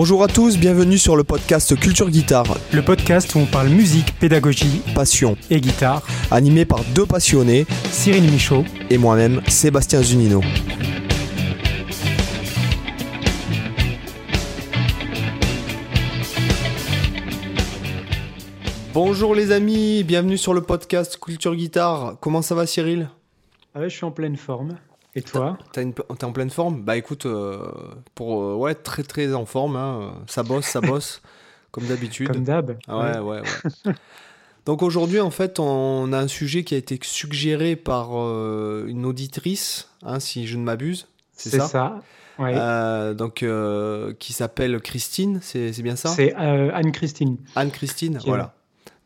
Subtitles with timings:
[0.00, 2.56] Bonjour à tous, bienvenue sur le podcast Culture Guitare.
[2.72, 6.06] Le podcast où on parle musique, pédagogie, passion et guitare.
[6.30, 10.40] Animé par deux passionnés, Cyril Michaud et moi-même, Sébastien Zunino.
[18.94, 22.18] Bonjour les amis, bienvenue sur le podcast Culture Guitare.
[22.20, 23.10] Comment ça va Cyril?
[23.74, 24.76] Ah ouais, Je suis en pleine forme.
[25.14, 25.58] Et toi?
[25.72, 26.82] T'es en pleine forme?
[26.82, 27.72] Bah écoute, euh,
[28.14, 29.76] pour euh, ouais, très très en forme.
[29.76, 30.12] Hein.
[30.26, 31.22] Ça bosse, ça bosse,
[31.70, 32.28] comme d'habitude.
[32.28, 32.76] Comme d'hab.
[32.88, 33.92] ouais, ouais, ouais.
[34.66, 39.06] Donc aujourd'hui, en fait, on a un sujet qui a été suggéré par euh, une
[39.06, 41.08] auditrice, hein, si je ne m'abuse.
[41.32, 42.02] C'est ça, ça.
[42.38, 42.54] Ouais.
[43.14, 43.44] donc,
[44.18, 46.10] qui s'appelle Christine, c'est bien ça?
[46.10, 47.38] C'est Anne-Christine.
[47.56, 48.54] Anne-Christine, voilà.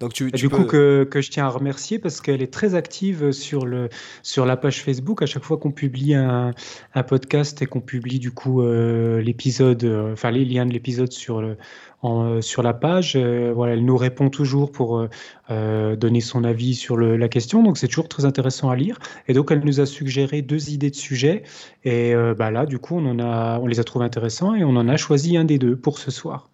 [0.02, 3.30] Donc tu, du coup que, que, je tiens à remercier parce qu'elle est très active
[3.30, 3.88] sur, le,
[4.24, 5.22] sur la page Facebook.
[5.22, 6.50] À chaque fois qu'on publie un,
[6.96, 11.12] un, podcast et qu'on publie du coup euh, l'épisode, euh, enfin les liens de l'épisode
[11.12, 11.56] sur, le,
[12.02, 15.06] euh, sur la page, voilà, elle nous répond toujours pour
[15.48, 17.62] donner son avis sur le, la question.
[17.62, 18.98] Donc c'est toujours très intéressant à lire.
[19.28, 21.44] Et donc elle nous a suggéré deux idées de sujets.
[21.84, 24.74] Et bah là, du coup, on, en a, on les a trouvés intéressants et on
[24.74, 26.48] en a choisi un des deux pour ce soir.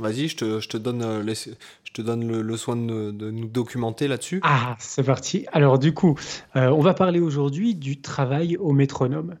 [0.00, 4.08] Vas-y, je te, je te, donne, les, je te donne le, soin de, nous documenter
[4.08, 4.40] là-dessus.
[4.42, 5.46] Ah, c'est parti.
[5.52, 6.18] Alors du coup,
[6.56, 9.36] euh, on va parler aujourd'hui du travail au métronome.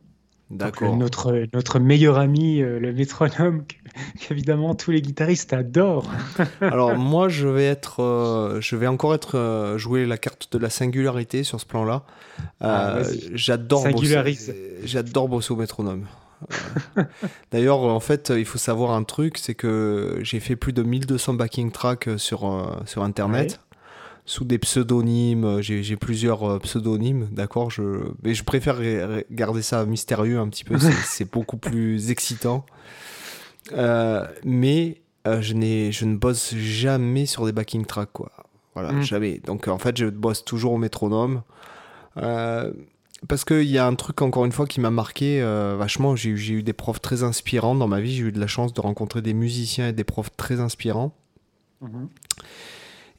[0.50, 0.96] D'accord.
[0.96, 3.64] Notre, notre meilleur ami, euh, le métronome,
[4.20, 6.10] qu'évidemment tous les guitaristes adorent.
[6.60, 10.68] Alors moi, je vais être, euh, je vais encore être jouer la carte de la
[10.68, 12.04] singularité sur ce plan-là.
[12.60, 12.98] Ah,
[13.32, 14.36] j'adore bosser,
[14.84, 16.06] j'adore bosser au métronome.
[17.50, 21.34] D'ailleurs, en fait, il faut savoir un truc, c'est que j'ai fait plus de 1200
[21.34, 23.60] backing tracks euh, sur, euh, sur Internet.
[24.26, 27.82] Sous des pseudonymes, euh, j'ai plusieurs pseudonymes, d'accord je...
[28.22, 28.78] Mais je préfère
[29.30, 32.64] garder ça mystérieux un petit peu, c'est beaucoup plus excitant.
[33.74, 38.30] mais je, je ne bosse jamais sur des backing tracks, quoi.
[38.74, 39.02] Voilà, mm.
[39.02, 39.40] jamais.
[39.44, 41.42] Donc en fait, je bosse toujours au métronome.
[42.16, 42.72] Euh,
[43.28, 46.16] parce qu'il y a un truc, encore une fois, qui m'a marqué euh, vachement.
[46.16, 48.14] J'ai eu des profs très inspirants dans ma vie.
[48.14, 51.14] J'ai eu de la chance de rencontrer des musiciens et des profs très inspirants.
[51.80, 52.08] Mhm.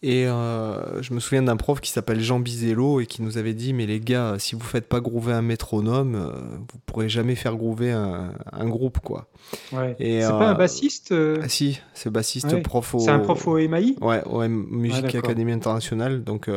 [0.04, 3.54] Et euh, je me souviens d'un prof qui s'appelle Jean Bizello et qui nous avait
[3.54, 7.36] dit Mais les gars, si vous faites pas groover un métronome, euh, vous pourrez jamais
[7.36, 9.00] faire groover un, groupe.
[9.02, 9.28] quoi.
[9.72, 9.96] Ouais.
[10.00, 13.00] C'est pas un bassiste ah, Si, c'est bassiste prof au.
[13.00, 16.24] C'est un prof au MAI Ouais, au Musique Académie Internationale.
[16.24, 16.50] Donc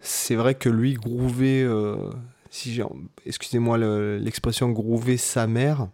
[0.00, 1.64] c'est vrai que lui, groover
[2.54, 2.80] si
[3.26, 3.78] excusez-moi
[4.18, 5.88] l'expression groover sa mère.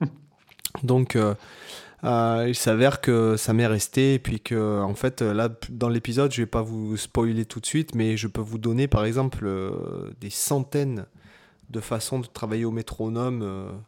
[0.82, 1.34] Donc euh,
[2.02, 6.32] euh, il s'avère que sa mère restait et puis que en fait là dans l'épisode
[6.32, 9.46] je vais pas vous spoiler tout de suite mais je peux vous donner par exemple
[9.46, 11.06] euh, des centaines
[11.70, 13.78] de façons de travailler au métronome.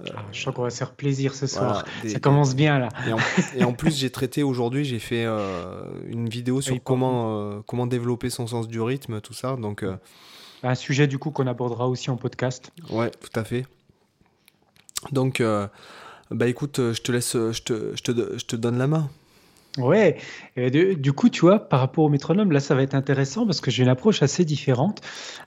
[0.00, 1.84] Ah, je sens qu'on va se faire plaisir ce soir.
[2.06, 2.88] Ça commence bien là.
[3.56, 5.26] Et en, plus, j'ai traité aujourd'hui, j'ai fait
[6.06, 9.56] une vidéo sur comment, comment développer son sens du rythme, tout ça.
[9.56, 9.84] Donc,
[10.62, 12.72] un sujet du coup qu'on abordera aussi en podcast.
[12.90, 13.64] Ouais, tout à fait.
[15.12, 15.66] Donc, euh,
[16.30, 18.86] bah écoute, euh, je te laisse, euh, je te, je te, je te donne la
[18.86, 19.08] main.
[19.78, 20.18] Ouais,
[20.56, 23.70] du coup, tu vois, par rapport au métronome, là, ça va être intéressant parce que
[23.70, 25.00] j'ai une approche assez différente.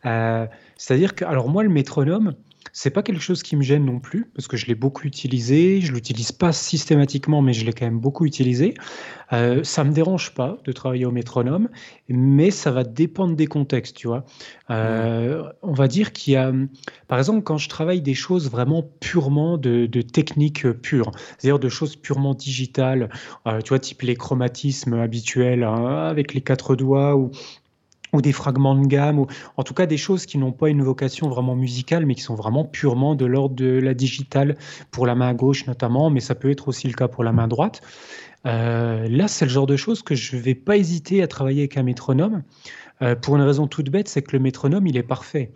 [0.04, 2.34] C'est-à-dire que, alors moi, le métronome,
[2.72, 5.82] c'est pas quelque chose qui me gêne non plus, parce que je l'ai beaucoup utilisé.
[5.82, 8.74] Je l'utilise pas systématiquement, mais je l'ai quand même beaucoup utilisé.
[9.32, 11.70] Euh, ça me dérange pas de travailler au métronome,
[12.08, 14.26] mais ça va dépendre des contextes, tu vois.
[14.70, 16.52] Euh, on va dire qu'il y a,
[17.08, 21.70] par exemple, quand je travaille des choses vraiment purement de, de technique pure, c'est-à-dire de
[21.70, 23.10] choses purement digitales,
[23.48, 27.32] euh, tu vois, type les chromatismes habituels hein, avec les quatre doigts ou
[28.14, 30.84] ou des fragments de gamme, ou en tout cas des choses qui n'ont pas une
[30.84, 34.56] vocation vraiment musicale, mais qui sont vraiment purement de l'ordre de la digitale,
[34.92, 37.48] pour la main gauche notamment, mais ça peut être aussi le cas pour la main
[37.48, 37.82] droite.
[38.46, 41.62] Euh, là, c'est le genre de choses que je ne vais pas hésiter à travailler
[41.62, 42.44] avec un métronome,
[43.02, 45.52] euh, pour une raison toute bête, c'est que le métronome, il est parfait.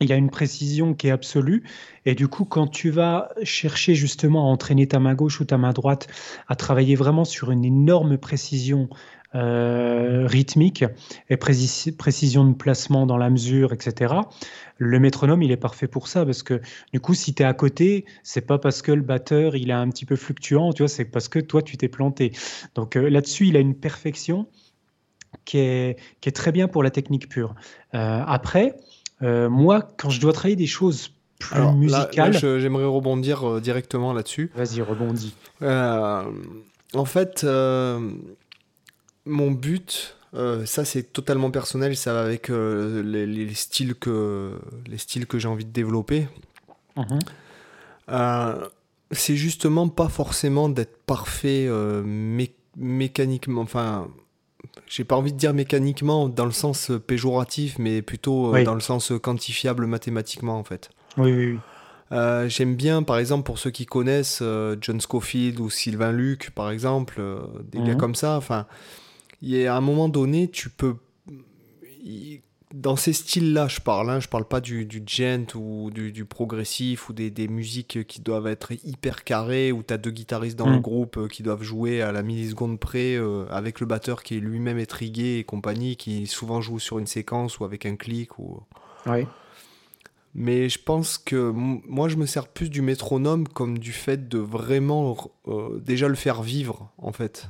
[0.00, 1.64] Il a une précision qui est absolue.
[2.04, 5.56] Et du coup, quand tu vas chercher justement à entraîner ta main gauche ou ta
[5.56, 6.06] main droite
[6.48, 8.90] à travailler vraiment sur une énorme précision
[9.36, 10.84] rythmique
[11.28, 14.14] et précision de placement dans la mesure, etc.
[14.78, 16.60] Le métronome, il est parfait pour ça parce que
[16.92, 19.74] du coup, si tu es à côté, c'est pas parce que le batteur il est
[19.74, 22.32] un petit peu fluctuant, tu vois, c'est parce que toi tu t'es planté.
[22.74, 24.46] Donc euh, là-dessus, il a une perfection
[25.44, 27.54] qui est, qui est très bien pour la technique pure.
[27.94, 28.76] Euh, après,
[29.20, 32.34] moi, quand je dois travailler des choses plus musicales.
[32.38, 34.50] J'aimerais rebondir directement là-dessus.
[34.54, 35.34] Vas-y, rebondis.
[35.62, 37.46] en fait,
[39.26, 44.98] mon but, euh, ça c'est totalement personnel, ça va avec euh, les, styles que, les
[44.98, 46.28] styles que j'ai envie de développer.
[46.96, 47.18] Mhm.
[48.08, 48.68] Euh,
[49.10, 51.68] c'est justement pas forcément d'être parfait
[52.76, 53.60] mécaniquement.
[53.60, 54.08] Enfin,
[54.86, 59.12] j'ai pas envie de dire mécaniquement dans le sens péjoratif, mais plutôt dans le sens
[59.22, 60.90] quantifiable mathématiquement en fait.
[61.18, 61.58] Oui, oui, oui.
[62.12, 66.50] Euh, j'aime bien, par exemple, pour ceux qui connaissent euh, John Scofield ou Sylvain Luc,
[66.54, 67.98] par exemple, euh, des gars mhm.
[67.98, 68.36] comme ça.
[68.36, 68.66] Enfin,
[69.42, 70.96] il y a un moment donné, tu peux.
[72.74, 74.10] Dans ces styles-là, je parle.
[74.10, 78.20] Hein, je parle pas du, du gent ou du, progressif ou des, des, musiques qui
[78.20, 80.82] doivent être hyper carrées où tu as deux guitaristes dans le mhm.
[80.82, 83.16] groupe qui doivent jouer à la milliseconde près
[83.50, 87.58] avec le batteur qui est lui-même étrigué et compagnie, qui souvent joue sur une séquence
[87.60, 88.38] ou avec un clic.
[88.38, 88.62] Ou...
[89.06, 89.26] Ouais.
[90.38, 94.36] Mais je pense que moi, je me sers plus du métronome comme du fait de
[94.36, 95.16] vraiment
[95.48, 97.48] euh, déjà le faire vivre, en fait.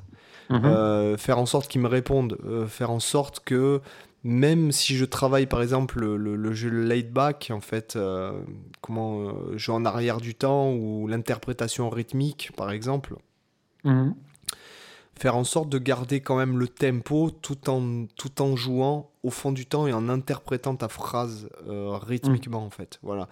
[0.51, 0.65] Mhm.
[0.65, 2.39] Euh, faire en sorte qu'il me réponde.
[2.45, 3.81] Euh, faire en sorte que
[4.25, 7.97] même si je travaille, par exemple, le, jeu laid back, en fait,
[8.81, 13.15] comment jeu en arrière du temps ou l'interprétation rythmique, par exemple.
[13.85, 14.17] Mhm
[15.19, 19.31] faire en sorte de garder quand même le tempo tout en, tout en jouant au
[19.31, 22.99] fond du temps et en interprétant ta phrase euh, rythmiquement en fait.
[23.03, 23.29] Voilà.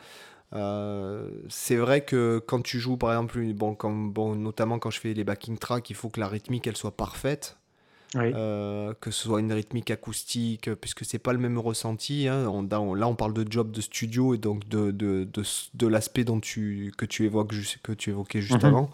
[0.54, 5.24] Euh, c'est vrai que quand tu joues par exemple, bon, notamment quand je fais les
[5.24, 7.56] backing tracks, il faut que la rythmique elle soit parfaite.
[8.16, 12.28] Euh, que ce soit une rythmique acoustique, puisque c'est pas le même ressenti.
[12.28, 12.44] Hein.
[12.70, 15.42] là, on parle de job de studio et donc de, de, de,
[15.74, 17.52] de l'aspect dont tu, que tu évoques,
[17.82, 18.68] que tu évoquais juste mhm.
[18.68, 18.90] avant.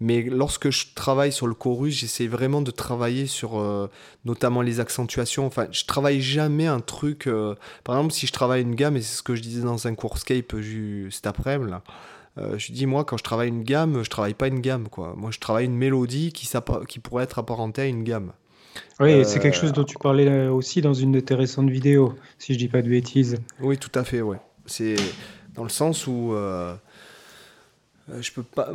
[0.00, 3.90] Mais lorsque je travaille sur le chorus, j'essaie vraiment de travailler sur euh,
[4.24, 5.44] notamment les accentuations.
[5.46, 7.26] Enfin, je travaille jamais un truc.
[7.26, 9.88] Euh, par exemple, si je travaille une gamme, et c'est ce que je disais dans
[9.88, 10.54] un cours Scape
[11.10, 11.72] cet après-midi,
[12.38, 15.14] euh, je dis moi quand je travaille une gamme, je travaille pas une gamme quoi.
[15.16, 16.48] Moi je travaille une mélodie qui,
[16.88, 18.32] qui pourrait être apparentée à une gamme.
[19.00, 22.54] Oui, c'est quelque chose dont tu parlais aussi dans une de tes récentes vidéos, si
[22.54, 23.36] je dis pas de bêtises.
[23.60, 24.38] Oui, tout à fait, ouais.
[24.66, 24.94] C'est
[25.54, 26.74] dans le sens où euh,
[28.20, 28.70] je peux pas.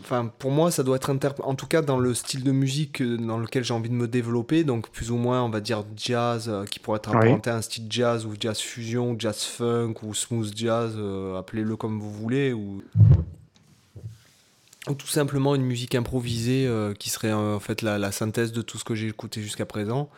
[0.00, 1.10] Enfin, pour moi, ça doit être
[1.42, 4.08] en tout cas dans le style de musique euh, dans lequel j'ai envie de me
[4.08, 7.56] développer, donc plus ou moins, on va dire jazz, euh, qui pourrait être apparenté à
[7.56, 10.98] un style jazz ou jazz fusion, jazz funk ou smooth jazz,
[11.38, 12.82] appelez-le comme vous voulez, ou,
[14.88, 18.78] ou tout simplement une musique improvisée qui serait en fait la, la, synthèse de tout
[18.78, 20.08] ce que j'ai écouté jusqu'à présent.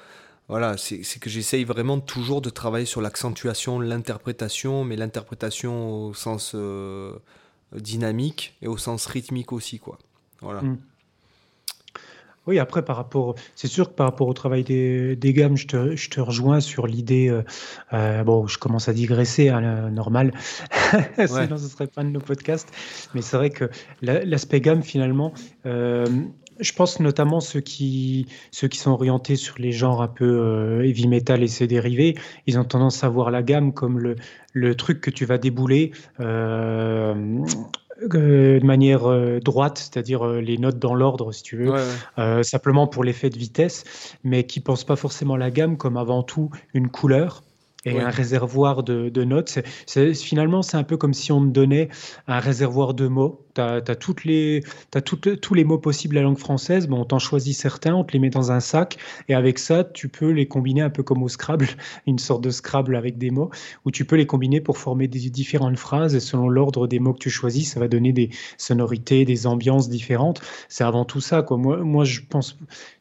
[0.49, 6.55] Voilà, c'est que j'essaye vraiment toujours de travailler sur l'accentuation, l'interprétation, mais l'interprétation au sens
[7.75, 9.99] dynamique et au sens rythmique aussi, quoi.
[10.41, 10.63] Voilà.
[10.63, 10.79] Mm.
[12.49, 15.67] Oui, après, par rapport, c'est sûr que par rapport au travail des, des gammes, je
[15.67, 17.29] te, je te, rejoins sur l'idée.
[17.29, 17.43] Euh,
[17.93, 20.33] euh, bon, je commence à digresser, hein, normal,
[21.27, 22.71] sinon ce serait pas de nos podcasts.
[23.13, 23.69] Mais c'est vrai que
[24.01, 25.35] l'aspect gamme, finalement,
[25.67, 26.07] euh,
[26.61, 30.85] je pense notamment ceux qui, ceux qui sont orientés sur les genres un peu euh,
[30.85, 32.17] heavy metal et ses dérivés,
[32.47, 34.17] ils ont tendance à voir la gamme comme le,
[34.53, 37.15] le truc que tu vas débouler euh,
[38.03, 41.73] de manière euh, droite, c'est-à-dire les notes dans l'ordre, si tu veux,
[42.43, 43.85] simplement pour l'effet de vitesse,
[44.25, 47.43] mais qui ne pensent pas forcément la gamme comme avant tout une couleur
[47.85, 49.61] et un réservoir de, de notes.
[50.15, 51.89] Finalement, c'est un peu comme si on me donnait
[52.27, 54.63] un réservoir de mots tu as, toutes les,
[54.95, 58.05] as tous les mots possibles de la langue française, bon, on t'en choisit certains, on
[58.05, 61.03] te les met dans un sac, et avec ça, tu peux les combiner un peu
[61.03, 61.69] comme au Scrabble,
[62.07, 63.51] une sorte de Scrabble avec des mots,
[63.85, 67.13] où tu peux les combiner pour former des différentes phrases, et selon l'ordre des mots
[67.13, 70.41] que tu choisis, ça va donner des sonorités, des ambiances différentes.
[70.69, 71.43] C'est avant tout ça.
[71.43, 71.57] Quoi.
[71.57, 72.59] Moi, moi je, pense,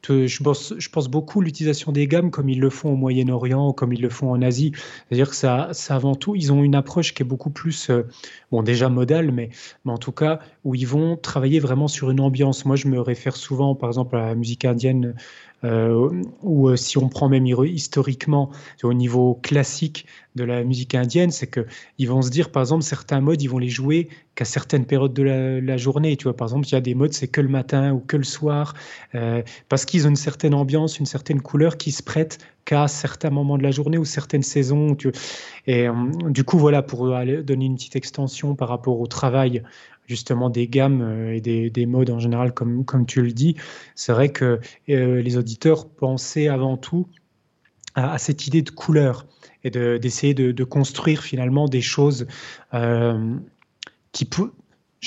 [0.07, 3.93] je, pense, je pense beaucoup l'utilisation des gammes comme ils le font au Moyen-Orient, comme
[3.93, 4.71] ils le font en Asie.
[4.75, 8.03] C'est-à-dire que ça, ça, avant tout, ils ont une approche qui est beaucoup plus, euh,
[8.51, 9.49] bon, déjà modale, mais,
[9.85, 12.65] mais en tout cas, où ils vont travailler vraiment sur une ambiance.
[12.65, 15.15] Moi, je me réfère souvent, par exemple, à la musique indienne,
[15.63, 18.51] euh, ou euh, si on prend même historiquement
[18.83, 21.65] au niveau classique de la musique indienne, c'est que
[21.97, 25.13] ils vont se dire, par exemple, certains modes, ils vont les jouer qu'à certaines périodes
[25.13, 26.15] de la, journée.
[26.15, 28.17] Tu vois, par exemple, il y a des modes, c'est que le matin ou que
[28.17, 28.75] le soir,
[29.15, 33.31] euh, parce qu'ils ont une certaine ambiance, une certaine couleur qui se prête qu'à certains
[33.31, 34.95] moments de la journée ou certaines saisons.
[35.65, 35.87] Et
[36.29, 39.63] du coup, voilà, pour donner une petite extension par rapport au travail
[40.07, 43.55] justement des gammes euh, et des, modes en général, comme, tu le dis,
[43.93, 44.59] c'est vrai que
[44.89, 47.07] euh, les auditeurs pensaient avant tout
[47.93, 49.25] à, cette idée de couleur
[49.63, 52.25] et d'essayer de, construire finalement des choses
[52.73, 53.35] euh,
[54.11, 54.27] qui,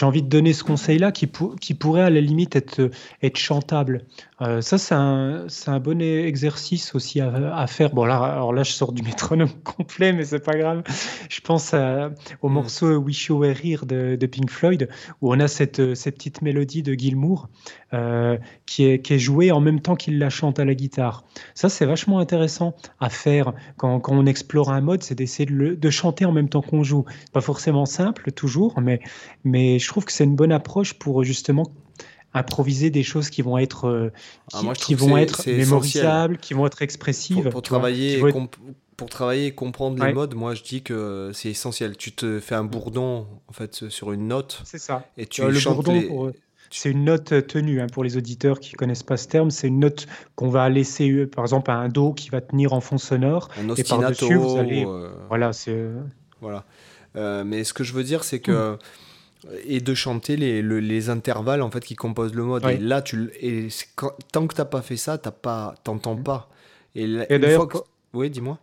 [0.00, 1.30] j'ai envie de donner ce conseil-là qui,
[1.60, 2.90] qui, pourrait à la limite être,
[3.22, 4.06] être chantable.
[4.40, 7.90] Euh, ça, c'est un, un, bon exercice aussi à, faire.
[7.90, 10.84] Bon, là, alors là, je sors du métronome complet, mais c'est pas grave.
[11.28, 12.52] Je pense au mm.
[12.52, 14.88] morceau Wish You Were Here de, de, Pink Floyd,
[15.20, 17.50] où on a cette, cette petite mélodie de Gilmour
[17.92, 21.24] euh, qui, est, qui est jouée en même temps qu'il la chante à la guitare.
[21.54, 25.74] Ça, c'est vachement intéressant à faire quand, quand on explore un mode, c'est d'essayer de,
[25.74, 27.04] de, chanter en même temps qu'on joue.
[27.32, 29.00] Pas forcément simple toujours, mais,
[29.44, 31.64] mais je trouve que c'est une bonne approche pour justement
[32.32, 34.12] improviser des choses qui vont être, euh,
[34.52, 34.74] Ah, qui, moi,
[35.08, 35.56] vont être essentiel.
[35.58, 37.48] mémorisables, qui vont être expressives.
[37.48, 38.48] pour travailler et être-
[38.96, 40.12] pour travailler et comprendre les Ouais.
[40.12, 41.96] modes, moi je dis que c'est essentiel.
[41.96, 45.06] Tu te fais un bourdon en fait sur une note C'est ça.
[45.16, 46.06] et tu Euh, le chantes bourdon, les.
[46.06, 46.34] pour, euh,
[46.70, 49.50] c'est une note euh, tenue hein, pour les auditeurs qui connaissent pas ce terme.
[49.50, 52.72] C'est une note qu'on va laisser, euh, par exemple, à un do qui va tenir
[52.72, 53.48] en fond sonore.
[53.58, 55.84] Un Et par-dessus, vous allez- euh, Voilà, c'est.
[56.40, 56.64] Voilà.
[57.16, 58.52] Euh, mais ce que je veux dire, c'est Hmm.
[58.52, 58.78] que.
[59.64, 62.62] Et de chanter les, le- les intervalles en fait qui composent le mode.
[62.66, 66.50] Et là, tu, et quand- tant que t'as pas fait ça, t'as pas, t'entends pas.
[66.94, 67.24] Et, Hmm.
[67.38, 67.78] D'ailleurs, que-
[68.12, 68.58] Oui, dis-moi.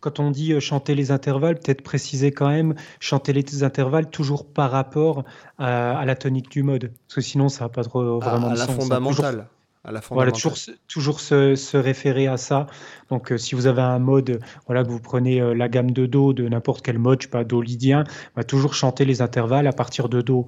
[0.00, 4.46] Quand on dit euh, chanter les intervalles, peut-être préciser quand même chanter les intervalles toujours
[4.46, 5.24] par rapport
[5.58, 6.90] à, à la tonique du mode.
[7.06, 8.72] Parce que sinon, ça n'a pas trop À, vraiment à de la sens, hein.
[8.74, 9.46] Toujours- fondamentale.
[9.82, 10.32] À la Voilà, fondamentale.
[10.32, 12.66] toujours, toujours se, se référer à ça.
[13.08, 16.04] Donc, euh, si vous avez un mode, voilà, que vous prenez euh, la gamme de
[16.04, 18.04] Do de n'importe quel mode, je sais pas, Do lydien,
[18.36, 20.46] bah, toujours chanter les intervalles à partir de Do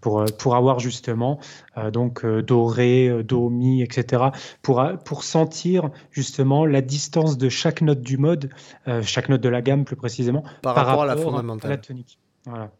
[0.00, 1.38] pour, euh, pour avoir justement
[1.76, 4.24] euh, donc euh, Do, Ré, euh, Do, Mi, etc.
[4.62, 8.50] Pour, sentir justement la distance de chaque note du mode,
[8.88, 11.70] euh, chaque note de la gamme plus précisément, Par, par rapport à la fondamentale.
[11.70, 12.18] à la tonique.
[12.46, 12.70] Voilà.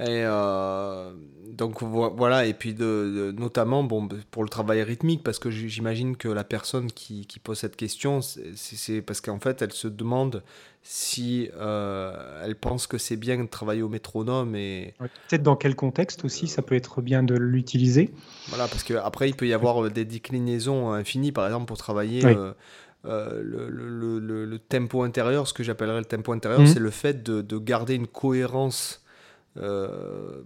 [0.00, 1.12] Et euh,
[1.52, 2.80] donc vo- voilà, et puis de,
[3.30, 7.38] de- notamment bon, pour le travail rythmique, parce que j'imagine que la personne qui, qui
[7.38, 10.42] pose cette question, c'est parce qu'en fait elle se demande
[10.82, 14.94] si euh, elle pense que c'est bien de travailler au métronome et.
[15.28, 18.10] Peut-être dans quel contexte aussi, ça peut être bien de l'utiliser.
[18.48, 22.24] voilà, parce qu'après il peut y avoir euh, des déclinaisons infinies, par exemple pour travailler.
[22.26, 22.32] Oui.
[22.36, 22.52] euh,
[23.06, 26.66] euh, le, le- le- le tempo intérieur, ce que j'appellerais le tempo intérieur, Mhm.
[26.66, 29.03] c'est le fait de, de garder une cohérence
[29.56, 30.42] euh,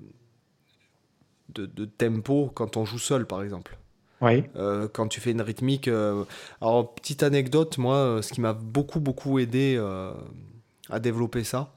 [1.54, 3.76] de, de tempo quand on joue seul, par exemple.
[4.20, 4.44] Oui.
[4.56, 5.88] Euh, quand tu fais une rythmique.
[5.88, 6.24] euh,
[6.60, 9.78] Alors, petite anecdote, moi, ce qui m'a beaucoup, beaucoup aidé
[10.90, 11.74] à développer ça,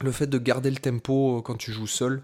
[0.00, 2.22] le fait de garder le tempo quand tu joues seul,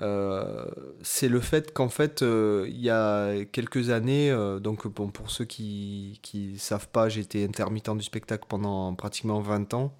[0.00, 0.64] euh,
[1.02, 5.30] c'est le fait qu'en fait, euh, il y a quelques années, euh, donc bon, pour
[5.30, 9.92] ceux qui ne savent pas, été intermittent du spectacle pendant pratiquement 20 ans.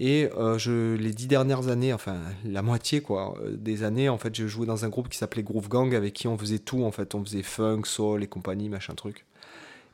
[0.00, 4.16] Et euh, je, les dix dernières années, enfin la moitié quoi, euh, des années, en
[4.18, 6.84] fait, j'ai joué dans un groupe qui s'appelait Groove Gang avec qui on faisait tout,
[6.84, 9.24] en fait, on faisait funk, soul et compagnie, machin truc.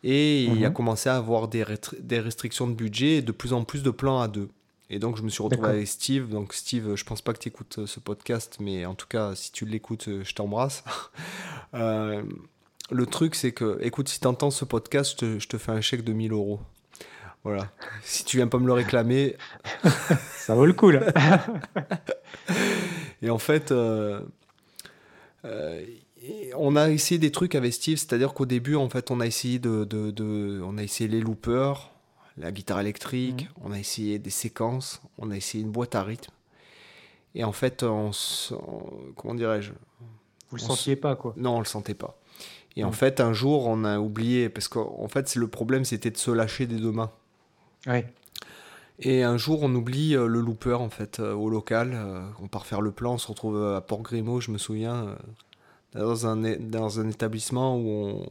[0.02, 0.74] Et il a Mhm.
[0.74, 3.90] commencé à avoir des, restri- des restrictions de budget et de plus en plus de
[3.90, 4.50] plans à deux.
[4.90, 6.28] Et donc je me suis retrouvé avec Steve.
[6.28, 9.50] Donc Steve, je pense pas que tu écoutes ce podcast, mais en tout cas, si
[9.50, 10.84] tu l'écoutes, euh, je t'embrasse.
[11.74, 12.22] Euh,
[12.92, 15.72] le truc, c'est que, écoute, si tu entends ce podcast, je te, je te fais
[15.72, 16.60] un chèque de 1000 euros.
[17.44, 17.70] Voilà.
[18.02, 19.36] Si tu viens pas me le réclamer,
[20.36, 21.02] Ça vaut le coup, là.
[23.22, 24.20] Et en fait, euh,
[25.44, 25.84] euh,
[26.56, 29.58] on a essayé des trucs avec Steve, c'est-à-dire qu'au début, en fait, on a essayé
[29.58, 31.90] de, de- de- on a essayé les loopers,
[32.38, 36.32] la guitare électrique, on a essayé des séquences, on a essayé une boîte à rythme.
[37.34, 38.10] Et en fait, on,
[38.52, 39.72] on- comment dirais-je?
[40.50, 41.34] Vous le sentiez pas, quoi.
[41.36, 42.18] Non, on le sentait pas.
[42.76, 42.94] Et en Mm.
[42.94, 46.30] fait, un jour, on a oublié, parce qu'en fait, c'est le problème, c'était de se
[46.30, 47.10] lâcher des deux mains.
[47.86, 48.06] Ouais.
[49.00, 51.92] Et un jour, on oublie euh, le looper en fait euh, au local.
[51.94, 55.16] euh, on part faire le plan, on se retrouve à Port-Grimaud, je me souviens,
[55.94, 58.26] dans, un, dans un établissement où on,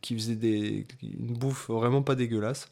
[0.00, 2.70] qui faisait des, une bouffe vraiment pas dégueulasse.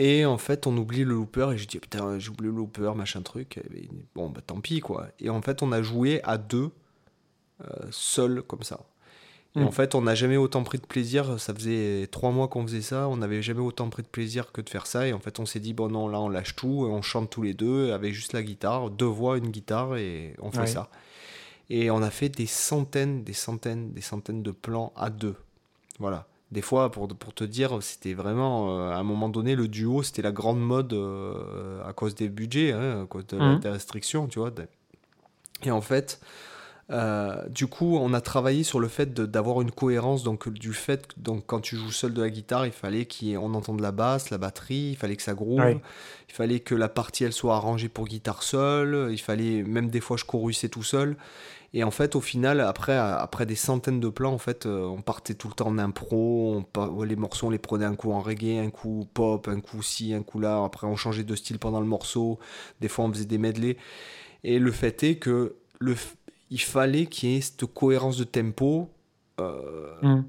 [0.00, 2.92] Et en fait, on oublie le looper et je dis putain, j'ai oublié le looper,
[2.94, 3.58] machin truc.
[3.58, 5.08] Et ben, bon, bah tant pis quoi.
[5.18, 6.70] Et en fait, on a joué à deux,
[7.90, 8.80] seuls comme ça.
[9.56, 9.64] Et Mm.
[9.66, 11.40] en fait, on n'a jamais autant pris de plaisir.
[11.40, 13.08] Ça faisait trois mois qu'on faisait ça.
[13.08, 15.06] On n'avait jamais autant pris de plaisir que de faire ça.
[15.08, 16.86] Et en fait, on s'est dit, bon, non, là, on lâche tout.
[16.90, 18.90] On chante tous les deux avec juste la guitare.
[18.90, 19.96] Deux voix, une guitare.
[19.96, 20.66] Et on fait Ouais.
[20.66, 20.90] ça.
[21.70, 25.34] Et on a fait des centaines, des centaines, des centaines de plans à deux.
[25.98, 26.26] Voilà.
[26.50, 30.02] Des fois, pour, pour te dire, c'était vraiment, euh, à un moment donné, le duo,
[30.02, 34.28] c'était la grande mode euh, à cause des budgets, hein, à cause de des restrictions,
[34.28, 34.50] tu vois.
[35.64, 36.20] Et en fait,
[36.90, 41.06] euh, du coup, on a travaillé sur le fait d'avoir une cohérence, donc du fait
[41.06, 44.30] que donc, quand tu joues seul de la guitare, il fallait qu'on entende la basse,
[44.30, 45.80] la batterie, il fallait que ça groove,
[46.28, 50.00] il fallait que la partie elle soit arrangée pour guitare seule, il fallait, même des
[50.00, 51.16] fois je chorusais tout seul.
[51.74, 55.02] Et en fait, au final, après, après des centaines de plans, en fait, euh, on
[55.02, 58.20] partait tout le temps en impro, on les morceaux, on les prenait un coup en
[58.22, 60.64] reggae, un coup pop, un coup ci, un coup là.
[60.64, 62.38] Après, on changeait de style pendant le morceau.
[62.80, 63.76] Des fois, on faisait des medley.
[64.44, 65.94] Et le fait est que le,
[66.50, 68.88] il fallait qu'il y ait cette cohérence de tempo.
[69.40, 70.24] Euh, Mhm.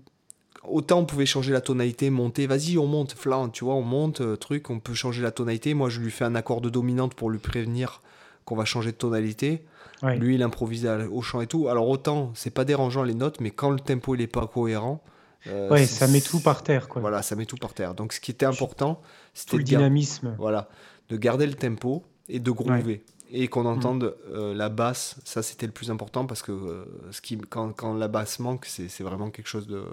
[0.63, 4.21] autant on pouvait changer la tonalité, monter, vas-y, on monte, flan, tu vois, on monte,
[4.21, 5.73] euh, truc, on peut changer la tonalité.
[5.73, 8.01] Moi, je lui fais un accord de dominante pour lui prévenir
[8.45, 9.63] qu'on va changer de tonalité.
[10.03, 10.17] Ouais.
[10.17, 11.67] Lui, il improvisait à- au chant et tout.
[11.69, 15.01] Alors, autant, c'est pas dérangeant les notes, mais quand le tempo il est pas cohérent.
[15.47, 16.99] euh, Ouais, ça met tout par terre, quoi.
[17.01, 17.93] Voilà, ça met tout par terre.
[17.95, 19.01] Donc, ce qui était important,
[19.33, 20.35] c'était le dynamisme.
[20.37, 20.67] voilà,
[21.09, 23.03] de garder le tempo et de groover.
[23.31, 25.17] Et qu'on entende euh, la basse.
[25.23, 28.65] Ça, c'était le plus important parce que euh, ce qui, quand, quand la basse manque,
[28.65, 29.83] c'est vraiment quelque chose de.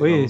[0.00, 0.26] Oui,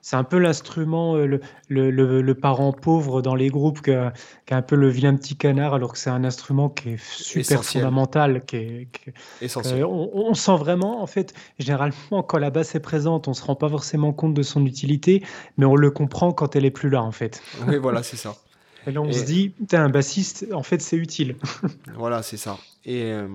[0.00, 3.90] c'est un peu l'instrument, euh, le, le, le- le parent pauvre dans les groupes, qui
[3.90, 4.12] a,
[4.46, 7.00] qui a un peu le vilain petit canard, alors que c'est un instrument qui est
[7.02, 7.82] super Essentiel.
[7.82, 8.44] fondamental.
[8.46, 9.10] Qui est, qui-
[9.44, 9.84] Essentiel.
[9.84, 13.56] on, on sent vraiment, en fait, généralement, quand la basse est présente, on se rend
[13.56, 15.22] pas forcément compte de son utilité,
[15.58, 17.42] mais on le comprend quand elle est plus là, en fait.
[17.66, 18.34] Oui, voilà, c'est ça.
[18.86, 21.36] Et là, on Et- se dit, putain, un bassiste, en fait, c'est utile.
[21.94, 22.58] Voilà, c'est ça.
[22.84, 23.28] Et, euh,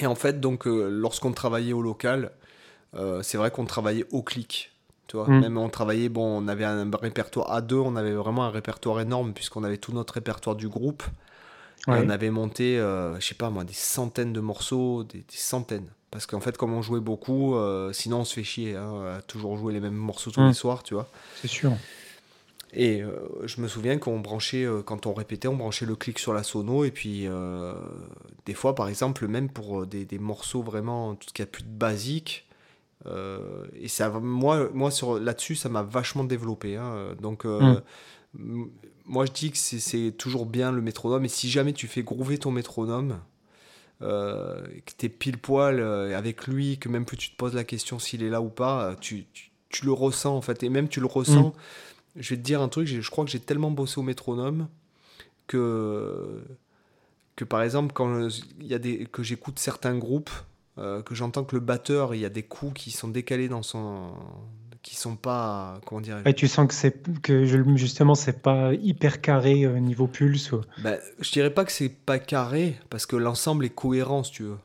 [0.00, 2.32] et en fait, donc, euh, lorsqu'on travaillait au local,
[2.94, 4.72] euh, c'est vrai qu'on travaillait au clic.
[5.08, 5.40] Tu vois, Mm.
[5.40, 9.00] même on travaillait, bon, on avait un répertoire à deux, on avait vraiment un répertoire
[9.00, 11.02] énorme puisqu'on avait tout notre répertoire du groupe.
[11.86, 12.02] Et Ouais.
[12.04, 15.86] on avait monté, euh, je sais pas moi, des centaines de morceaux, des, des centaines.
[16.10, 19.22] Parce qu'en fait, comme on jouait beaucoup, euh, sinon on se fait chier hein, à
[19.22, 20.48] toujours jouer les mêmes morceaux tous Mm.
[20.48, 21.08] les soirs, tu vois.
[21.40, 21.72] C'est sûr.
[22.72, 23.12] Et euh,
[23.44, 26.42] je me souviens qu'on branchait, euh, quand on répétait, on branchait le clic sur la
[26.42, 26.84] sono.
[26.84, 27.74] Et puis, euh,
[28.44, 31.50] des fois, par exemple, même pour des, des morceaux vraiment, tout ce qu'il y a
[31.50, 32.46] plus de basique.
[33.80, 36.76] et ça, moi, moi sur, là-dessus, ça m'a vachement développé.
[36.76, 37.14] hein.
[37.20, 37.80] Donc, euh,
[38.38, 38.68] m-
[39.06, 41.24] moi, je dis que c'est, toujours bien le métronome.
[41.24, 43.20] Et si jamais tu fais groover ton métronome,
[44.00, 48.22] que t'es pile poil avec lui, que même plus tu te poses la question s'il
[48.22, 50.62] est là ou pas, tu, tu, tu le ressens en fait.
[50.62, 51.54] Et même tu le ressens.
[52.18, 54.68] Je vais te dire un truc, je crois que j'ai tellement bossé au métronome
[55.46, 56.42] que,
[57.36, 58.28] que par exemple, quand
[58.60, 60.30] il y a des, que j'écoute certains groupes,
[60.78, 63.62] euh, que j'entends que le batteur, il y a des coups qui sont décalés dans
[63.62, 64.12] son.
[64.82, 65.80] qui sont pas.
[65.86, 66.22] comment dire?
[66.36, 67.44] Tu sens que c'est que
[67.76, 70.52] justement c'est pas hyper carré euh, niveau pulse.
[70.52, 74.32] ou- Ben, je dirais pas que c'est pas carré, parce que l'ensemble est cohérent, si
[74.32, 74.58] tu veux.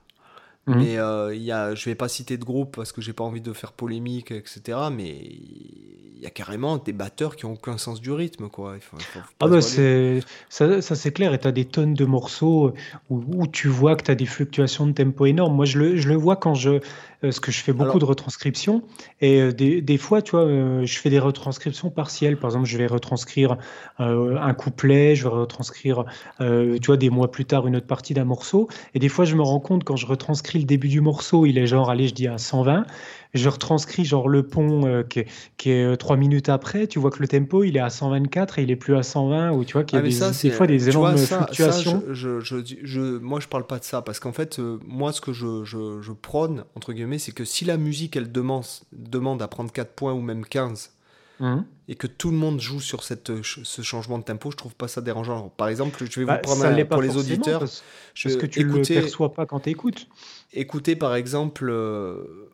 [0.67, 0.75] Mhm.
[0.77, 3.41] Mais euh, y a, je vais pas citer de groupe parce que j'ai pas envie
[3.41, 4.77] de faire polémique, etc.
[4.95, 8.73] Mais il y a carrément des batteurs qui ont aucun sens du rythme, quoi.
[8.75, 10.19] Il faut- il faut pas Ah bah c'est
[10.49, 12.73] ça, ça, c'est clair et tu as des tonnes de morceaux
[13.09, 15.55] où, où tu vois que tu as des fluctuations de tempo énormes.
[15.55, 16.79] Moi je le, je le vois quand je
[17.23, 18.83] euh, ce que je fais beaucoup Alors- de retranscriptions.
[19.19, 22.37] Et euh, des, des fois tu vois euh, je fais des retranscriptions partielles.
[22.37, 23.57] Par exemple, je vais retranscrire
[23.99, 26.05] euh, un couplet, je vais retranscrire
[26.39, 28.67] euh, tu vois des mois plus tard une autre partie d'un morceau.
[28.93, 31.57] Et des fois je me rends compte quand je retranscris le début du morceau, il
[31.57, 32.85] est genre allez, je dis à 120,
[33.33, 36.99] je retranscris genre le pont euh, qui est, qui est euh, trois minutes après, tu
[36.99, 39.63] vois que le tempo il est à 124 et il est plus à 120 ou
[39.63, 42.03] tu vois qu'il y a Ah, des, ça, des fois des énormes ça, fluctuations.
[42.11, 45.21] je, je, je, moi, je parle pas de ça parce qu'en fait, euh, moi, ce
[45.21, 49.71] que je, prône, entre guillemets, c'est que si la musique, elle demande, demande à prendre
[49.71, 50.91] 4 points ou même 15
[51.39, 51.65] Mhm.
[51.87, 54.87] et que tout le monde joue sur cette, ce changement de tempo, je trouve pas
[54.87, 55.33] ça dérangeant.
[55.33, 57.59] Alors, par exemple, je vais Bah, vous prendre ça un- pour les auditeurs.
[57.61, 60.07] parce, Je, parce que tu écoutez, le perçois pas quand tu écoutes.
[60.53, 62.49] écoutez, par exemple euh,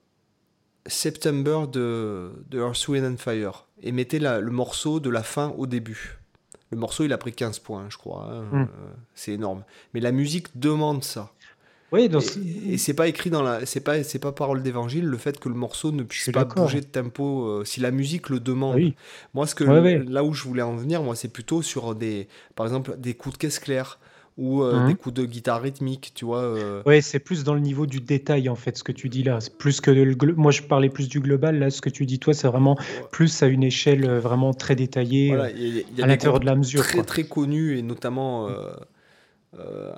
[0.87, 5.53] September de, de Earth, Wind and Fire et mettez la- le morceau de la fin
[5.57, 6.17] au début.
[6.71, 8.27] Le morceau, il a pris 15 points, je crois.
[8.31, 8.43] hein.
[8.51, 8.61] Mm.
[8.61, 8.65] Euh,
[9.15, 9.63] c'est énorme.
[9.93, 11.31] Mais la musique demande ça.
[11.93, 15.05] Oui, Et, ce- et c'est pas écrit dans la, c'est pas, c'est pas parole d'évangile
[15.05, 18.27] le fait que le morceau ne puisse pas bouger de tempo euh, si la musique
[18.29, 18.73] le demande.
[18.73, 18.95] Ah oui.
[19.33, 20.03] Moi, ce que Ouais, ouais.
[20.05, 23.35] là où je voulais en venir, moi, c'est plutôt sur des, par exemple, des coups
[23.35, 23.99] de caisse claire
[24.37, 24.87] ou euh, Mhm.
[24.87, 26.41] des coups de guitare rythmique, tu vois.
[26.43, 29.23] euh, Ouais, c'est plus dans le niveau du détail en fait ce que tu dis
[29.23, 29.39] là.
[29.57, 31.69] Plus que le glo- moi je parlais plus du global là.
[31.71, 32.77] Ce que tu dis toi, c'est vraiment
[33.11, 36.07] plus à une échelle euh, vraiment très détaillée voilà, il y a, y a à
[36.07, 36.81] l'intérieur de la mesure.
[36.83, 37.03] très quoi.
[37.03, 38.73] très connus et notamment euh,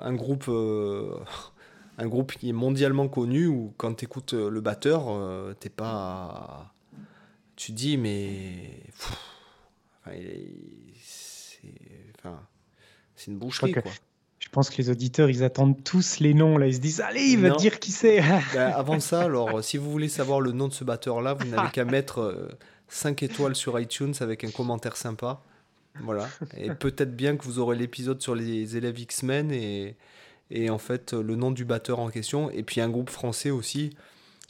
[0.00, 0.48] un groupe
[1.98, 5.08] un groupe qui est mondialement connu où quand tu écoutes le batteur
[5.60, 6.72] t'es pas
[7.56, 9.18] tu te dis mais pff,
[10.00, 10.54] enfin, il est-
[11.02, 11.60] c'est
[12.18, 12.40] enfin,
[13.16, 13.92] c'est une boucherie que- quoi
[14.50, 16.66] pense que les auditeurs ils attendent tous les noms là.
[16.66, 17.56] Ils se disent allez, il va Non.
[17.56, 18.20] dire qui c'est.
[18.54, 21.46] Ben, avant ça alors si vous voulez savoir le nom de ce batteur là vous
[21.46, 22.48] n'avez qu'à mettre
[22.88, 25.40] 5 étoiles sur iTunes avec un commentaire sympa
[26.02, 29.96] voilà et peut-être bien que vous aurez l'épisode sur les élèves X-Men et,
[30.50, 33.90] et en fait le nom du batteur en question et puis un groupe français aussi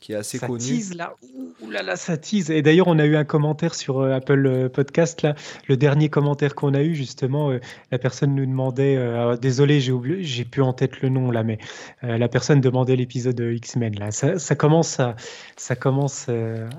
[0.01, 1.15] qui est assez ça connu tease là.
[1.63, 2.51] Ouh là là, ça tease.
[2.51, 5.35] Et d'ailleurs, on a eu un commentaire sur euh, Apple euh, Podcast là.
[5.69, 7.61] Le dernier commentaire qu'on a eu justement, euh,
[7.93, 8.97] la personne nous demandait.
[8.97, 11.59] euh, désolé, j'ai oublié, j'ai plus en tête le nom là, mais
[12.05, 14.11] euh, la personne demandait l'épisode de X-Men là.
[14.11, 15.17] Ça, ça commence à,
[15.57, 16.33] ça commence à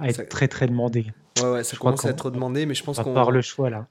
[0.08, 1.06] être Ça- très très demandé.
[1.42, 3.42] ouais ouais ça Je commence à être demandé mais je pense On qu'on part le
[3.42, 3.86] choix là.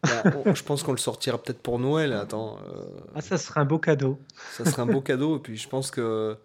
[0.44, 2.82] on- je pense qu'on le sortira peut-être pour Noël attends euh,
[3.14, 4.18] Ah, ça serait un beau cadeau.
[4.56, 5.36] Ça serait un beau cadeau.
[5.36, 6.36] Et puis je pense que.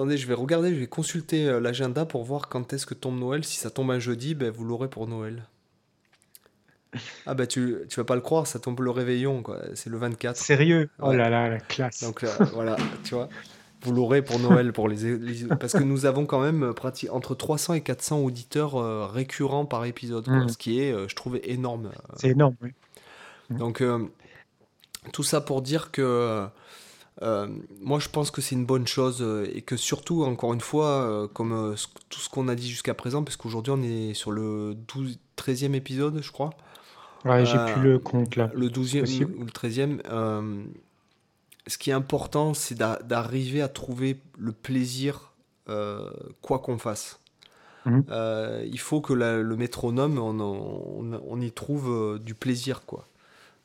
[0.00, 3.18] Attendez, je vais regarder, je vais consulter euh, l'agenda pour voir quand est-ce que tombe
[3.18, 3.44] Noël.
[3.44, 5.42] Si ça tombe un jeudi, ben, vous l'aurez pour Noël.
[7.26, 9.60] Ah bah tu, tu vas pas le croire, ça tombe le réveillon, quoi.
[9.74, 10.38] C'est le 24.
[10.38, 10.88] Sérieux?
[11.00, 12.02] Oh là là, la classe.
[12.02, 13.28] Donc là, voilà, tu vois.
[13.82, 17.34] Vous l'aurez pour Noël, pour les, les- parce que nous avons quand même euh, entre
[17.34, 20.48] 300 et 400 auditeurs euh, récurrents par épisode, quoi, Mm.
[20.48, 21.88] ce qui est, euh, je trouve, énorme.
[21.94, 22.56] euh, C'est énorme.
[22.62, 22.70] oui.
[23.50, 23.98] donc, euh,
[25.12, 26.46] tout ça pour dire que
[27.20, 31.74] moi, je pense que c'est une bonne chose et que surtout, encore une fois, comme
[32.08, 35.74] tout ce qu'on a dit jusqu'à présent, parce qu'aujourd'hui on est sur le 12, 13e
[35.74, 36.50] épisode, je crois.
[37.24, 38.50] Ouais, j'ai plus le compte là.
[38.54, 40.00] Le 12e ou le 13e.
[41.66, 45.32] ce qui est important, c'est d'arriver à trouver le plaisir
[46.40, 47.20] quoi qu'on fasse.
[47.86, 48.04] Mhm.
[48.10, 53.06] Euh, il faut que le métronome, on, y trouve euh, du plaisir, quoi.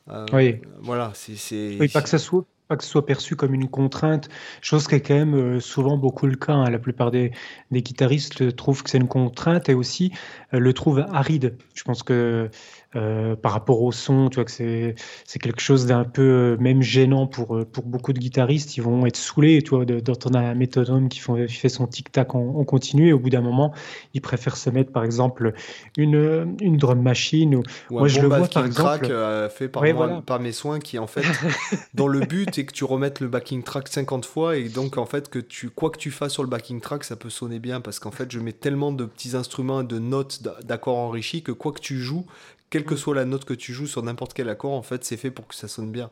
[0.10, 0.62] Euh, oui.
[0.82, 1.78] Voilà, c'est.
[1.80, 4.30] Oui, pas que ça soit pas que ce soit perçu comme une contrainte,
[4.62, 6.54] chose qui est quand même souvent beaucoup le cas.
[6.54, 6.69] Hein.
[6.69, 7.32] La plupart des,
[7.71, 10.12] des, guitaristes trouvent que c'est une contrainte et aussi
[10.51, 11.58] le trouvent aride.
[11.73, 12.49] Je pense que
[12.95, 16.58] euh, par rapport au son, tu vois que c'est c'est quelque chose d'un peu euh,
[16.60, 18.77] même gênant pour euh, pour beaucoup de guitaristes.
[18.77, 22.12] Ils vont être saoulés, tu vois, d'entendre un métronome qui, font, qui fait son tic
[22.12, 23.10] tac en, continu.
[23.10, 23.73] Et au bout d'un moment,
[24.13, 25.53] ils préfèrent se mettre, par exemple,
[25.97, 27.55] une une drum machine.
[27.55, 29.08] Ou, moi, je le vois par exemple.
[29.49, 29.84] fait par,
[30.23, 31.25] par mes soins, qui en fait,
[31.93, 35.05] dans le but est que tu remettes le backing track 50 fois et donc en
[35.05, 37.81] fait que tu quoi que tu fasses sur le backing track, ça peut sonner bien
[37.81, 41.51] parce qu'en fait, je mets tellement de petits instruments et de notes d'accords enrichis que
[41.51, 42.25] quoi que tu joues,
[42.69, 45.17] quelle que soit la note que tu joues sur n'importe quel accord, en fait, c'est
[45.17, 46.10] fait pour que ça sonne bien.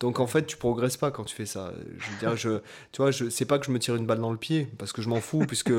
[0.00, 1.72] Donc en fait, tu progresses pas quand tu fais ça.
[1.98, 2.58] Je veux dire, je,
[2.92, 4.92] tu vois, je sais pas que je me tire une balle dans le pied parce
[4.92, 5.72] que je m'en fous puisque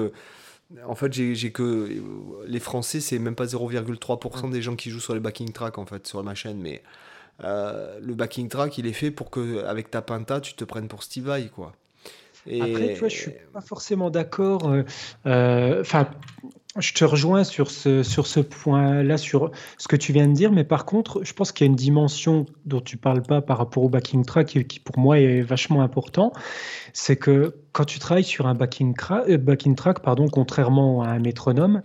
[0.86, 2.02] en fait, j'ai que
[2.48, 5.86] les Français, c'est même pas 0,3% des gens qui jouent sur les backing tracks en
[5.86, 6.82] fait sur ma chaîne, mais
[7.44, 10.88] euh, le backing track, il est fait pour que avec ta pinta, tu te prennes
[10.88, 11.74] pour Steve Vai, quoi.
[12.48, 12.62] Et...
[12.62, 14.70] Après, tu vois, je suis pas forcément d'accord.
[14.70, 14.84] Euh,
[15.26, 16.10] euh, enfin,
[16.78, 20.52] je te rejoins sur ce, sur ce point-là, sur ce que tu viens de dire,
[20.52, 23.58] mais par contre, je pense qu'il y a une dimension dont tu parles pas par
[23.58, 26.34] rapport au backing track qui, qui pour moi est vachement important.
[26.92, 31.20] C'est que quand tu travailles sur un backing, euh, backing track, pardon, contrairement à un
[31.20, 31.82] métronome,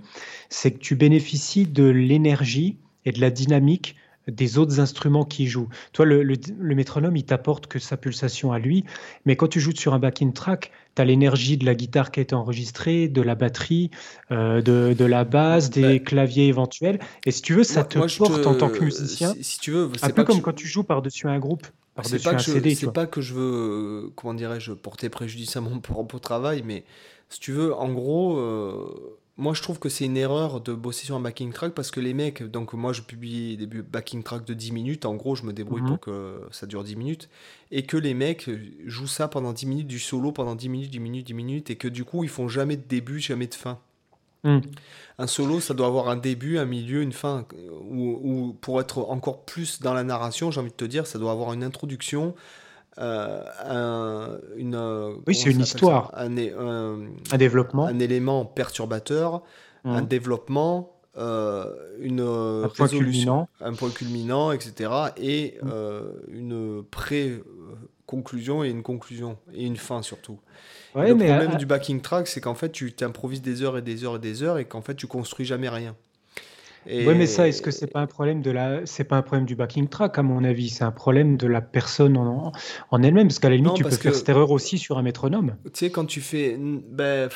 [0.48, 3.96] c'est que tu bénéficies de l'énergie et de la dynamique
[4.28, 5.68] des autres instruments qui jouent.
[5.92, 8.84] Toi, le, le, métronome, il t'apporte que sa pulsation à lui,
[9.24, 12.20] mais quand tu joues sur un backing track, tu as l'énergie de la guitare qui
[12.20, 13.90] a été enregistrée, de la batterie,
[14.30, 16.98] euh, de, de, la basse, des bah, claviers éventuels.
[17.24, 19.34] Et si tu veux, ça te porte en tant que musicien.
[19.40, 21.66] Si, tu veux, un peu comme quand tu joues par-dessus un groupe.
[22.02, 26.62] C'est pas, que pas que je veux, comment dirais-je, porter préjudice à mon propre travail,
[26.64, 26.84] mais
[27.28, 31.06] si tu veux, en gros, euh, moi, je trouve que c'est une erreur de bosser
[31.06, 34.44] sur un backing track parce que les mecs, donc moi, je publie des backing tracks
[34.44, 35.06] de 10 minutes.
[35.06, 35.98] En gros, je me débrouille pour mhm.
[35.98, 37.30] que ça dure 10 minutes.
[37.70, 38.50] Et que les mecs
[38.84, 41.70] jouent ça pendant 10 minutes, du solo pendant 10 minutes, 10 minutes, 10 minutes.
[41.70, 43.78] Et que du coup, ils font jamais de début, jamais de fin.
[44.44, 44.60] Mhm.
[45.18, 47.46] Un solo, ça doit avoir un début, un milieu, une fin.
[47.88, 51.32] Ou, pour être encore plus dans la narration, j'ai envie de te dire, ça doit
[51.32, 52.34] avoir une introduction,
[53.00, 56.12] euh, un, une, euh, oui, c'est une histoire.
[56.14, 57.86] Un, un, développement.
[57.86, 59.42] Un élément perturbateur,
[59.84, 60.06] un mmh.
[60.06, 61.64] développement, euh,
[61.98, 63.48] une un point culminant.
[63.60, 64.90] un point culminant, etc.
[65.16, 65.70] Et mmh.
[66.28, 70.38] une pré-conclusion et une conclusion, et une fin surtout.
[70.94, 74.16] le problème du backing track, c'est qu'en fait, tu t'improvises des heures et des heures
[74.16, 75.96] et des heures et qu'en fait, tu construis jamais rien.
[76.86, 79.46] Oui, mais ça, est-ce que c'est pas un problème de la, c'est pas un problème
[79.46, 82.52] du backing track à mon avis, c'est un problème de la personne en,
[82.90, 85.56] en elle-même, parce qu'à la limite, tu peux faire cette erreur aussi sur un métronome.
[85.64, 87.28] Tu sais, quand tu fais, ben,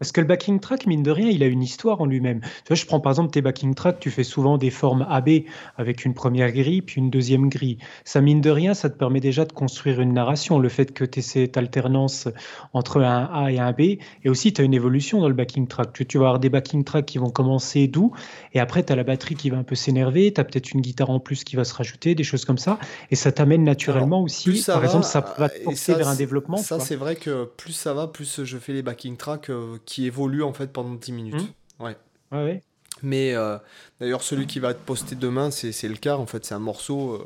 [0.00, 2.40] parce que le backing track, mine de rien, il a une histoire en lui-même.
[2.40, 5.28] Tu vois, je prends par exemple tes backing tracks, tu fais souvent des formes AB
[5.76, 7.76] avec une première grille puis une deuxième grille.
[8.04, 10.58] Ça, mine de rien, ça te permet déjà de construire une narration.
[10.58, 12.28] Le fait que tu aies cette alternance
[12.72, 15.68] entre un A et un B, et aussi tu as une évolution dans le backing
[15.68, 15.92] track.
[15.92, 18.12] Tu, vas avoir des backing tracks qui vont commencer doux,
[18.54, 20.80] et après tu as la batterie qui va un peu s'énerver, tu as peut-être une
[20.80, 22.78] guitare en plus qui va se rajouter, des choses comme ça,
[23.10, 24.64] et ça t'amène naturellement aussi.
[24.66, 26.56] Par exemple, ça va te porter vers un développement.
[26.56, 30.06] Ça, c'est vrai que plus ça va, plus je fais les backing tracks euh, qui
[30.06, 31.34] évolue en fait pendant 10 minutes.
[31.80, 31.84] Mmh.
[31.84, 31.96] Ouais.
[32.30, 32.62] ouais.
[33.02, 33.58] Mais euh,
[33.98, 36.16] d'ailleurs, celui qui va être posté demain, c'est le cas.
[36.16, 37.24] En fait, c'est un morceau euh,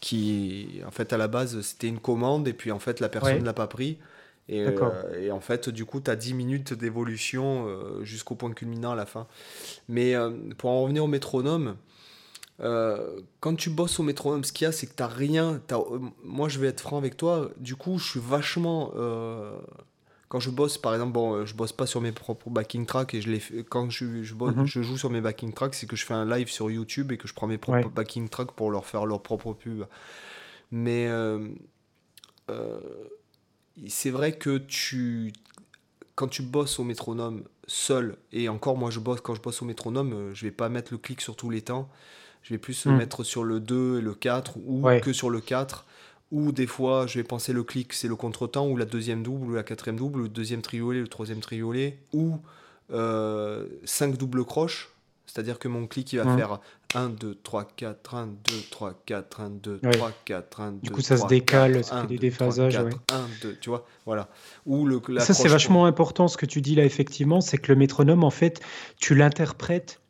[0.00, 3.38] qui, en fait, à la base, c'était une commande et puis en fait, la personne
[3.38, 3.96] ne l'a pas pris.
[4.50, 7.68] Et, euh, et, en fait, du coup, tu as 10 minutes d'évolution
[8.02, 9.26] jusqu'au point culminant à la fin.
[9.88, 10.14] Mais
[10.58, 11.76] pour en revenir au métronome,
[12.58, 15.62] quand tu bosses au métronome, ce qu'il y a, c'est que tu rien.
[16.22, 17.50] moi, je vais être franc avec toi.
[17.56, 18.92] Du coup, je suis vachement
[20.34, 23.14] quand je bosse, par exemple, bon, euh, je bosse pas sur mes propres backing tracks
[23.14, 24.66] et je les quand je, je, bosse, mhm.
[24.66, 27.16] je joue sur mes backing tracks, c'est que je fais un live sur YouTube et
[27.16, 29.84] que je prends mes propres backing tracks pour leur faire leur propre pub.
[30.72, 31.50] Mais euh,
[32.50, 32.80] euh,
[33.86, 35.32] c'est vrai que tu,
[36.16, 39.66] quand tu bosses au métronome seul, et encore moi je bosse, quand je bosse au
[39.66, 41.88] métronome, je vais pas mettre le clic sur tous les temps,
[42.42, 42.96] je vais plus hmm.
[42.96, 45.86] mettre sur le 2 et le 4 ou que sur le 4
[46.30, 49.50] ou des fois je vais penser le clic c'est le contretemps ou la deuxième double
[49.50, 52.38] ou la quatrième double, le deuxième triolet, le troisième triolet, ou
[52.92, 54.90] euh, cinq doubles croches.
[55.26, 56.60] C'est-à-dire que mon clic, il va faire
[56.94, 58.34] 1, 2, 3, 4, 1, 2,
[58.70, 62.06] 3, 4, 1, 2, 3, 4, 1, 2, Du coup, ça se décale, ça fait
[62.06, 62.76] des déphasages.
[62.76, 62.84] 1,
[63.42, 64.28] 2, tu vois, voilà.
[64.66, 67.78] Ou le, ça, c'est vachement important ce que tu dis là, effectivement, c'est que le
[67.78, 68.60] métronome, en fait,
[68.98, 70.00] tu l'interprètes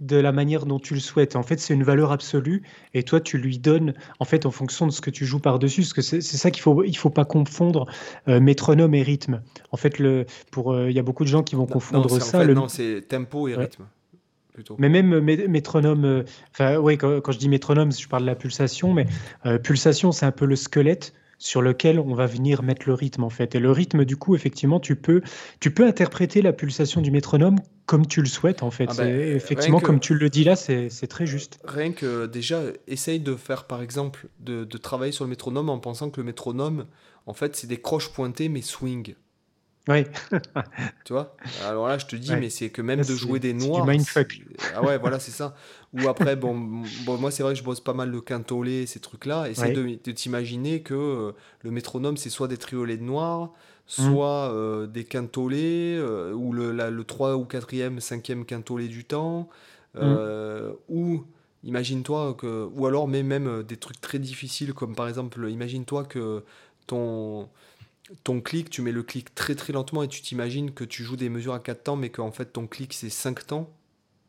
[0.00, 1.36] de la manière dont tu le souhaites.
[1.36, 2.62] En fait, c'est une valeur absolue
[2.94, 5.82] et toi, tu lui donnes en fait en fonction de ce que tu joues par-dessus.
[5.82, 7.86] Parce que c'est ça qu'il faut, il faut pas confondre
[8.28, 9.42] euh, métronome et rythme.
[9.72, 12.44] En fait, le, pour, euh, il y a beaucoup de gens qui vont confondre ça.
[12.46, 13.84] Non, c'est tempo et rythme.
[14.52, 14.74] Plutôt.
[14.78, 18.34] Mais même métronome, euh, enfin, oui, quand, quand, je dis métronome, je parle de la
[18.34, 19.06] pulsation, mais
[19.62, 23.30] pulsation, c'est un peu le squelette sur lequel on va venir mettre le rythme en
[23.30, 23.54] fait.
[23.54, 25.22] Et le rythme, du coup, effectivement, tu peux,
[25.60, 28.86] tu peux interpréter la pulsation du métronome comme tu le souhaites en fait.
[28.90, 31.58] Ah ben, effectivement, comme tu le dis là, c'est très juste.
[31.64, 35.78] Rien que déjà, essaye de faire par exemple, de, de, travailler sur le métronome en
[35.78, 36.86] pensant que le métronome,
[37.26, 39.14] en fait, c'est des croches pointées mais swing.
[39.88, 40.04] Oui.
[41.04, 41.34] tu vois?
[41.66, 43.86] Alors là, je te dis, mais c'est que même de jouer des noirs.
[44.74, 45.54] Ah ouais, voilà, c'est ça.
[45.94, 49.00] Ou après, bon, bon moi, c'est vrai que je bosse pas mal le quintolé, ces
[49.00, 49.48] trucs-là.
[49.48, 53.50] Essaye de, de t'imaginer que euh, le métronome, c'est soit des triolets de noirs, mmh.
[53.86, 59.48] soit euh, des quintolés, euh, ou le, le 3 ou 4e, 5e quintolé du temps,
[59.94, 60.16] mmh.
[60.90, 61.24] ou
[61.64, 62.68] imagine-toi que.
[62.74, 66.44] Ou alors, mais même des trucs très difficiles, comme par exemple, imagine-toi que
[66.86, 67.48] ton
[68.24, 71.16] ton clic, tu mets le clic très très lentement et tu t'imagines que tu joues
[71.16, 73.70] des mesures à 4 temps, mais qu'en fait ton clic c'est 5 temps.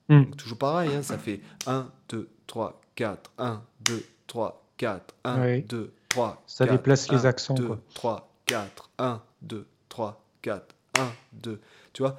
[0.09, 0.25] Hmm.
[0.31, 5.93] toujours pareil, hein, ça fait 1, 2, 3, 4, 1, 2, 3, 4, 1, 2,
[6.09, 6.43] 3.
[6.47, 7.53] Ça déplace les accents.
[7.53, 11.61] 2, 3, 4, 1, 2, 3, 4, 1, 2.
[11.93, 12.17] Tu vois?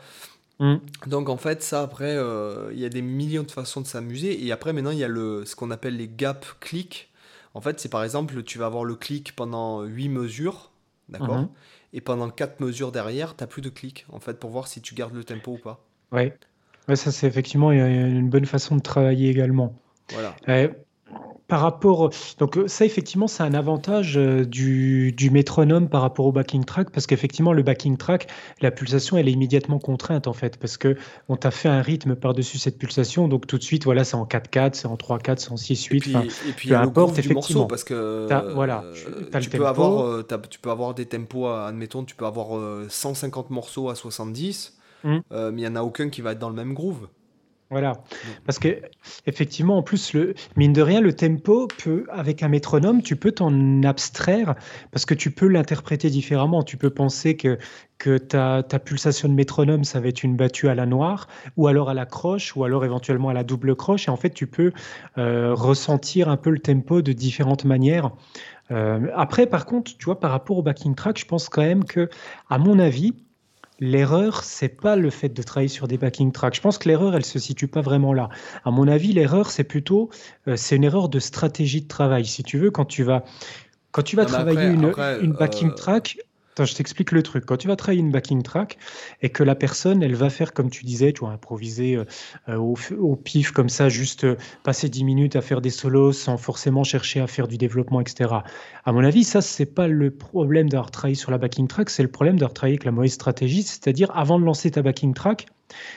[0.60, 0.76] Hmm.
[1.06, 4.44] Donc en fait, ça après, euh, il y a des millions de façons de s'amuser.
[4.44, 7.10] Et après, maintenant, il y a le, ce qu'on appelle les gap clics.
[7.54, 10.69] En fait, c'est par exemple, tu vas avoir le clic pendant 8 mesures
[11.10, 11.48] d'accord mhm.
[11.92, 14.80] Et pendant quatre mesures derrière, tu n'as plus de clic, en fait, pour voir si
[14.80, 15.84] tu gardes le tempo ou pas.
[16.12, 16.36] Ouais,
[16.88, 19.74] ouais ça c'est effectivement une bonne façon de travailler également.
[20.12, 20.36] Voilà
[21.50, 26.26] par rapport, donc euh, ça effectivement c'est un avantage euh, du, du, métronome par rapport
[26.26, 28.28] au backing track parce qu'effectivement le backing track,
[28.60, 30.96] la pulsation elle est immédiatement contrainte en fait parce que
[31.28, 34.26] on t'a fait un rythme par-dessus cette pulsation donc tout de suite voilà c'est en
[34.26, 35.96] 4-4, c'est en 3-4, c'est en 6-8.
[35.96, 36.14] Et puis,
[36.48, 37.40] et puis peu importe effectivement.
[37.40, 38.84] Morceau parce que voilà,
[39.40, 42.58] tu, peux avoir, euh, tu peux avoir des tempos, admettons tu peux avoir
[42.88, 45.18] 150 morceaux à 70, mmh.
[45.32, 47.08] mais il n'y en a aucun qui va être dans le même groove.
[47.70, 47.92] Voilà,
[48.46, 48.82] parce que
[49.26, 53.30] effectivement, en plus, le, mine de rien, le tempo peut, avec un métronome, tu peux
[53.30, 54.56] t'en abstraire
[54.90, 56.64] parce que tu peux l'interpréter différemment.
[56.64, 57.58] Tu peux penser que,
[57.98, 61.68] que ta, ta, pulsation de métronome, ça va être une battue à la noire, ou
[61.68, 64.08] alors à la croche, ou alors éventuellement à la double croche.
[64.08, 64.72] Et en fait, tu peux
[65.16, 68.10] euh, ressentir un peu le tempo de différentes manières.
[68.72, 71.84] Euh, après, par contre, tu vois, par rapport au backing track, je pense quand même
[71.84, 72.08] que,
[72.48, 73.14] à mon avis,
[73.80, 76.54] l'erreur, c'est pas le fait de travailler sur des backing tracks.
[76.54, 78.28] Je pense que l'erreur, elle se situe pas vraiment là.
[78.64, 80.10] À mon avis, l'erreur, c'est plutôt,
[80.46, 82.26] euh, c'est une erreur de stratégie de travail.
[82.26, 83.24] Si tu veux, quand tu vas,
[83.90, 86.18] quand tu vas travailler une, une, backing euh, track,
[86.64, 87.44] je t'explique le truc.
[87.46, 88.78] Quand tu vas travailler une backing track
[89.22, 92.04] et que la personne, elle va faire comme tu disais, tu vas improviser euh,
[92.48, 96.36] euh, au, pif comme ça, juste euh, passer 10 minutes à faire des solos sans
[96.36, 98.30] forcément chercher à faire du développement, etc.
[98.84, 102.02] À mon avis, ça, c'est pas le problème d'avoir travaillé sur la backing track, c'est
[102.02, 105.46] le problème d'avoir travaillé avec la mauvaise stratégie, c'est-à-dire avant de lancer ta backing track,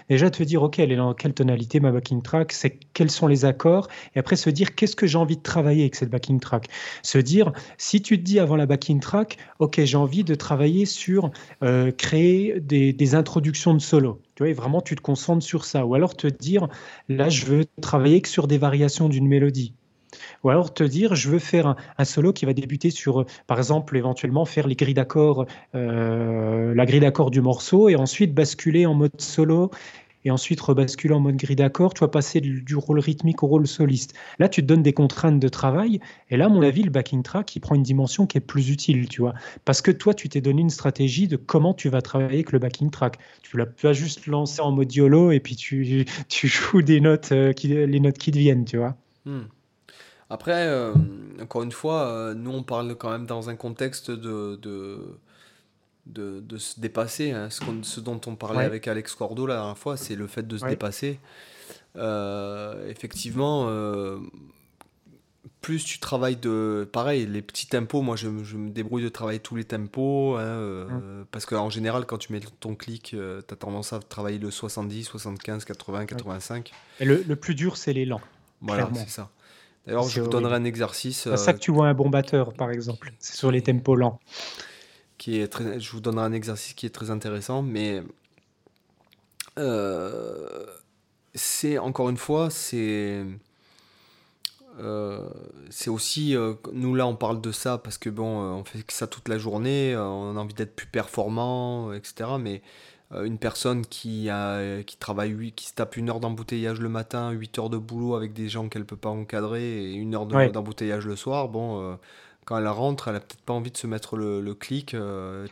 [0.09, 3.27] Déjà te dire, OK, elle est dans quelle tonalité ma backing track, c'est quels sont
[3.27, 6.39] les accords, et après se dire, qu'est-ce que j'ai envie de travailler avec cette backing
[6.39, 6.67] track?
[7.01, 10.85] Se dire, si tu te dis avant la backing track, OK, j'ai envie de travailler
[10.85, 11.31] sur
[11.63, 14.21] euh, créer des, des, introductions de solo.
[14.35, 15.85] Tu vois, vraiment, tu te concentres sur ça.
[15.85, 16.67] Ou alors te dire,
[17.09, 19.73] là, je veux travailler que sur des variations d'une mélodie.
[20.43, 23.57] Ou alors te dire, je veux faire un, solo qui va débuter sur, euh, par
[23.57, 25.45] exemple, éventuellement faire les grilles d'accords,
[25.75, 29.71] euh, la grille d'accords du morceau, et ensuite basculer en mode solo,
[30.25, 33.67] et ensuite rebasculer en mode grille d'accords, tu vas passer du rôle rythmique au rôle
[33.67, 34.13] soliste.
[34.39, 35.99] Là, tu te donnes des contraintes de travail,
[36.29, 38.69] et là, à mon avis, le backing track, il prend une dimension qui est plus
[38.69, 39.33] utile, tu vois.
[39.65, 42.59] Parce que toi, tu t'es donné une stratégie de comment tu vas travailler avec le
[42.59, 43.17] backing track.
[43.41, 47.31] Tu vas pas juste lancer en mode YOLO, et puis tu, tu joues des notes,
[47.31, 48.95] euh, qui, les notes qui te viennent, tu vois.
[49.25, 49.43] Hmm.
[50.29, 50.93] Après, euh,
[51.41, 55.19] encore une fois, euh, nous on parle quand même dans un contexte de, de,
[56.05, 57.31] de, se dépasser.
[57.31, 57.49] Hein.
[57.49, 60.57] Ce, ce, dont on parlait avec Alex Cordo la dernière fois, c'est le fait de
[60.57, 61.19] se dépasser.
[61.95, 63.69] Euh, effectivement,
[65.61, 66.89] plus tu travailles de.
[66.91, 70.37] Pareil, les petits tempos, moi je, je me débrouille de travailler tous les tempos.
[70.37, 71.25] Hein, mmh.
[71.31, 75.03] Parce qu'en général, quand tu mets ton clic, tu as tendance à travailler le 70,
[75.03, 76.71] 75, 80, 85.
[76.99, 78.21] Et le, le plus dur, c'est l'élan.
[78.61, 79.29] Voilà, c'est ça.
[79.85, 81.23] D'ailleurs, je vous donnerai un exercice.
[81.23, 83.11] C'est ça que euh, tu vois un bon batteur, par exemple.
[83.19, 84.19] C'est sur les tempos lents.
[85.17, 88.01] Qui est très, je vous donnerai un exercice qui est très intéressant, mais
[89.59, 90.65] euh,
[91.35, 93.23] c'est encore une fois, c'est.
[94.79, 95.29] Euh,
[95.69, 98.91] c'est aussi, euh, nous là on parle de ça parce que bon, on fait que
[98.91, 102.31] ça toute la journée, on a envie d'être plus performant, etc.
[102.39, 102.63] Mais
[103.23, 107.59] une personne qui, a, qui travaille, qui se tape une heure d'embouteillage le matin, 8
[107.59, 111.15] heures de boulot avec des gens qu'elle peut pas encadrer et une heure d'embouteillage le
[111.15, 111.97] soir, bon,
[112.45, 114.95] quand elle rentre, elle a peut-être pas envie de se mettre le, le clic,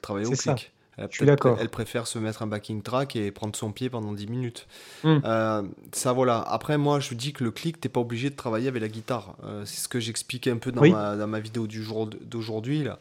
[0.01, 0.71] travailler au clic.
[0.97, 1.57] Elle, Je suis d'accord.
[1.59, 4.67] Elle préfère se mettre un backing track et prendre son pied pendant 10 minutes.
[5.03, 5.19] Hmm.
[5.23, 6.41] Euh, ça, voilà.
[6.41, 9.35] Après, moi, je dis que le clic, t'es pas obligé de travailler avec la guitare.
[9.43, 12.83] Euh, c'est ce que j'expliquais un peu dans, ma, dans, ma, vidéo du jour d'aujourd'hui.
[12.83, 12.99] là.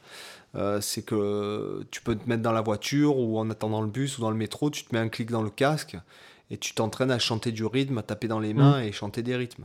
[0.57, 4.19] Euh, c'est que tu peux te mettre dans la voiture ou en attendant le bus
[4.19, 5.97] ou dans le métro, tu te mets un clic dans le casque
[6.51, 8.85] et tu t'entraînes à chanter du rythme, à taper dans les mains hmm.
[8.85, 9.65] et chanter des rythmes.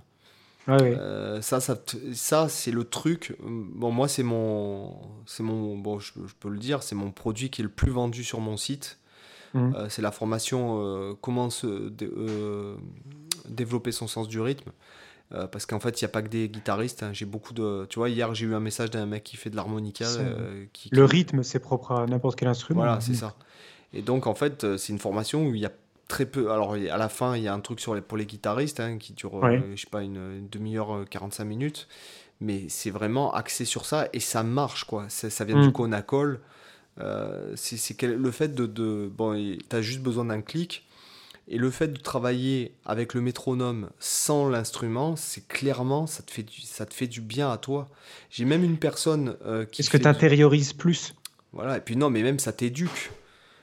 [0.67, 1.77] Euh, ça, ça,
[2.13, 3.35] ça c'est le truc.
[3.41, 7.61] Bon, moi, c'est mon, c'est mon, bon, je, peux le dire, c'est mon produit qui
[7.61, 8.97] est le plus vendu sur mon site.
[9.53, 9.73] Mmh.
[9.75, 11.91] Euh, c'est la formation euh, comment se
[13.47, 14.71] développer son sens du rythme.
[15.29, 17.03] Parce qu'en fait, il n'y a pas que des guitaristes.
[17.03, 17.11] Hein.
[17.11, 17.85] J'ai beaucoup de.
[17.89, 20.05] Tu vois, hier, j'ai eu un message d'un mec qui fait de l'harmonica.
[20.71, 22.81] Qui, Le rythme, c'est propre à n'importe quel instrument.
[22.81, 23.35] Voilà, c'est ça.
[23.93, 25.71] Et donc, en fait, c'est une formation où il y a
[26.07, 26.51] très peu.
[26.51, 28.97] Alors, à la fin, il y a un truc sur les, pour les guitaristes hein,
[28.97, 31.87] qui dure, euh, je sais pas, une, demi-heure, 45 euh, minutes.
[32.41, 35.05] Mais c'est vraiment axé sur ça et ça marche, quoi.
[35.07, 35.73] Ça vient du mm.
[35.73, 36.39] Conacol.
[36.99, 38.65] Euh, c'est le fait de.
[38.65, 40.84] de bon, tu as juste besoin d'un clic.
[41.47, 46.43] Et le fait de travailler avec le métronome sans l'instrument, c'est clairement, ça te, fait
[46.43, 47.87] du, ça te fait du bien à toi.
[48.31, 49.35] J'ai même une personne
[49.71, 49.81] qui.
[49.81, 51.13] Est-ce que tu intériorises plus?
[51.53, 53.11] Voilà, et puis non, mais même ça t'éduque.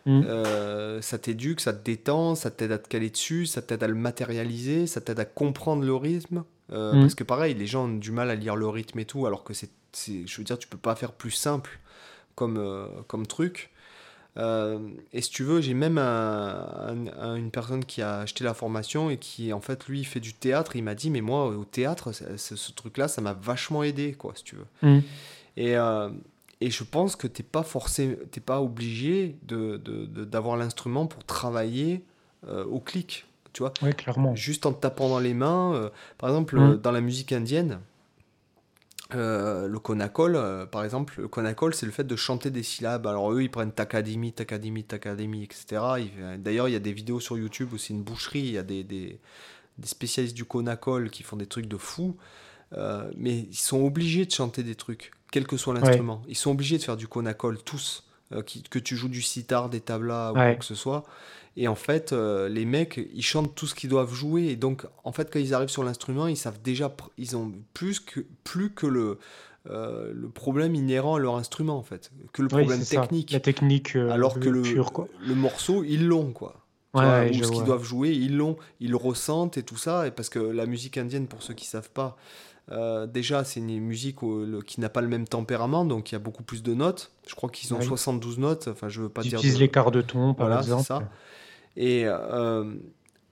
[0.07, 0.23] Mm.
[0.27, 3.88] Euh, ça t'éduque, ça te détend, ça t'aide à te caler dessus, ça t'aide à
[3.88, 6.45] le matérialiser, ça t'aide à comprendre le rythme.
[6.73, 7.01] Euh, mm.
[7.01, 9.45] Parce que pareil, les gens ont du mal à lire le rythme et tout, alors
[9.45, 9.71] que c'est,
[10.07, 11.79] je veux dire, tu peux pas faire plus simple
[12.35, 13.71] comme, euh, comme truc.
[14.37, 19.53] Et si tu veux, j'ai même une personne qui a acheté la formation et qui,
[19.53, 20.77] en fait, lui, fait du théâtre.
[20.77, 24.45] Il m'a dit, mais moi, au théâtre, ce truc-là, ça m'a vachement aidé, quoi, si
[24.45, 24.88] tu veux.
[24.88, 25.01] Mm.
[25.57, 25.77] Et,
[26.62, 29.77] et je pense que tu n'es pas forcé, t'es pas obligé de,
[30.25, 32.05] d'avoir l'instrument pour travailler
[32.49, 33.75] euh, au clic, tu vois.
[33.83, 34.37] Oui, clairement.
[34.37, 35.75] Juste en te tapant dans les mains.
[35.75, 36.77] Euh, par exemple, mmh.
[36.77, 37.81] dans la musique indienne,
[39.16, 43.07] euh, le konakol, par exemple, le konakol, c'est le fait de chanter des syllabes.
[43.07, 45.83] Alors eux, ils prennent takadimi, takadimi, takadimi, etc.
[46.38, 48.62] D'ailleurs, il y a des vidéos sur YouTube où c'est une boucherie, il y a
[48.62, 49.20] des, des,
[49.79, 52.16] des, spécialistes du konakol qui font des trucs de fou.
[53.16, 56.22] mais ils sont obligés de chanter des trucs quel que soit l'instrument.
[56.29, 58.05] Ils sont obligés de faire du conacol, tous.
[58.33, 61.05] Euh, que tu joues du sitar, des tablas ou quoi que ce soit.
[61.57, 64.45] Et en fait, euh, les mecs, ils chantent tout ce qu'ils doivent jouer.
[64.45, 68.01] Et donc, en fait, quand ils arrivent sur l'instrument, ils savent déjà, ils ont plus
[68.01, 69.19] que, plus que le,
[69.69, 73.33] euh, le problème inhérent à leur instrument, en fait, que le problème technique.
[73.33, 73.97] La technique.
[73.97, 76.65] alors que le, le morceau, ils l'ont, quoi.
[76.95, 80.07] ou ce qu'ils doivent jouer, ils l'ont, ils le ressentent et tout ça.
[80.07, 82.17] Et parce que la musique indienne, pour ceux qui savent pas,
[82.71, 84.19] euh, déjà, c'est une musique
[84.67, 87.11] qui n'a pas le même tempérament, donc il y a beaucoup plus de notes.
[87.27, 88.69] Je crois qu'ils ont 72 notes.
[88.69, 89.33] Enfin, je veux pas dire.
[89.33, 90.85] Ils utilisent l'écart de ton, par exemple.
[90.85, 91.03] Ça.
[91.77, 92.65] Et euh,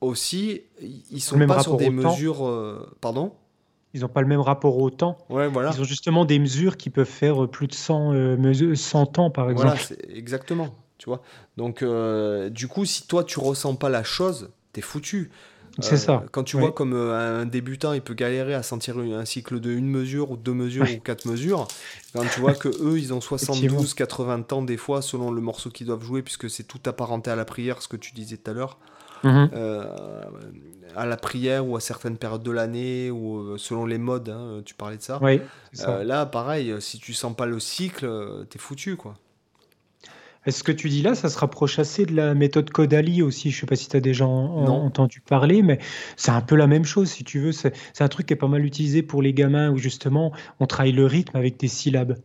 [0.01, 0.63] aussi,
[1.11, 2.47] ils sont pas sur des mesures.
[2.47, 3.33] Euh, pardon?
[3.93, 5.19] Ils n'ont pas le même rapport au temps.
[5.29, 5.73] Ouais, voilà.
[5.75, 8.37] Ils ont justement des mesures qui peuvent faire plus de 100,
[8.75, 9.77] 100 ans, par exemple.
[9.77, 10.75] Voilà, exactement.
[10.97, 11.23] Tu vois
[11.57, 11.85] Donc,
[12.53, 15.31] du coup, si toi, tu ressens pas la chose, t'es foutu.
[15.79, 16.15] C'est ça.
[16.15, 19.61] Euh, quand tu vois comme euh, un débutant, il peut galérer à sentir un cycle
[19.61, 21.69] de une mesure ou deux mesures ou quatre mesures.
[22.15, 25.71] Quand tu vois que eux, ils ont 72, 80 ans des fois selon le morceau
[25.71, 28.51] qu'ils doivent jouer, puisque c'est tout apparenté à la prière, ce que tu disais tout
[28.51, 28.79] à l'heure.
[29.23, 29.51] Mhm.
[29.53, 29.85] Euh,
[30.97, 34.75] à la prière ou à certaines périodes de l'année ou selon les modes, hein, tu
[34.75, 35.19] parlais de ça.
[35.23, 35.41] Oui,
[36.05, 38.09] là, pareil, si tu sens pas le cycle,
[38.49, 39.15] t'es foutu, quoi.
[40.47, 43.51] Est-ce que tu dis là, ça se rapproche assez de la méthode Codali aussi?
[43.51, 45.79] Je ne sais pas si tu as déjà entendu parler, mais
[46.17, 47.53] c'est un peu la même chose, si tu veux.
[47.53, 50.93] C'est un truc qui est pas mal utilisé pour les gamins où justement on travaille
[50.93, 52.17] le rythme avec des syllabes.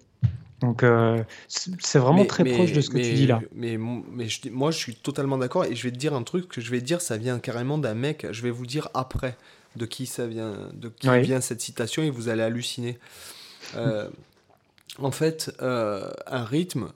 [0.61, 3.41] Donc euh, c'est vraiment très proche de ce que tu dis là.
[3.53, 6.61] Mais, mais moi je suis totalement d'accord et je vais te dire un truc que
[6.61, 9.35] je vais te dire, ça vient carrément d'un mec, je vais vous dire après
[9.75, 12.97] de qui ça vient, de qui vient cette citation et vous allez halluciner.
[13.75, 14.09] Euh,
[14.99, 16.87] en fait, euh, un rythme,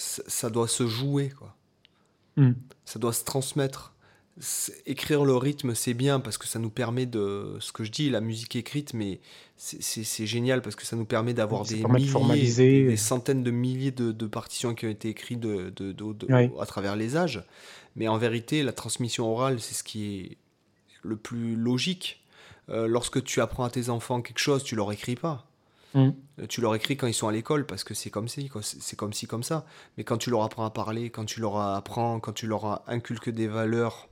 [0.00, 1.54] ça doit se jouer, quoi.
[2.36, 2.52] Hmm.
[2.84, 3.94] Ça doit se transmettre.
[4.86, 7.56] Écrire le rythme, c'est bien parce que ça nous permet de.
[7.60, 9.20] Ce que je dis, la musique écrite, mais
[9.56, 14.26] c'est génial parce que ça nous permet d'avoir des milliers, des centaines de milliers de,
[14.26, 15.72] partitions qui ont été écrites de,
[16.58, 17.44] à travers les âges.
[17.96, 20.36] Mais en vérité, la transmission orale, c'est ce qui est
[21.02, 22.24] le plus logique.
[22.70, 25.49] Euh, lorsque tu apprends à tes enfants quelque chose, tu leur écris pas.
[25.94, 26.10] Mm.
[26.48, 29.12] Tu leur écris quand ils sont à l'école parce que c'est comme si, c'est comme
[29.12, 29.66] si comme ça.
[29.96, 33.30] Mais quand tu leur apprends à parler, quand tu leur apprends, quand tu leur inculques
[33.30, 34.08] des valeurs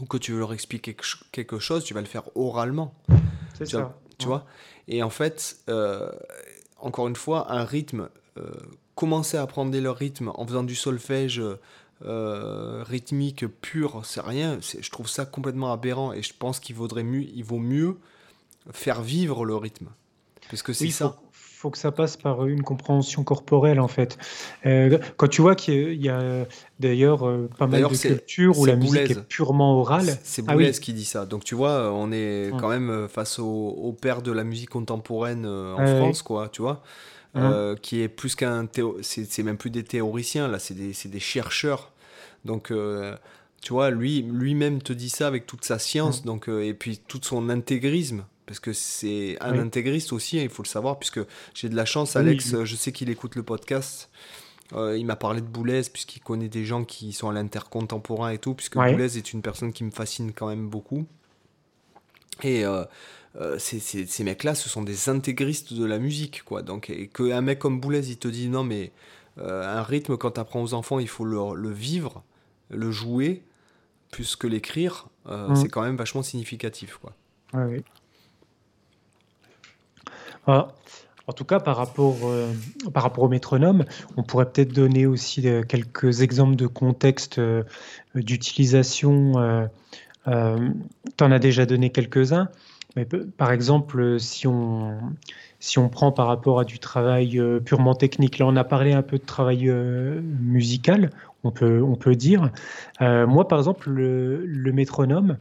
[0.00, 0.96] ou que tu veux leur expliquer
[1.32, 2.94] quelque chose, tu vas le faire oralement.
[3.54, 3.96] C'est ça.
[4.18, 4.46] tu vois
[4.88, 6.10] Et en fait, euh,
[6.78, 8.50] encore une fois, un rythme, euh,
[8.94, 11.42] commencer à apprendre leur rythme en faisant du solfège
[12.04, 14.58] euh, rythmique pur, c'est rien.
[14.60, 17.98] Je trouve ça complètement aberrant et je pense qu'il vaudrait mieux, il vaut mieux
[18.72, 19.88] faire vivre le rythme.
[20.50, 21.16] Parce que c'est ça.
[21.32, 24.18] faut que ça passe par une compréhension corporelle en fait.
[24.66, 26.46] Euh, quand tu vois qu'il y a
[26.80, 30.18] d'ailleurs euh, pas mal de cultures où la musique est purement orale.
[30.24, 31.26] C'est ah Boulez qui dit ça.
[31.26, 35.74] Donc tu vois, on est quand même face au, père de la musique contemporaine euh,
[35.74, 36.82] en France, quoi, tu vois.
[37.82, 38.66] qui est plus qu'un
[39.02, 40.58] c'est même plus des théoriciens là.
[40.58, 41.92] C'est des, des, chercheurs.
[42.44, 42.72] Donc
[43.62, 46.24] tu vois lui lui-même te dit ça avec toute sa science.
[46.24, 50.64] Donc et puis tout son intégrisme parce que c'est un intégriste aussi, hein, il faut
[50.64, 51.20] le savoir, puisque
[51.54, 54.10] j'ai de la chance, Alex, je sais qu'il écoute le podcast.
[54.72, 58.38] Euh, il m'a parlé de Boulez, puisqu'il connaît des gens qui sont à l'intercontemporain et
[58.38, 61.06] tout, puisque Boulez est une personne qui me fascine quand même beaucoup.
[62.42, 62.82] Et euh,
[63.36, 66.62] euh, ces, mecs-là, ce sont des intégristes de la musique, quoi.
[66.62, 68.90] Donc, et qu'un mec comme Boulez, il te dit non, mais
[69.40, 72.24] un rythme, quand tu apprends aux enfants, il faut le, le vivre,
[72.68, 73.44] le jouer,
[74.10, 75.54] plus que l'écrire, mmh.
[75.54, 77.14] c'est quand même vachement significatif, quoi.
[77.54, 77.84] oui.
[80.46, 80.68] Ah,
[81.30, 82.52] en tout cas, par rapport, euh,
[82.92, 83.84] par rapport au métronome,
[84.16, 87.62] on pourrait peut-être donner aussi euh, quelques exemples de contexte euh,
[88.16, 89.34] d'utilisation.
[90.26, 92.48] tu en as déjà donné quelques-uns,
[93.36, 94.98] par exemple, si on,
[95.60, 99.02] si on prend par rapport à du travail purement technique, là on a parlé un
[99.02, 101.10] peu de travail musical,
[101.44, 102.50] on peut, on peut dire.
[103.00, 105.38] moi, par exemple, le, métronome,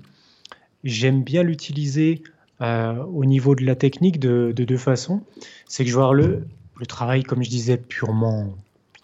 [0.84, 2.22] j'aime bien l'utiliser
[2.62, 5.22] au niveau de la technique de, deux façons.
[5.68, 6.45] C'est que je vois le,
[6.78, 8.53] le travail, comme je disais, purement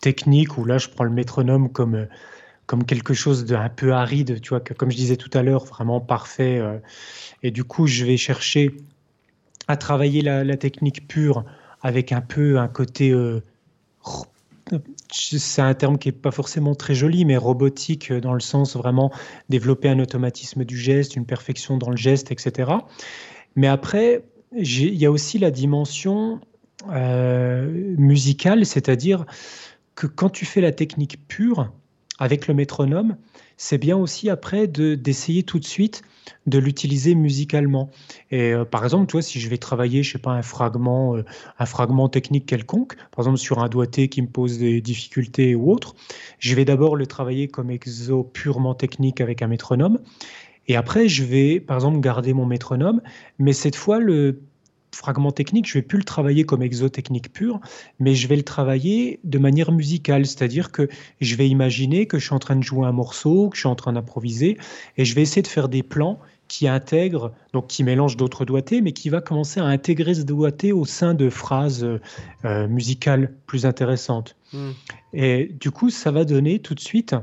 [0.01, 2.07] technique, où là je prends le métronome comme,
[2.65, 5.65] comme quelque chose d'un peu aride, tu vois, que, comme je disais tout à l'heure,
[5.65, 6.59] vraiment parfait.
[6.59, 6.77] Euh,
[7.43, 8.75] et du coup, je vais chercher
[9.67, 11.43] à travailler la, technique pure
[11.81, 13.41] avec un peu un côté euh,
[15.11, 19.11] c'est un terme qui n'est pas forcément très joli, mais robotique dans le sens vraiment
[19.49, 22.71] développer un automatisme du geste, une perfection dans le geste, etc.
[23.55, 26.39] Mais après, il y a aussi la dimension
[26.89, 29.25] euh, musicale, c'est-à-dire
[29.95, 31.71] que quand tu fais la technique pure
[32.19, 33.17] avec le métronome,
[33.57, 36.01] c'est bien aussi après d'essayer tout de suite
[36.47, 37.89] de l'utiliser musicalement.
[38.31, 41.23] Et euh, par exemple, toi, si je vais travailler, je sais pas, un fragment, euh,
[41.59, 45.71] un fragment technique quelconque, par exemple sur un doigté qui me pose des difficultés ou
[45.71, 45.95] autre,
[46.39, 49.99] je vais d'abord le travailler comme exo purement technique avec un métronome.
[50.67, 53.01] Et après, je vais, par exemple, garder mon métronome,
[53.39, 54.41] mais cette fois, le
[54.95, 57.59] fragment technique, je vais plus le travailler comme exotechnique pur,
[57.99, 60.87] mais je vais le travailler de manière musicale, c'est-à-dire que
[61.21, 63.69] je vais imaginer que je suis en train de jouer un morceau, que je suis
[63.69, 64.57] en train d'improviser,
[64.97, 68.81] et je vais essayer de faire des plans qui intègrent, donc qui mélangent d'autres doigtés,
[68.81, 71.87] mais qui va commencer à intégrer ce doigté au sein de phrases
[72.45, 74.35] euh, musicales plus intéressantes.
[74.53, 74.71] Hmm.
[75.13, 77.15] Et du coup, ça va donner tout de suite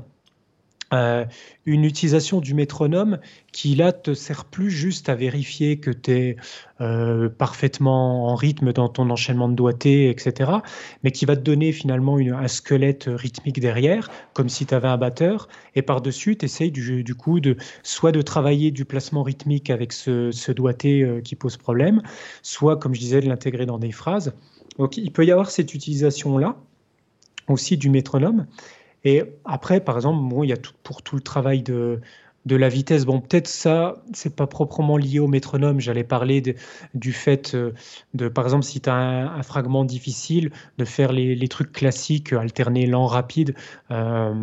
[0.93, 1.25] euh,
[1.65, 3.19] une utilisation du métronome
[3.53, 6.37] qui là te sert plus juste à vérifier que tu es
[6.81, 10.51] euh, parfaitement en rythme dans ton enchaînement de doigtés, etc.,
[11.03, 14.97] mais qui va te donner finalement un squelette rythmique derrière, comme si tu avais un
[14.97, 19.71] batteur, et par-dessus, tu essayes du, du, coup de soit de travailler du placement rythmique
[19.71, 22.03] avec ce, doigté euh, qui pose problème,
[22.43, 24.35] soit, comme je disais, de l'intégrer dans des phrases.
[24.79, 26.57] Donc il peut y avoir cette utilisation-là
[27.49, 28.47] aussi du métronome.
[29.05, 30.23] Et après, par exemple,
[30.83, 32.01] pour tout le travail de,
[32.47, 33.05] la vitesse.
[33.05, 35.81] Bon, peut-être ça, c'est pas proprement lié au métronome.
[35.81, 36.43] J'allais parler
[36.95, 37.73] du fait euh,
[38.15, 42.33] de, par exemple, si tu as un, fragment difficile, de faire les, les trucs classiques,
[42.33, 43.55] alterner lent, rapide,
[43.91, 44.35] euh,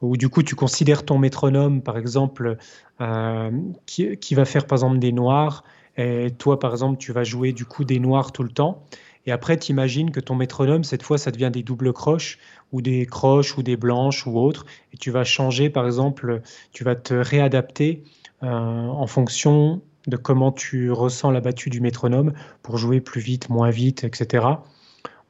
[0.00, 2.56] ou du coup, tu considères ton métronome, par exemple,
[3.00, 3.50] euh,
[3.86, 5.64] qui, qui, va faire, par exemple, des noirs,
[5.96, 8.82] et toi, par exemple, tu vas jouer du coup des noirs tout le temps.
[9.30, 12.40] Et après, tu imagines que ton métronome, cette fois, ça devient des doubles croches
[12.72, 14.66] ou des croches ou des blanches ou autres.
[14.92, 18.02] Et tu vas changer, par exemple, tu vas te réadapter
[18.42, 22.32] euh, en fonction de comment tu ressens la battue du métronome
[22.64, 24.44] pour jouer plus vite, moins vite, etc.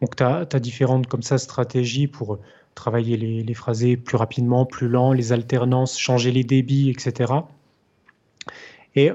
[0.00, 2.38] Donc, tu as, différentes comme ça stratégies pour
[2.74, 7.34] travailler les, les plus rapidement, plus lent, les alternances, changer les débits, etc.
[8.96, 9.12] Et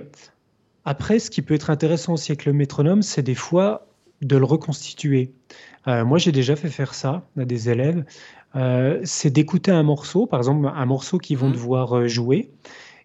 [0.83, 3.88] après, ce qui peut être intéressant aussi avec le métronome, c'est des fois
[4.22, 5.32] de le reconstituer.
[5.88, 8.03] Euh, moi, j'ai déjà fait faire ça à des élèves.
[8.55, 11.53] Euh, c'est d'écouter un morceau, par exemple un morceau qu'ils vont mmh.
[11.53, 12.51] devoir euh, jouer,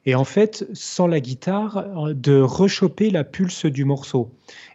[0.07, 1.85] et en fait, sans la guitare,
[2.15, 4.31] de rechoper la pulse du morceau.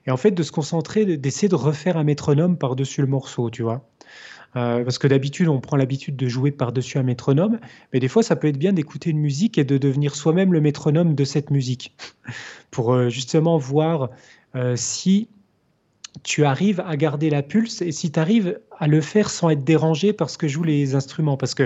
[0.06, 3.64] Et en fait, de se concentrer, d'essayer de refaire un métronome par-dessus le morceau, tu
[3.64, 3.90] vois.
[4.54, 7.60] parce que d'habitude, on prend l'habitude de jouer par-dessus un métronome,
[7.92, 10.62] mais des fois, ça peut être bien d'écouter une musique et de devenir soi-même le
[10.62, 11.96] métronome de cette musique,
[12.70, 14.12] pour justement voir
[14.76, 15.28] si
[16.24, 19.64] tu arrives à garder la pulse et si tu arrives à le faire sans être
[19.64, 21.38] dérangé par ce que jouent les instruments.
[21.38, 21.64] Parce que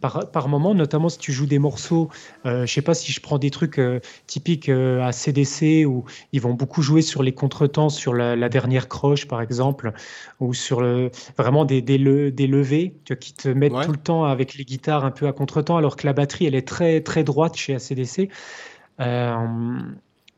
[0.00, 2.08] par, par moment, notamment si tu joues des morceaux,
[2.46, 6.04] euh, je sais pas si je prends des trucs euh, typiques euh, à CDC où
[6.32, 9.92] ils vont beaucoup jouer sur les contretemps, sur la, dernière croche par exemple,
[10.40, 11.98] ou sur le, vraiment des, des,
[12.30, 15.76] des levées qui te mettent tout le temps avec les guitares un peu à contretemps
[15.76, 18.28] alors que la batterie elle est très, très droite chez ACDC.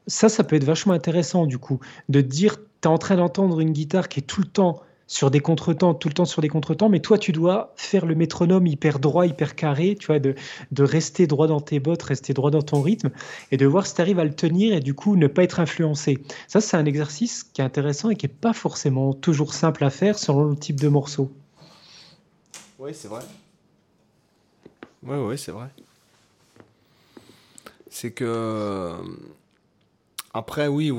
[0.07, 3.61] Ça, ça peut être vachement intéressant du coup, de dire tu es en train d'entendre
[3.61, 4.83] une guitare qui est tout le temps
[5.13, 8.15] sur des contretemps, tout le temps sur des contretemps, mais toi, tu dois faire le
[8.15, 10.35] métronome hyper droit, hyper carré, tu vois, de,
[10.71, 13.11] de rester droit dans tes bottes, rester droit dans ton rythme,
[13.51, 15.61] et de voir si tu arrives à le tenir et du coup ne pas être
[15.61, 16.23] influencé.
[16.49, 19.91] Ça, c'est un exercice qui est intéressant et qui n'est pas forcément toujours simple à
[19.91, 21.31] faire selon le type de morceau.
[22.79, 23.23] Oui, c'est vrai.
[25.03, 25.69] Oui, oui, c'est vrai.
[27.91, 28.95] C'est que
[30.35, 30.91] après, oui,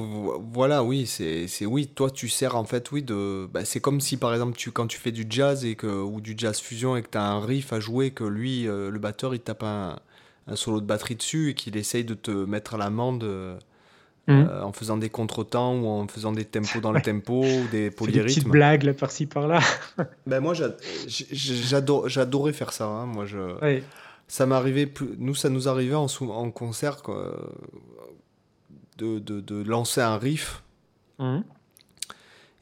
[0.53, 3.49] voilà, oui, c'est, oui, toi tu sers en fait, oui, de.
[3.51, 6.21] Bah, c'est comme si par exemple, tu, quand tu fais du jazz et que, ou
[6.21, 8.99] du jazz fusion et que tu as un riff à jouer, que lui, euh, le
[8.99, 9.97] batteur, il tape un,
[10.45, 13.57] un, solo de batterie dessus et qu'il essaye de te mettre à l'amende euh,
[14.27, 14.31] mmh.
[14.33, 17.89] euh, en faisant des contretemps ou en faisant des tempos dans le tempo ou des
[17.91, 18.27] polyrythmes.
[18.27, 19.61] Des petites blagues là par-ci par-là.
[20.27, 20.53] ben moi,
[21.07, 22.85] j'adore, j'adorais faire ça.
[22.85, 23.81] Hein, moi, je.
[24.27, 25.15] Ça m'arrivait plus.
[25.17, 27.01] Nous, ça nous arrivait en, en concert.
[27.01, 27.35] Quoi
[29.03, 30.63] de, de, lancer un riff.
[31.19, 31.43] Mhm.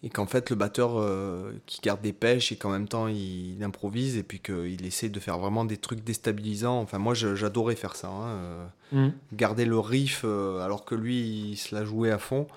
[0.03, 3.63] Et qu'en fait, le batteur euh, qui garde des pêches et qu'en même temps il,
[3.63, 6.79] improvise et puis qu'il essaie de faire vraiment des trucs déstabilisants.
[6.79, 8.07] Enfin, moi j'adorais faire ça.
[8.07, 9.13] Hein, euh, mhm.
[9.33, 12.47] Garder le riff euh, alors que lui il se l'a joué à fond.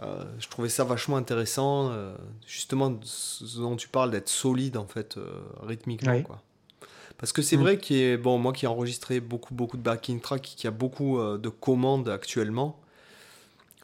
[0.00, 1.92] je trouvais ça vachement intéressant.
[2.46, 5.18] justement, ce dont tu parles, d'être solide en fait,
[5.62, 6.22] rythmiquement.
[6.22, 6.40] Quoi.
[7.18, 7.62] Parce que c'est mhm.
[7.62, 10.70] vrai qu'il est bon, moi qui ai enregistré beaucoup, beaucoup de backing track, qui a
[10.70, 12.80] beaucoup de commandes actuellement,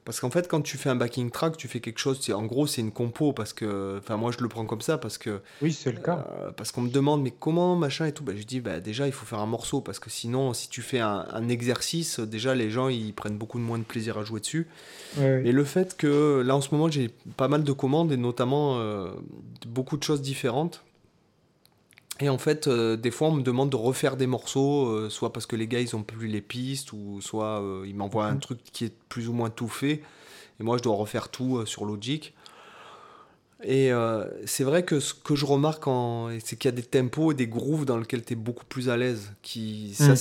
[0.05, 2.67] parce qu'en fait, quand tu fais un backing track, tu fais quelque chose, en gros,
[2.67, 5.41] c'est une compo, parce que, enfin, moi, je le prends comme ça, parce que...
[5.63, 6.27] Oui, c'est le cas.
[6.41, 9.07] Euh, parce qu'on me demande, mais comment, machin et tout, ben, je dis, bah, déjà,
[9.07, 12.71] il faut faire un morceau, parce que sinon, si tu fais un, exercice, déjà, les
[12.71, 14.67] gens, ils prennent beaucoup de moins de plaisir à jouer dessus.
[15.19, 18.79] Et le fait que, là, en ce moment, j'ai pas mal de commandes, et notamment
[18.81, 19.11] euh,
[19.67, 20.83] beaucoup de choses différentes,
[22.21, 25.33] et en fait, euh, des fois, on me demande de refaire des morceaux, euh, soit
[25.33, 28.35] parce que les gars, ils ont plus les pistes, ou soit euh, ils m'envoient un
[28.35, 28.41] mhm.
[28.41, 30.03] truc qui est plus ou moins tout fait.
[30.61, 32.33] Et moi, je dois refaire tout sur Logic.
[33.67, 33.91] Et
[34.45, 35.85] c'est vrai que ce que je remarque,
[36.45, 38.91] c'est qu'il y a des tempos et des grooves dans lesquels tu es beaucoup plus
[38.91, 39.33] à l'aise.
[39.43, 39.95] Qui...
[39.95, 40.17] Ça, mhm.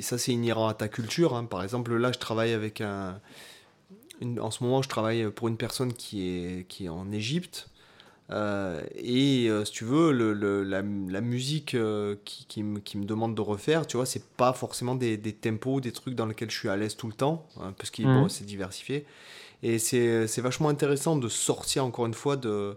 [0.00, 1.34] c'est inhérent à ta culture.
[1.34, 1.44] Hein.
[1.44, 3.18] Par exemple, là, je travaille avec un...
[4.40, 7.70] En ce moment, je travaille pour une personne qui est, qui est en Égypte.
[8.30, 12.98] Euh, et euh, si tu veux, le, la, la, musique euh, qui, qui, me, qui,
[12.98, 16.26] me, demande de refaire, tu vois, c'est pas forcément des, des, tempos, des trucs dans
[16.26, 18.28] lesquels je suis à l'aise tout le temps, hein, parce qu'il mmh.
[18.28, 19.06] c'est diversifié.
[19.62, 22.76] Et c'est vachement intéressant de sortir encore une fois de,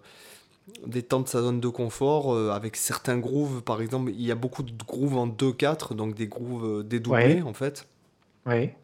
[0.87, 3.61] des temps de sa zone de confort avec certains grooves.
[3.61, 7.53] Par exemple, il y a beaucoup de grooves en 2-4, donc des grooves dédoublés en
[7.53, 7.87] fait.
[8.47, 8.75] Ouais.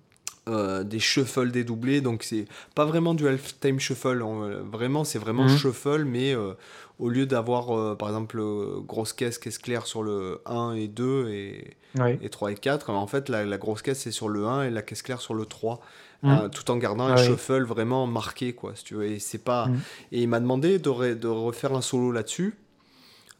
[0.47, 5.43] Euh, des shuffles dédoublés, donc c'est pas vraiment du half-time shuffle, euh, vraiment c'est vraiment
[5.43, 5.57] mhm.
[5.57, 6.53] shuffle, mais euh,
[6.99, 8.41] au lieu d'avoir par exemple
[8.87, 11.77] grosse caisse, caisse claire sur le 1 et 2 et,
[12.21, 14.69] et 3 et 4, en fait la, la grosse caisse c'est sur le 1 et
[14.69, 15.81] la caisse claire sur le 3.
[16.23, 16.49] Mhm.
[16.49, 19.79] tout en gardant un shuffle vraiment marqué quoi si tu veux et c'est pas mhm.
[20.11, 22.55] et il m'a demandé de, de refaire un solo là-dessus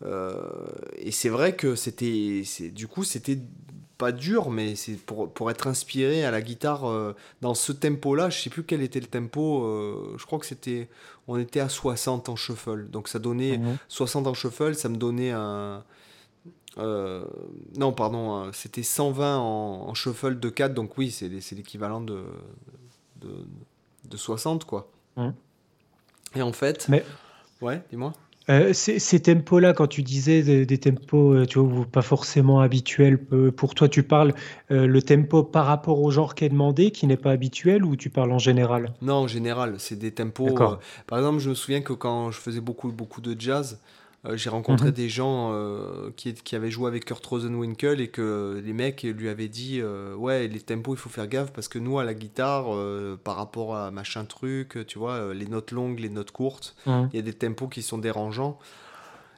[0.04, 3.40] et c'est vrai que c'était du coup c'était
[3.98, 8.30] pas dur, mais c'est pour, pour, être inspiré à la guitare euh, dans ce tempo-là.
[8.30, 9.64] Je sais plus quel était le tempo.
[9.64, 10.90] Euh, je crois que c'était.
[11.28, 12.90] On était à 60 en shuffle.
[12.90, 13.60] Donc ça donnait.
[13.88, 14.32] 60 mhm.
[14.32, 15.84] en shuffle, ça me donnait un.
[16.78, 17.26] Euh,
[17.76, 20.74] non, pardon, c'était 120 en, shuffle de 4.
[20.74, 22.24] Donc oui, c'est l'équivalent de,
[23.20, 23.30] de,
[24.08, 24.92] de, 60, quoi.
[25.16, 25.34] Mhm.
[26.36, 26.88] Et en fait.
[26.88, 27.04] Mais...
[27.62, 28.14] Ouais, dis-moi.
[28.50, 33.52] Euh, ces, tempos-là, quand tu disais des, tempos, euh, tu vois, pas forcément habituels, euh,
[33.52, 34.34] pour toi, tu parles
[34.70, 38.10] le tempo par rapport au genre qui est demandé, qui n'est pas habituel, ou tu
[38.10, 38.94] parles en général?
[39.02, 40.54] Non, en général, c'est des tempos.
[41.08, 44.50] par exemple, je me souviens que quand je faisais beaucoup, beaucoup de jazz, euh, j'ai
[44.50, 44.94] rencontré mhm.
[44.94, 49.30] des gens euh, qui, qui, avaient joué avec Kurt Rosenwinkel et que les mecs lui
[49.30, 52.14] avaient dit euh, Ouais, les tempos, il faut faire gaffe parce que nous, à la
[52.14, 52.66] guitare,
[53.24, 57.10] par rapport à machin truc, tu vois, les notes longues, les notes courtes, mhm.
[57.14, 58.58] il y a des tempos qui sont dérangeants.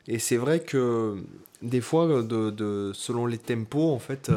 [0.08, 1.18] Et c'est vrai que
[1.62, 4.32] des fois, de, de, selon les tempos, en fait,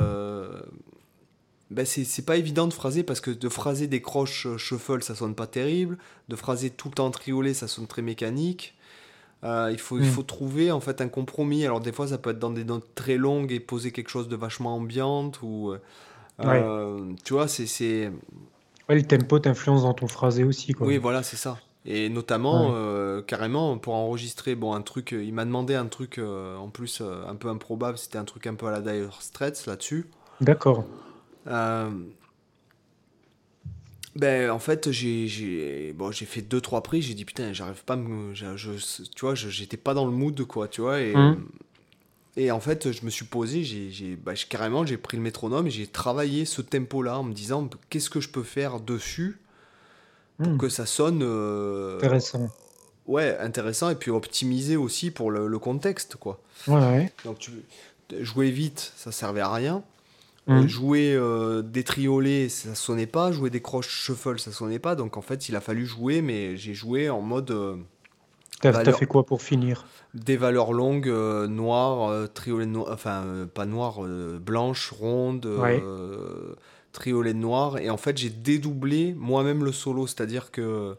[1.71, 5.35] ben c'est pas évident de phraser parce que de phraser des croches shuffle, ça sonne
[5.35, 5.97] pas terrible.
[6.29, 8.75] De phraser tout le temps triolet, ça sonne très mécanique.
[9.45, 10.11] Euh, il, faut, il mm.
[10.11, 11.65] faut trouver en fait un compromis.
[11.65, 14.29] Alors des fois ça peut être dans des notes très longues et poser quelque chose
[14.29, 15.73] de vachement ambiante ou
[16.41, 18.11] euh, tu vois c'est
[18.89, 20.87] ouais, le tempo t'influence dans ton phrasé aussi quoi.
[20.87, 21.59] Oui voilà c'est ça.
[21.85, 26.69] Et notamment euh, carrément pour enregistrer bon un truc il m'a demandé un truc en
[26.69, 30.07] plus un peu improbable c'était un truc un peu à la Dire Straits là-dessus.
[30.41, 30.85] D'accord.
[34.15, 38.35] Ben, en fait, j'ai bon, fait deux trois prises, j'ai dit putain, j'arrive pas me
[38.35, 38.45] je,
[39.15, 41.47] tu vois, j'étais pas dans le mood quoi, tu vois et mmh.
[42.37, 45.71] et en fait, je me suis posé, j'ai bah, carrément j'ai pris le métronome et
[45.71, 49.39] j'ai travaillé ce tempo là en me disant qu'est-ce que je peux faire dessus
[50.37, 50.59] pour mmh.
[50.59, 52.51] que ça sonne euh, intéressant.
[53.07, 56.39] Ouais, intéressant et puis optimisé aussi pour le, le contexte quoi.
[56.69, 57.11] Ouais.
[57.25, 57.51] Donc tu
[58.21, 59.83] jouer vite, ça servait à rien.
[60.49, 60.67] Mmh.
[60.67, 63.31] Jouer euh, des triolets, ça sonnait pas.
[63.31, 64.97] Jouer des croches shuffle, ça sonnait pas.
[64.97, 67.51] Donc en fait, il a fallu jouer, mais j'ai joué en mode.
[67.51, 67.77] Euh,
[68.61, 69.87] T'as fait quoi pour finir?
[70.15, 74.01] Des valeurs longues, euh, noires, triolet noir, enfin pas noires,
[74.41, 75.83] blanches, rondes, ouais.
[76.93, 77.79] triolet noir.
[77.79, 80.97] Et en fait, j'ai dédoublé moi-même le solo, c'est-à-dire que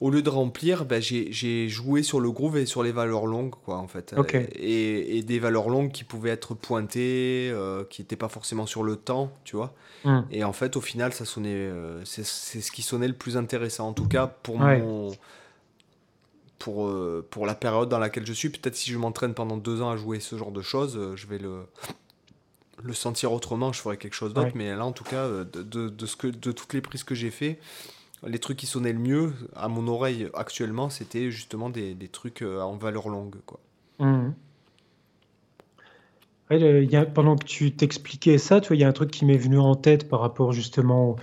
[0.00, 3.54] au lieu de remplir, ben, j'ai joué sur le groove et sur les valeurs longues,
[3.64, 4.14] quoi, en fait.
[4.34, 8.82] Et, et, des valeurs longues qui pouvaient être pointées, euh, qui n'étaient pas forcément sur
[8.82, 9.74] le temps, tu vois.
[10.04, 10.22] Hmm.
[10.30, 13.88] Et en fait, au final, ça sonnait, euh, c'est ce qui sonnait le plus intéressant,
[13.88, 15.12] en tout cas pour mon,
[16.58, 18.50] pour euh, pour la période dans laquelle je suis.
[18.50, 21.38] Peut-être si je m'entraîne pendant deux ans à jouer ce genre de choses, je vais
[21.38, 21.60] le
[22.82, 23.72] le sentir autrement.
[23.72, 26.26] Je ferai quelque chose d'autre, mais là, en tout cas, de, de, de, ce que
[26.26, 27.58] de toutes les prises que j'ai fait
[28.24, 32.42] les trucs qui sonnaient le mieux à mon oreille actuellement, c'était justement des, des, trucs
[32.42, 33.36] euh, en valeur longue.
[33.44, 33.60] Quoi.
[36.48, 39.74] A, pendant que tu t'expliquais ça, il y a un truc qui m'est venu en
[39.74, 41.16] tête par rapport justement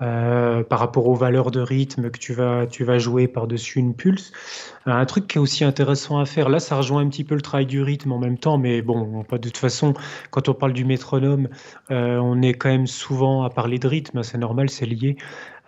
[0.00, 3.94] euh, par rapport aux valeurs de rythme que tu vas, tu vas jouer par-dessus une
[3.94, 4.32] pulse.
[4.86, 7.34] Euh, un truc qui est aussi intéressant à faire, là ça rejoint un petit peu
[7.34, 9.92] le travail du rythme en même temps, mais bon, pas de toute façon,
[10.30, 11.48] quand on parle du métronome,
[11.90, 15.18] on est quand même souvent à parler de rythme, c'est normal, c'est lié.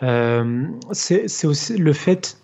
[0.03, 2.38] Euh, c'est aussi le fait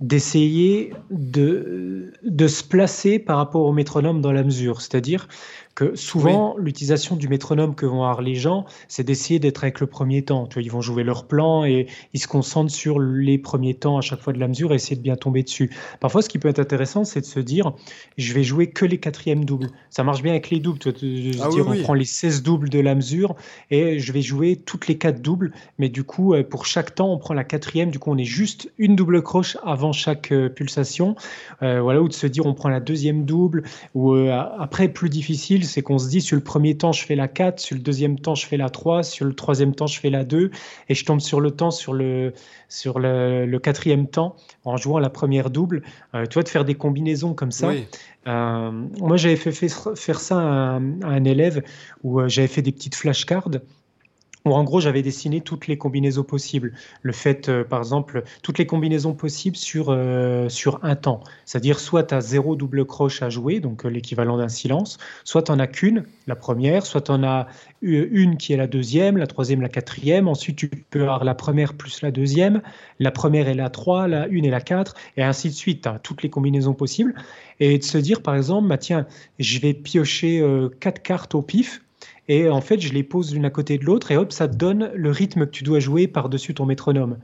[0.00, 4.80] d'essayer de, de se placer par rapport au métronome dans la mesure.
[4.80, 5.28] C'est-à-dire
[5.74, 9.86] que souvent, l'utilisation du métronome que vont avoir les gens, c'est d'essayer d'être avec le
[9.86, 10.46] premier temps.
[10.46, 13.98] Tu vois, ils vont jouer leur plan et ils se concentrent sur les premiers temps
[13.98, 15.70] à chaque fois de la mesure et essayer de bien tomber dessus.
[16.00, 17.72] Parfois, ce qui peut être intéressant, c'est de se dire,
[18.16, 19.70] je vais jouer que les quatrièmes doubles.
[19.90, 20.78] Ça marche bien avec les doubles.
[20.78, 23.34] Tu vois, ah dire, on prend les 16 doubles de la mesure
[23.70, 25.52] et je vais jouer toutes les quatre doubles.
[25.78, 27.90] Mais du coup, euh, pour chaque temps, on prend la quatrième.
[27.90, 31.16] Du coup, on est juste une double croche avant chaque euh, pulsation.
[31.62, 33.64] Euh, voilà, ou de se dire, on prend la deuxième double.
[33.94, 37.28] Ou après, plus difficile, c'est qu'on se dit sur le premier temps, je fais la
[37.28, 40.10] 4, sur le deuxième temps, je fais la 3, sur le troisième temps, je fais
[40.10, 40.50] la 2,
[40.88, 42.32] et je tombe sur le temps sur le,
[42.68, 45.82] sur le, quatrième temps en jouant la première double.
[46.14, 47.72] Euh, tu vois, de faire des combinaisons comme ça.
[48.26, 51.62] Euh, moi, j'avais fait, faire ça à, un élève
[52.02, 53.50] où euh, j'avais fait des petites flashcards
[54.44, 56.72] où en gros j'avais dessiné toutes les combinaisons possibles.
[57.02, 61.20] Le fait, euh, par exemple, toutes les combinaisons possibles sur, euh, sur un temps.
[61.46, 65.44] C'est-à-dire soit tu as zéro double croche à jouer, donc euh, l'équivalent d'un silence, soit
[65.44, 67.46] tu n'en as qu'une, la première, soit tu en as
[67.80, 70.28] une qui est la deuxième, la troisième, la quatrième.
[70.28, 72.60] Ensuite, tu peux avoir la première plus la deuxième,
[72.98, 75.82] la première et la trois, la une et la quatre, et ainsi de suite.
[75.82, 77.14] Tu as toutes les combinaisons possibles.
[77.60, 79.06] Et de se dire, par exemple, bah, tiens,
[79.38, 80.42] je vais piocher
[80.80, 81.83] quatre cartes au pif
[82.28, 84.54] et en fait, je les pose l'une à côté de l'autre et hop, ça te
[84.54, 87.18] donne le rythme que tu dois jouer par-dessus ton métronome.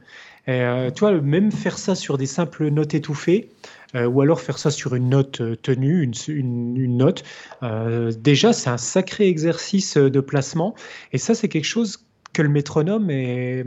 [0.46, 3.50] Et, euh, tu vois, même faire ça sur des simples notes étouffées,
[3.94, 6.14] euh, ou alors faire ça sur une note euh, tenue, une,
[6.76, 7.24] une, note,
[8.18, 10.74] déjà, c'est un sacré exercice de placement.
[11.12, 13.64] Et ça, c'est quelque chose que le métronome est,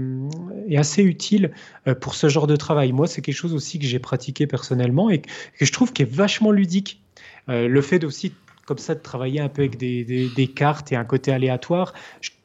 [0.70, 1.52] est, assez utile
[2.00, 2.94] pour ce genre de travail.
[2.94, 6.12] Moi, c'est quelque chose aussi que j'ai pratiqué personnellement et que je trouve qui est
[6.12, 7.02] vachement ludique.
[7.48, 8.32] le fait aussi
[8.66, 11.94] comme ça de travailler un peu avec des, des, cartes et un côté aléatoire.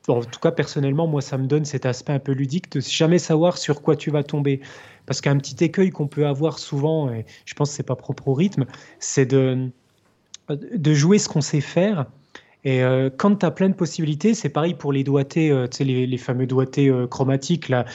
[0.09, 3.19] en tout cas, personnellement, moi, ça me donne cet aspect un peu ludique de jamais
[3.19, 4.61] savoir sur quoi tu vas tomber.
[5.07, 8.29] Parce qu'un petit écueil qu'on peut avoir souvent, et je pense que c'est pas propre
[8.29, 8.67] au rythme,
[8.99, 9.71] c'est de,
[10.49, 12.07] de jouer ce qu'on sait faire
[12.69, 15.79] et euh, quand tu as plein de possibilités, c'est pareil pour les doigtés, euh, tu
[15.79, 17.71] sais, les, les, fameux doigtés euh, chromatiques.
[17.71, 17.87] Là,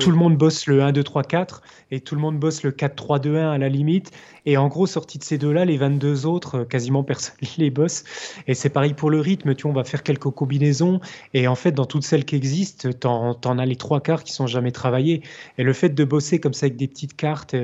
[0.00, 1.60] Tout le monde bosse le 1, 2, 3, 4
[1.90, 4.12] et tout le monde bosse le 4, 3, 2, 1 à la limite.
[4.46, 8.04] Et en gros, sorti de ces deux-là, les 22 autres, quasiment personne les bosse.
[8.46, 9.54] Et c'est pareil pour le rythme.
[9.54, 11.00] Tu vois, on va faire quelques combinaisons.
[11.34, 14.32] Et en fait, dans toutes celles qui existent, tu en, as les trois quarts qui
[14.32, 15.22] sont jamais travaillés.
[15.58, 17.54] Et le fait de bosser comme ça avec des petites cartes,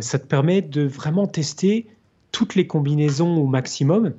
[0.00, 1.88] ça te permet de vraiment tester
[2.32, 4.14] toutes les combinaisons au maximum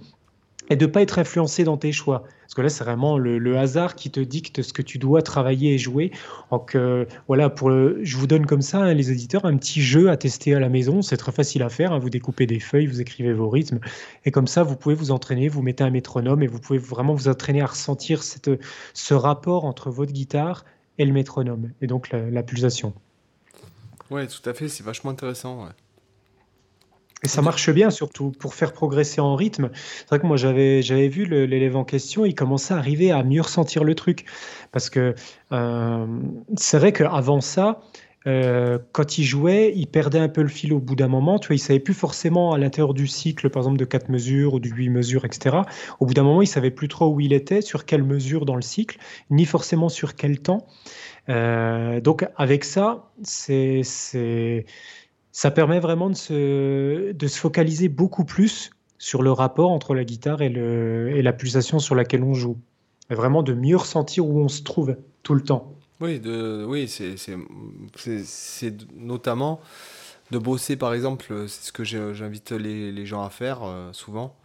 [0.72, 2.24] et de pas être influencé dans tes choix.
[2.42, 5.74] Parce que là, c'est vraiment le, hasard qui te dicte ce que tu dois travailler
[5.74, 6.12] et jouer.
[6.50, 10.10] Donc euh, voilà, pour je vous donne comme ça, hein, les éditeurs, un petit jeu
[10.10, 11.02] à tester à la maison.
[11.02, 11.92] C'est très facile à faire.
[11.92, 12.00] Hein.
[12.00, 13.80] Vous découpez des feuilles, vous écrivez vos rythmes,
[14.24, 15.50] et comme ça, vous pouvez vous entraîner.
[15.50, 19.90] Vous mettez un métronome et vous pouvez vraiment vous entraîner à ressentir ce rapport entre
[19.90, 20.64] votre guitare
[20.98, 22.94] et le métronome, et donc la, pulsation.
[24.10, 24.70] Ouais, tout à fait.
[24.70, 25.68] C'est vachement intéressant.
[27.24, 29.70] Et ça marche bien, surtout pour faire progresser en rythme.
[29.74, 33.24] C'est vrai que moi, j'avais, j'avais vu l'élève en question, il commençait à arriver à
[33.24, 34.26] mieux ressentir le truc.
[34.72, 35.14] Parce que
[35.52, 36.06] euh,
[36.56, 37.82] c'est vrai qu'avant ça,
[38.28, 41.40] euh, quand il jouait, il perdait un peu le fil au bout d'un moment.
[41.40, 44.56] Tu vois, il savait plus forcément à l'intérieur du cycle, par exemple de 4 mesures
[44.56, 45.58] ou de 8 mesures, etc.
[46.00, 48.56] Au bout d'un moment, il savait plus trop où il était, sur quelle mesure dans
[48.56, 48.98] le cycle,
[49.30, 50.66] ni forcément sur quel temps.
[51.30, 54.66] Euh, donc avec ça, c'est, c'est
[55.32, 60.04] ça permet vraiment de se, de se focaliser beaucoup plus sur le rapport entre la
[60.04, 62.58] guitare et, le, et la pulsation sur laquelle on joue.
[63.10, 65.74] Et vraiment de mieux ressentir où on se trouve tout le temps.
[66.00, 69.60] Oui, de, oui c'est notamment
[70.32, 74.36] de bosser, par exemple, c'est ce que j'invite les, les, gens à faire euh, souvent,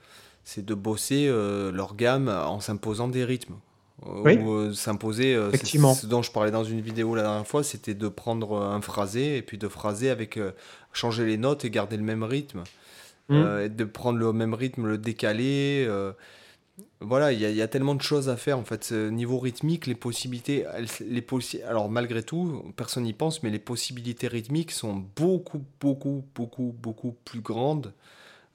[0.42, 3.54] c'est de bosser euh, leur gamme en s'imposant des rythmes.
[4.04, 4.36] Oui.
[4.36, 5.34] Ou euh, s'imposer.
[5.34, 5.94] Euh, Effectivement.
[5.94, 9.38] Ce dont je parlais dans une vidéo la dernière fois, c'était de prendre un phrasé
[9.38, 10.52] et puis de phraser avec euh,
[10.92, 12.64] changer les notes et garder le même rythme.
[13.28, 13.66] Mmh.
[13.70, 15.88] de prendre le même rythme, le décaler.
[17.00, 18.92] voilà, il y, y, a tellement de choses à faire en fait.
[18.92, 20.64] Niveau rythmique, les possibilités,
[21.04, 26.24] les possi alors malgré tout, personne n'y pense, mais les possibilités rythmiques sont beaucoup, beaucoup,
[26.36, 27.92] beaucoup, beaucoup plus grandes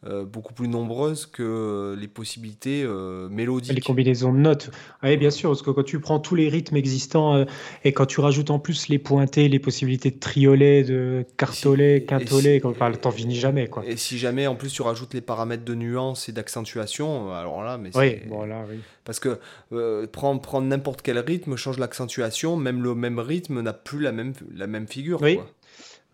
[0.07, 3.75] euh, beaucoup plus nombreuses que les possibilités euh, mélodiques.
[3.75, 4.71] Les combinaisons de notes.
[5.03, 7.45] Oui, bien sûr, parce que quand tu prends tous les rythmes existants euh,
[7.83, 12.59] et quand tu rajoutes en plus les pointés, les possibilités de triolet, de cartolet, quintolet,
[12.59, 13.67] si, enfin, t'en finis jamais.
[13.67, 13.85] Quoi.
[13.85, 17.77] Et si jamais en plus tu rajoutes les paramètres de nuance et d'accentuation, alors là,
[17.77, 18.79] mais oui, bon, là, oui.
[19.05, 19.39] Parce que
[20.07, 24.33] prendre, prendre n'importe quel rythme, change l'accentuation, même le même rythme n'a plus la même,
[24.55, 25.21] la même figure.
[25.21, 25.37] Oui.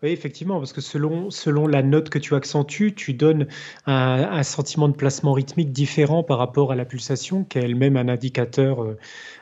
[0.04, 3.48] Oui, effectivement, parce que selon, la note que tu accentues, tu donnes
[3.86, 8.08] un, sentiment de placement rythmique différent par rapport à la pulsation, qui est elle-même un
[8.08, 8.84] indicateur.
[8.84, 8.96] Euh,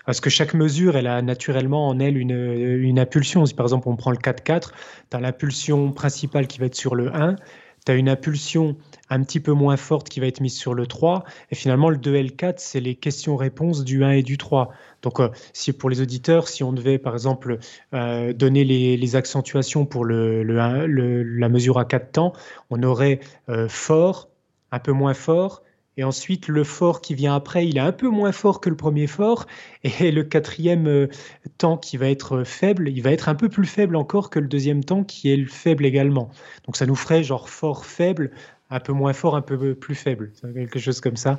[0.07, 3.45] parce que chaque mesure, elle a naturellement en elle une, une impulsion.
[3.45, 4.71] Si par exemple on prend le 4-4,
[5.11, 7.37] tu as l'impulsion principale qui va être sur le 1,
[7.85, 8.77] tu as une impulsion
[9.09, 11.25] un petit peu moins forte qui va être mise sur le 3.
[11.51, 14.73] Et finalement, le 2L4, c'est les questions-réponses du 1 et du 3.
[15.03, 17.59] Donc, euh, si pour les auditeurs, si on devait, par exemple,
[17.95, 22.33] euh, donner les, accentuations pour le, la mesure à 4 temps,
[22.71, 24.29] on aurait euh, fort,
[24.73, 25.63] un peu moins fort,
[25.99, 28.77] et ensuite, le fort qui vient après, il est un peu moins fort que le
[28.77, 29.47] premier fort.
[30.01, 31.09] Et le quatrième
[31.57, 34.47] temps qui va être faible, il va être un peu plus faible encore que le
[34.47, 36.31] deuxième temps qui est faible également.
[36.67, 38.31] Donc ça nous ferait genre fort faible
[38.71, 41.39] un peu moins fort, un peu plus faible, quelque chose comme ça.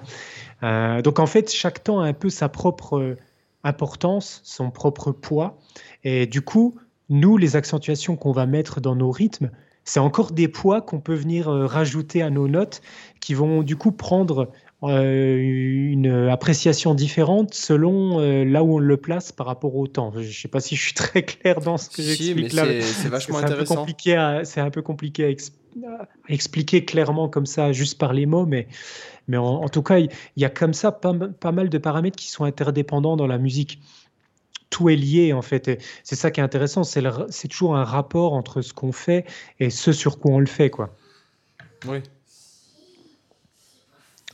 [0.64, 3.18] Euh, donc en fait, chaque temps a un peu sa propre euh,
[3.64, 5.58] importance, son propre poids.
[6.04, 6.76] Et du coup,
[7.10, 9.50] nous, les accentuations qu'on va mettre dans nos rythmes,
[9.84, 12.82] c'est encore des poids qu'on peut venir euh, rajouter à nos notes
[13.20, 14.52] qui vont du coup prendre
[14.84, 20.12] une appréciation différente selon là où on le place par rapport au temps.
[20.14, 22.66] Je ne sais pas si je suis très clair dans ce que j'explique là.
[22.82, 23.86] C'est vachement intéressant.
[24.44, 25.58] C'est un peu compliqué à expliquer
[26.28, 28.68] expliquer clairement comme ça, juste par les mots, mais,
[29.28, 32.30] mais en, tout cas, il y, a comme ça pas, pas, mal de paramètres qui
[32.30, 33.80] sont interdépendants dans la musique.
[34.70, 35.82] Tout est lié en fait.
[36.04, 39.26] C'est ça qui est intéressant, c'est toujours un rapport entre ce qu'on fait
[39.60, 40.70] et ce sur quoi on le fait.
[40.70, 40.94] Quoi.
[41.88, 42.00] Oui,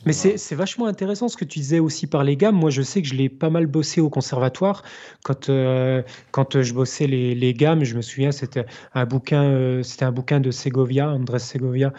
[0.06, 2.56] mais c'est vachement intéressant ce que tu disais aussi par les gammes.
[2.56, 4.82] Moi, je sais que je l'ai pas mal bossé au conservatoire.
[5.22, 9.82] Quand, euh, quand je bossais les, les, gammes, je me souviens, c'était un bouquin, euh,
[9.82, 11.92] c'était un bouquin de Segovia, Andrés Segovia,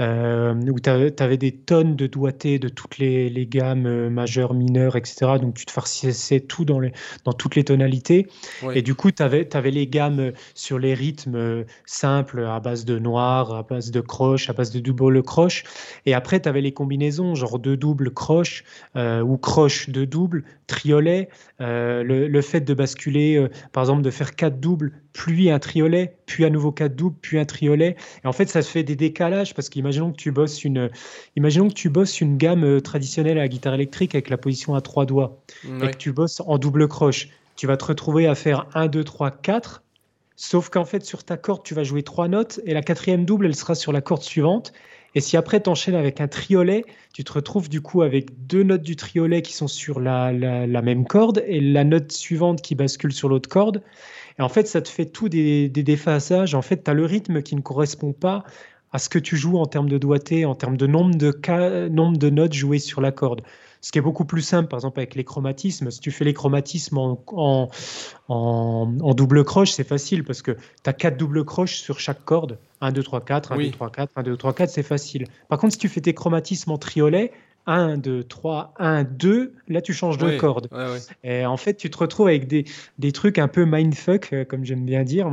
[0.00, 4.96] euh, où tu avais des tonnes de doigtés de toutes les, les, gammes majeures, mineures,
[4.96, 5.32] etc.
[5.40, 6.92] Donc, tu te farcissais tout dans, les,
[7.24, 8.26] dans toutes les tonalités.
[8.74, 12.98] Et du coup, tu avais, avais, les gammes sur les rythmes simples à base de
[12.98, 15.64] noir, à base de croche, à base de double croche.
[16.06, 18.64] Et après, tu avais les combinaisons, genre de double croche
[18.96, 21.28] euh, ou croche de double, triolet,
[21.60, 26.16] euh, le, fait de basculer, euh, par exemple, de faire quatre doubles, puis un triolet,
[26.26, 27.96] puis à nouveau quatre doubles, puis un triolet.
[28.24, 30.90] Et en fait, ça se fait des décalages parce qu'imaginons que tu bosses une,
[31.36, 34.80] imaginons que tu bosses une gamme traditionnelle à la guitare électrique avec la position à
[34.80, 37.28] trois doigts et que tu bosses en double croche.
[37.56, 39.82] Tu vas te retrouver à faire 1, 2, 3, 4.
[40.36, 43.46] Sauf qu'en fait, sur ta corde, tu vas jouer trois notes et la quatrième double,
[43.46, 44.72] elle sera sur la corde suivante.
[45.14, 48.62] Et si après tu enchaînes avec un triolet, tu te retrouves du coup avec deux
[48.62, 53.12] notes du triolet qui sont sur la, même corde et la note suivante qui bascule
[53.12, 53.82] sur l'autre corde.
[54.38, 56.54] Et en fait, ça te fait tout des, des déphasages.
[56.54, 58.44] En fait, tu as le rythme qui ne correspond pas
[58.92, 62.18] à ce que tu joues en termes de doigté, en termes de nombre de, nombre
[62.18, 63.42] de notes jouées sur la corde.
[63.82, 65.90] Ce qui est beaucoup plus simple, par exemple, avec les chromatismes.
[65.90, 67.68] Si tu fais les chromatismes en,
[68.28, 70.58] en, double croche, c'est facile parce que tu
[70.88, 72.58] as quatre doubles croches sur chaque corde.
[72.80, 75.26] 1, 2, 3, 4, 1, 2, 3, 4, 1, 2, 3, 4, c'est facile.
[75.48, 77.32] Par contre, si tu fais tes chromatismes en triolet,
[77.66, 80.68] 1, 2, 3, 1, 2, là tu changes de corde.
[81.24, 82.64] Et en fait, tu te retrouves avec des,
[83.00, 85.28] des trucs un peu mindfuck, euh, comme j'aime bien dire.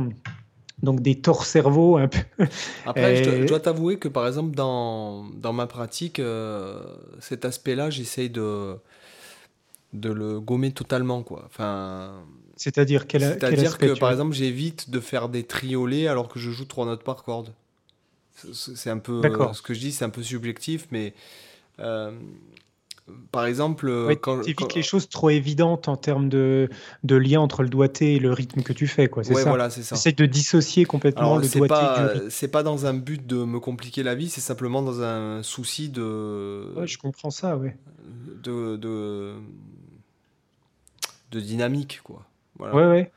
[0.82, 2.46] Donc des torts cerveaux un peu.
[2.86, 6.82] Après, je, dois t'avouer que par exemple, dans, dans ma pratique, euh,
[7.20, 8.76] cet aspect-là, j'essaye de,
[9.92, 11.22] de le gommer totalement.
[11.22, 11.42] Quoi.
[11.46, 12.12] Enfin,
[12.56, 16.64] C'est-à-dire quel, C'est-à-dire que par exemple, j'évite de faire des triolets alors que je joue
[16.64, 17.52] trois notes par corde.
[18.52, 19.20] C'est un peu.
[19.52, 21.12] ce que je dis, c'est un peu subjectif, mais
[21.78, 22.12] euh,
[23.32, 26.68] par exemple, euh, quand tu évites les choses trop évidentes en termes de,
[27.04, 29.24] de lien entre le doigté et le rythme que tu fais, quoi.
[29.24, 29.48] C'est ça.
[29.48, 29.96] Voilà, c'est ça.
[29.96, 34.02] Essaye de dissocier complètement le doigté pas, C'est pas dans un but de me compliquer
[34.02, 36.72] la vie, c'est simplement dans un souci de.
[36.76, 37.76] Ouais, je comprends ça, ouais.
[38.42, 39.34] De, de,
[41.30, 42.24] de dynamique, quoi.
[42.58, 42.74] Voilà.
[42.74, 43.12] Ouais, ouais.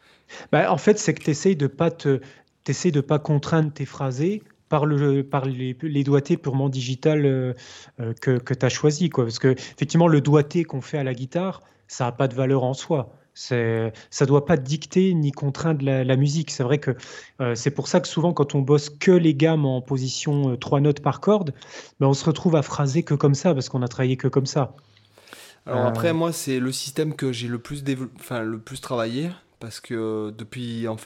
[0.51, 2.19] Bah, en fait, c'est que tu essayes de pas te,
[2.65, 7.53] de pas contraindre tes phrasés par, le, par les, les doigtés purement digital euh,
[7.99, 9.09] euh, que, que tu as choisi.
[9.09, 9.25] Quoi.
[9.25, 12.63] Parce que, effectivement, le doigté qu'on fait à la guitare, ça n'a pas de valeur
[12.63, 13.15] en soi.
[13.35, 16.49] Ça doit pas dicter ni contraindre la, musique.
[16.49, 16.95] C'est vrai que
[17.39, 20.79] euh, c'est pour ça que souvent, quand on bosse que les gammes en position trois
[20.79, 21.53] notes par corde,
[21.99, 24.47] ben on se retrouve à phraser que comme ça parce qu'on a travaillé que comme
[24.47, 24.75] ça.
[25.67, 27.83] Alors après, moi, c'est le système que j'ai le plus
[28.15, 29.29] enfin le plus travaillé
[29.63, 30.97] parce que depuis en,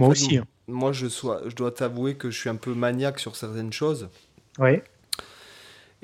[0.00, 0.38] moi aussi.
[0.38, 3.72] Hein moi, je, sois, je dois t'avouer que je suis un peu maniaque sur certaines
[3.72, 4.08] choses.
[4.58, 4.80] Oui.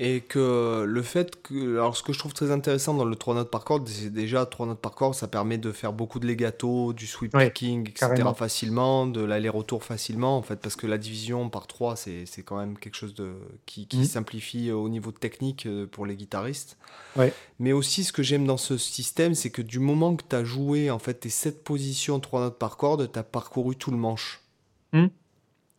[0.03, 1.75] Et que le fait que.
[1.75, 4.47] Alors, ce que je trouve très intéressant dans le 3 notes par corde, c'est déjà
[4.47, 8.15] 3 notes par corde, ça permet de faire beaucoup de legato, du sweep picking, etc.
[8.35, 12.79] facilement, de l'aller-retour facilement, en fait, parce que la division par 3, c'est quand même
[12.79, 13.35] quelque chose de,
[13.67, 14.05] qui, qui mhm.
[14.05, 16.79] simplifie au niveau technique euh, pour les guitaristes.
[17.17, 17.35] Ouais.
[17.59, 20.45] Mais aussi, ce que j'aime dans ce système, c'est que du moment que tu as
[20.45, 23.99] joué en fait, tes 7 positions 3 notes par corde, tu as parcouru tout le
[23.99, 24.41] manche.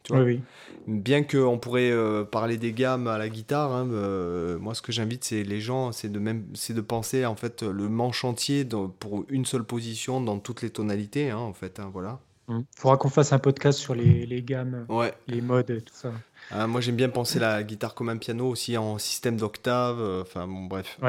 [0.10, 0.24] Hmm.
[0.24, 0.41] oui,
[0.88, 4.91] Bien qu'on pourrait euh, parler des gammes à la guitare, hein, euh, moi ce que
[4.91, 8.68] j'invite c'est les gens, c'est de même, c'est de penser en fait le manche entier
[8.99, 12.20] pour une seule position dans toutes les tonalités, hein, en fait, hein, voilà.
[12.49, 12.64] Il hmm.
[12.76, 15.14] Faudra qu'on fasse un podcast sur les, les gammes, ouais.
[15.28, 16.12] les modes, et tout ça.
[16.49, 20.24] Ah, moi j'aime bien penser la guitare comme un piano aussi en système d'octave, euh,
[20.24, 20.99] enfin bon bref.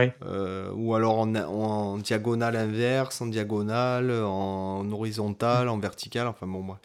[0.74, 6.80] ou alors en, en, diagonale inverse, en diagonale, en horizontal, en vertical, enfin bon bref.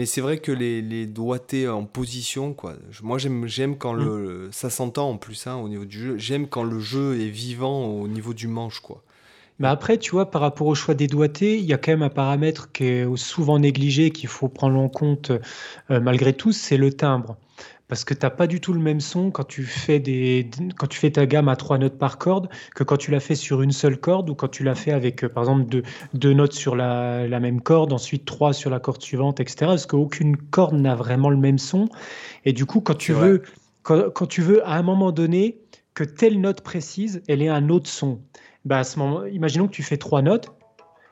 [0.00, 2.72] Mais c'est vrai que les, les doigtés en position, quoi.
[3.02, 4.46] Moi, j'aime quand le.
[4.46, 4.48] Mm.
[4.50, 6.16] Ça s'entend en plus hein, au niveau du jeu.
[6.16, 9.02] J'aime quand le jeu est vivant au niveau du manche, quoi.
[9.58, 12.02] Mais après, tu vois, par rapport au choix des doigtés, il y a quand même
[12.02, 15.32] un paramètre qui est souvent négligé, qu'il faut prendre en compte
[15.90, 17.36] euh, malgré tout, c'est le timbre
[17.90, 20.86] parce que tu n'as pas du tout le même son quand tu fais des quand
[20.86, 23.62] tu fais ta gamme à trois notes par corde que quand tu l'as fait sur
[23.62, 25.82] une seule corde ou quand tu l'as fait avec euh, par exemple deux,
[26.14, 29.56] deux notes sur la, la, même corde, ensuite trois sur la corde suivante, etc.
[29.62, 31.88] Parce qu'aucune corde n'a vraiment le même son.
[32.44, 33.42] Et du coup, quand tu veux
[33.82, 35.58] quand, quand, tu veux à un moment donné
[35.94, 38.20] que telle note précise, elle ait un autre son.
[38.64, 40.52] Bah à ce moment, imaginons que tu fais trois notes,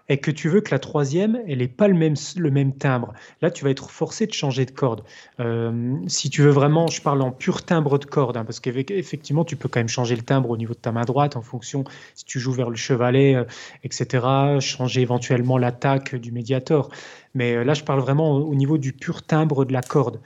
[0.09, 3.12] et que tu veux que la troisième, elle n'ait pas le même, le même timbre.
[3.42, 5.02] Là, tu vas être forcé de changer de corde.
[5.40, 9.44] Euh, si tu veux vraiment, je parle en pur timbre de corde, hein, parce qu'effectivement,
[9.44, 11.84] tu peux quand même changer le timbre au niveau de ta main droite en fonction
[12.14, 13.44] si tu joues vers le chevalet, euh,
[13.84, 14.26] etc.
[14.61, 16.90] Changer éventuellement l'attaque du médiator.
[17.34, 20.20] Mais euh, là, je parle vraiment au, niveau du pur timbre de la corde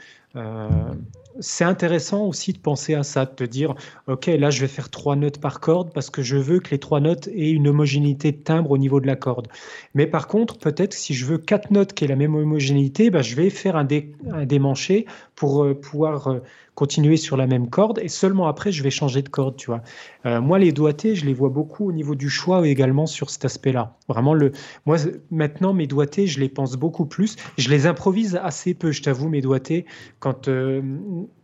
[1.41, 3.75] c'est intéressant aussi de penser à ça, de te dire,
[4.07, 6.79] OK, là, je vais faire trois notes par corde parce que je veux que les
[6.79, 9.49] trois notes aient une homogénéité de timbre au niveau de la corde.
[9.95, 13.23] Mais par contre, peut-être si je veux quatre notes qui aient la même homogénéité, bah,
[13.23, 15.07] je vais faire un, dé, un démanché
[15.43, 16.39] pour euh, pouvoir euh,
[16.77, 19.83] continuer sur la même corde et seulement après je vais changer de corde, tu vois.
[20.25, 23.45] Euh, moi les doigtés, je les vois beaucoup au niveau du choix également sur cet
[23.45, 23.97] aspect-là.
[24.07, 24.53] Vraiment le
[24.87, 24.99] moi
[25.33, 29.29] maintenant mes doigtés, je les pense beaucoup plus, je les improvise assez peu, je t'avoue
[29.29, 29.85] mes doigtés
[30.21, 30.49] quand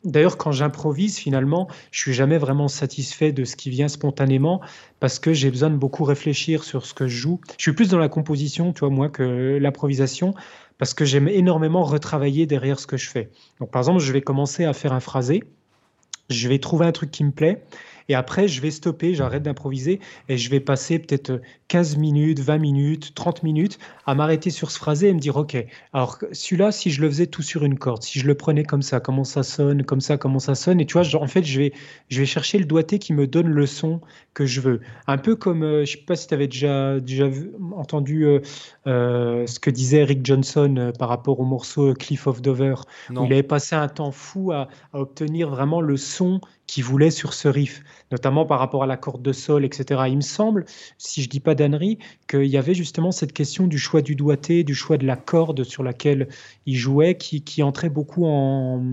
[0.04, 4.60] d'ailleurs quand j'improvise finalement, je suis jamais vraiment satisfait de ce qui vient spontanément
[5.00, 7.40] parce que j'ai besoin de beaucoup réfléchir sur ce que je joue.
[7.56, 10.34] Je suis plus dans la composition, tu vois moi que l'improvisation
[10.78, 13.30] parce que j'aime énormément retravailler derrière ce que je fais.
[13.60, 15.42] Donc par exemple, je vais commencer à faire un phrasé,
[16.30, 17.64] je vais trouver un truc qui me plaît,
[18.08, 22.58] et après, je vais stopper, j'arrête d'improviser et je vais passer peut-être 15 minutes, 20
[22.58, 25.56] minutes, 30 minutes à m'arrêter sur ce phrasé et me dire, OK,
[25.92, 28.80] alors celui-là, si je le faisais tout sur une corde, si je le prenais comme
[28.80, 30.80] ça, comment ça sonne, comme ça, comment ça sonne.
[30.80, 31.72] Et tu vois, en fait, je vais,
[32.08, 34.00] je vais chercher le doigté qui me donne le son
[34.32, 34.80] que je veux.
[35.06, 37.28] Un peu comme, euh, je sais pas si tu avais déjà, déjà
[37.72, 38.40] entendu euh,
[38.86, 42.76] euh, ce que disait Rick Johnson par rapport au morceau Cliff of Dover,
[43.10, 47.10] où il avait passé un temps fou à, à obtenir vraiment le son qu'il voulait
[47.10, 47.82] sur ce riff.
[48.12, 50.02] notamment par rapport à la corde de sol, etc.
[50.08, 50.64] Il me semble,
[50.98, 51.98] si je dis pas d'annerie,
[52.28, 55.64] qu'il y avait justement cette question du choix du doigté, du choix de la corde
[55.64, 56.28] sur laquelle
[56.66, 58.84] il jouait, qui, qui entrait beaucoup en,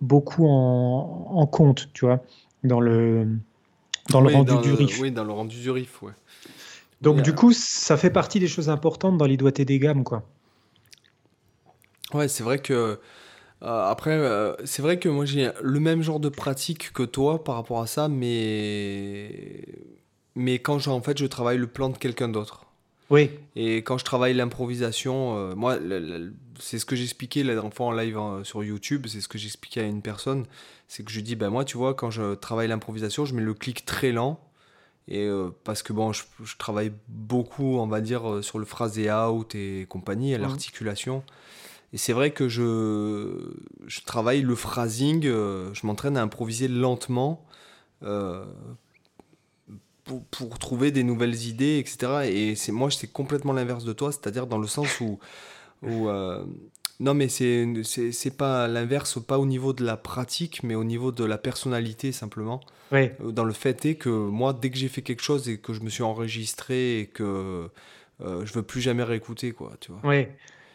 [0.00, 2.24] beaucoup en, en compte, tu vois,
[2.62, 3.28] dans le,
[4.10, 5.00] dans le rendu du riff.
[5.00, 6.12] Oui, dans le rendu du riff, ouais.
[7.00, 10.22] Donc, du coup, ça fait partie des choses importantes dans les doigtés des gammes, quoi.
[12.14, 12.98] Ouais, c'est vrai que.
[13.64, 17.42] Euh, après, euh, c'est vrai que moi j'ai le même genre de pratique que toi
[17.42, 19.64] par rapport à ça, mais.
[20.36, 22.66] Mais quand je, en fait, je travaille le plan de quelqu'un d'autre.
[23.08, 23.30] Oui.
[23.54, 25.78] Et quand je travaille l'improvisation, euh, moi,
[26.58, 29.82] c'est ce que j'expliquais la dernière fois en live sur YouTube, c'est ce que j'expliquais
[29.82, 30.44] à une personne,
[30.88, 33.54] c'est que je dis, ben moi, tu vois, quand je travaille l'improvisation, je mets le
[33.54, 34.40] clic très lent,
[35.06, 35.28] et
[35.62, 36.24] parce que bon, je,
[36.58, 41.22] travaille beaucoup, on va dire, sur le phrasé out et compagnie, à l'articulation.
[41.94, 43.52] Et c'est vrai que je,
[43.86, 47.46] je travaille le phrasing, euh, je m'entraîne à improviser lentement
[48.02, 48.44] euh,
[50.02, 52.28] pour, pour, trouver des nouvelles idées, etc.
[52.28, 55.20] Et c'est moi, c'est complètement l'inverse de toi, c'est-à-dire dans le sens où.
[55.84, 56.44] où euh,
[56.98, 61.12] non, mais c'est, c'est, pas l'inverse, pas au niveau de la pratique, mais au niveau
[61.12, 62.58] de la personnalité simplement.
[62.90, 63.10] Oui.
[63.20, 65.80] Dans le fait est que moi, dès que j'ai fait quelque chose et que je
[65.80, 67.68] me suis enregistré et que
[68.20, 70.00] je veux plus jamais réécouter, quoi, tu vois.
[70.02, 70.26] Oui.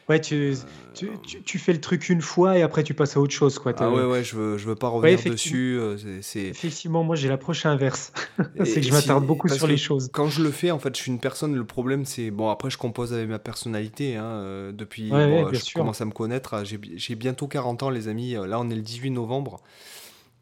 [0.09, 0.55] Ouais, tu,
[0.95, 1.11] tu,
[1.45, 3.59] tu, fais le truc une fois et après tu passes à autre chose.
[3.59, 3.73] Quoi.
[3.77, 5.77] Ah ouais, ouais, je veux, je veux pas revenir dessus.
[5.79, 8.11] Euh, c'est, Effectivement, moi j'ai l'approche inverse.
[8.65, 10.09] c'est que je m'attarde beaucoup sur les choses.
[10.11, 11.55] Quand je le fais, en fait, je suis une personne.
[11.55, 12.31] Le problème, c'est.
[12.31, 14.15] Bon, après, je compose avec ma personnalité.
[14.15, 15.09] Hein, euh, depuis.
[15.09, 16.55] bon, je commence à me connaître.
[16.55, 18.35] Ah, j'ai, j'ai bientôt 40 ans, les amis.
[18.35, 19.61] Euh, là, on est le 18 novembre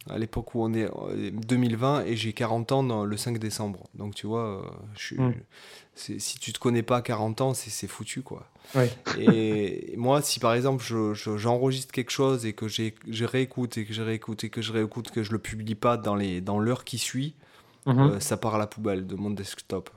[0.10, 0.90] à l'époque où on est
[1.32, 3.84] 2020 et j'ai 40 ans dans, le 5 décembre.
[3.94, 4.64] Donc tu vois,
[4.96, 5.34] je suis, hmm
[5.98, 8.48] si tu te connais pas à 40 ans, c'est foutu, quoi.
[9.20, 10.84] Et moi, si par exemple,
[11.14, 15.12] j'enregistre quelque chose et que je réécoute et que je réécoute et que je réécoute,
[15.12, 17.36] que je le publie pas dans l'heure dans qui suit,
[17.86, 18.00] mhm.
[18.00, 19.90] euh, ça part à la poubelle de mon desktop.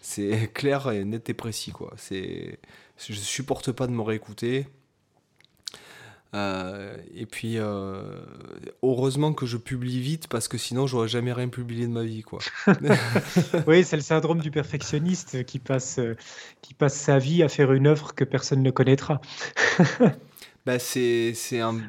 [0.00, 1.94] C'est clair et net et précis, quoi.
[2.08, 4.66] Je supporte pas de me réécouter.
[6.34, 8.02] Euh, et puis, euh,
[8.82, 12.22] heureusement que je publie vite parce que sinon, j'aurais jamais rien publié de ma vie,
[12.22, 12.40] quoi.
[13.66, 16.16] oui, c'est le syndrome du perfectionniste qui passe, euh,
[16.62, 19.20] qui passe sa vie à faire une œuvre que personne ne connaîtra.
[20.66, 21.80] bah, c'est, un.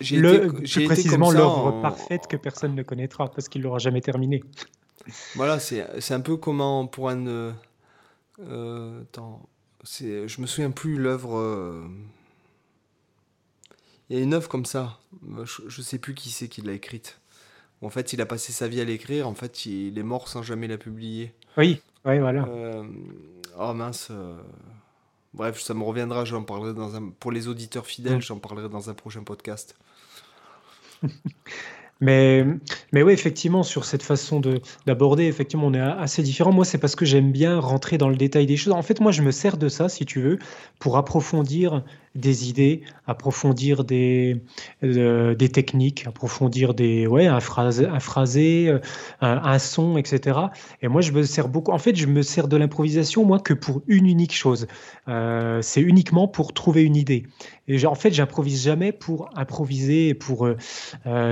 [0.00, 4.42] j'ai le, été, précisément l'œuvre parfaite que personne ne connaîtra parce qu'il l'aura jamais terminée.
[5.34, 7.54] Voilà, c'est, un peu comment pour un.
[8.40, 9.48] attends,
[9.84, 11.84] c'est, je me souviens plus l'œuvre.
[14.12, 14.98] Il y a une œuvre comme ça,
[15.44, 17.18] je, ne sais plus qui c'est qui l'a écrite.
[17.80, 20.42] En fait, il a passé sa vie à l'écrire, en fait, il est mort sans
[20.42, 21.32] jamais la publier.
[21.56, 22.44] Oui, oui, voilà.
[22.44, 22.84] Euh,
[23.58, 24.08] oh mince.
[24.10, 24.36] Euh,
[25.32, 27.08] bref, ça me reviendra, j'en parlerai dans un...
[27.08, 28.20] Pour les auditeurs fidèles, mm.
[28.20, 29.76] j'en parlerai dans un prochain podcast.
[32.02, 32.44] Mais,
[32.90, 34.42] mais oui, effectivement, sur cette façon
[34.86, 36.50] d'aborder, effectivement, on est assez différents.
[36.50, 38.72] Moi, c'est parce que j'aime bien rentrer dans le détail des choses.
[38.72, 40.40] En fait, moi, je me sers de ça, si tu veux,
[40.80, 41.84] pour approfondir
[42.14, 44.42] des idées, approfondir des,
[44.82, 48.78] euh, des techniques, approfondir des, ouais, un, phrase, un phrasé, euh,
[49.20, 50.38] un, son, etc.
[50.82, 51.72] Et moi, je me sers beaucoup.
[51.72, 54.66] En fait, je me sers de l'improvisation, moi, que pour une unique chose.
[55.08, 57.26] Euh, c'est uniquement pour trouver une idée.
[57.68, 60.48] Et en fait, j'improvise jamais pour improviser, pour,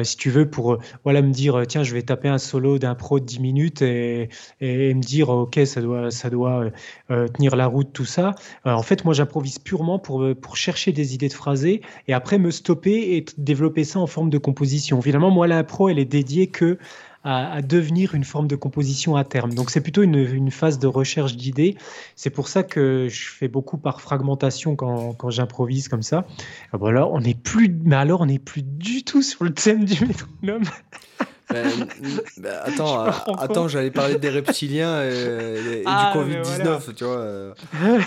[0.03, 3.25] si tu veux, pour voilà, me dire, tiens, je vais taper un solo d'impro de
[3.25, 4.29] 10 minutes et,
[4.61, 6.67] me dire, ok, ça doit, ça doit
[7.09, 8.37] tenir la route, tout ça.
[8.65, 12.39] en fait, moi, j'improvise purement pour, pour chercher chercher des idées de phrasé et après
[12.39, 15.03] me stopper et développer ça en forme de composition.
[15.03, 16.79] Finalement, moi, l'impro, elle est dédiée que
[17.25, 19.53] à, devenir une forme de composition à terme.
[19.53, 21.77] Donc c'est plutôt une, phase de recherche d'idées.
[22.17, 26.25] C'est pour ça que je fais beaucoup par fragmentation quand, quand j'improvise comme ça.
[26.73, 30.07] Voilà, on n'est plus, mais alors on n'est plus du tout sur le thème du
[30.07, 30.65] métronome.
[31.53, 31.87] Ben,
[32.39, 33.05] ben, attends,
[33.39, 37.17] attends, j'allais parler des reptiliens et, du ah, Covid-19, tu vois.
[37.19, 37.55] Euh.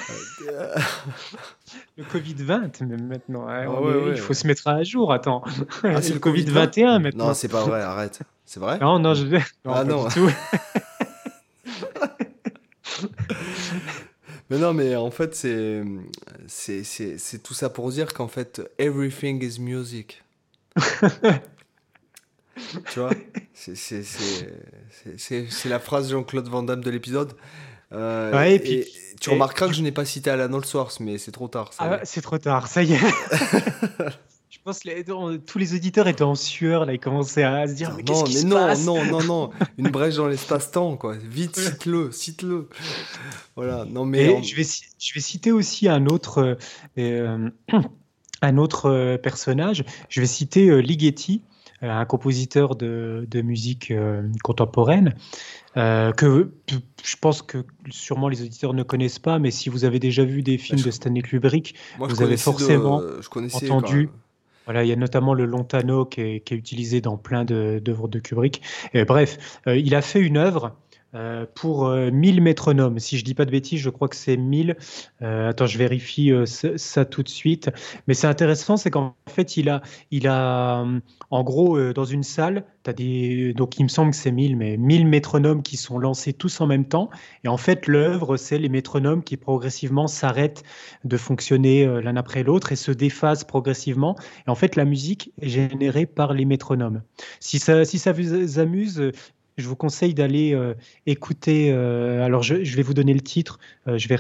[1.98, 3.48] le Covid-20 même maintenant.
[3.48, 3.66] Hein,
[4.12, 5.44] il faut se mettre à jour, attends.
[5.84, 7.28] Ah, c'est le Covid-21 maintenant.
[7.28, 8.22] Non, c'est pas vrai, arrête.
[8.46, 8.80] C'est vrai?
[8.80, 9.44] Non, non, je vais.
[9.66, 10.08] ah non.
[10.08, 10.32] Du tout.
[14.50, 15.84] mais non, mais en fait, c'est,
[16.48, 20.24] c'est, c'est tout ça pour dire qu'en fait, everything is music.
[22.92, 23.12] Tu vois
[25.16, 27.34] C'est la phrase Jean-Claude Van Damme de l'épisode.
[27.94, 28.86] Euh, et, puis,
[29.20, 31.72] tu remarqueras que je n'ai pas cité Alan Allsworth, mais c'est trop tard.
[31.78, 33.00] Ah, c'est trop tard, ça y est.
[34.50, 37.94] je pense que tous les auditeurs étaient en sueur, là, ils commençaient à se dire
[37.96, 41.16] mais qu'est-ce qui se non, passe Non, non, non, une brèche dans l'espace-temps, quoi.
[41.18, 42.70] Vite, cite-le, cite-le.
[43.56, 44.42] Voilà, non mais...
[44.42, 46.58] je, vais, je vais citer aussi un autre,
[46.98, 47.50] euh,
[48.42, 49.86] un autre euh, personnage.
[50.10, 51.44] Je vais citer Ligeti
[51.92, 53.94] un compositeur de, de musique
[54.44, 55.16] contemporaine.
[55.76, 56.52] que
[57.04, 60.42] je pense que sûrement les auditeurs ne connaissent pas, mais si vous avez déjà vu
[60.42, 63.02] des films de Stanley Kubrick, vous avez forcément
[63.54, 64.10] entendu.
[64.66, 68.08] Voilà, il y a notamment le Lontano qui est, qui est utilisé dans plein d'œuvres
[68.08, 68.62] de, Kubrick.
[69.08, 70.78] bref, il a fait une œuvre
[71.16, 72.98] euh, pour 1000 euh, métronomes.
[72.98, 74.76] Si je dis pas de bêtises, je crois que c'est 1000.
[75.22, 77.70] Euh, attends, je vérifie ça tout de suite.
[78.08, 80.86] Mais c'est intéressant, c'est qu'en fait, il a, il a
[81.30, 84.78] en gros, dans une salle, as des, donc il me semble que c'est 1000, mais
[84.78, 87.10] 1000 métronomes qui sont lancés tous en même temps.
[87.44, 90.64] Et en fait, l'œuvre, c'est les métronomes qui progressivement s'arrêtent
[91.04, 94.16] de fonctionner l'un après l'autre et se déphasent progressivement.
[94.48, 97.04] Et en fait, la musique est générée par les métronomes.
[97.40, 99.12] Si ça, si ça vous amuse,
[99.58, 100.74] je vous conseille d'aller euh,
[101.06, 101.72] écouter.
[101.72, 103.60] Euh, alors, je, vais vous donner le titre.
[103.88, 104.18] Euh, je vais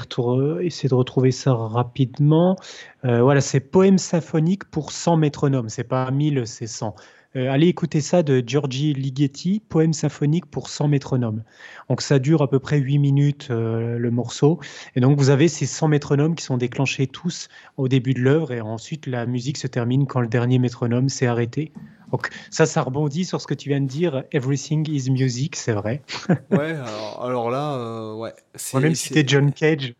[0.61, 2.55] essayer de retrouver ça rapidement.
[3.03, 5.69] voilà, c'est Poème symphonique pour 100 métronomes.
[5.69, 6.95] C'est pas 1000, c'est 100.
[7.35, 11.43] Allez écouter ça de Giorgi Ligeti, Poème symphonique pour 100 métronomes.
[11.89, 14.59] Donc, ça dure à peu près 8 minutes le morceau.
[14.95, 18.51] Et donc, vous avez ces 100 métronomes qui sont déclenchés tous au début de l'œuvre.
[18.51, 21.71] Et ensuite, la musique se termine quand le dernier métronome s'est arrêté.
[22.13, 24.23] Donc ça, ça rebondit sur ce que tu viens de dire.
[24.31, 26.03] Everything is music, c'est vrai.
[26.51, 26.77] ouais,
[27.19, 28.33] alors, là, euh, ouais.
[28.75, 29.95] On même cité John Cage.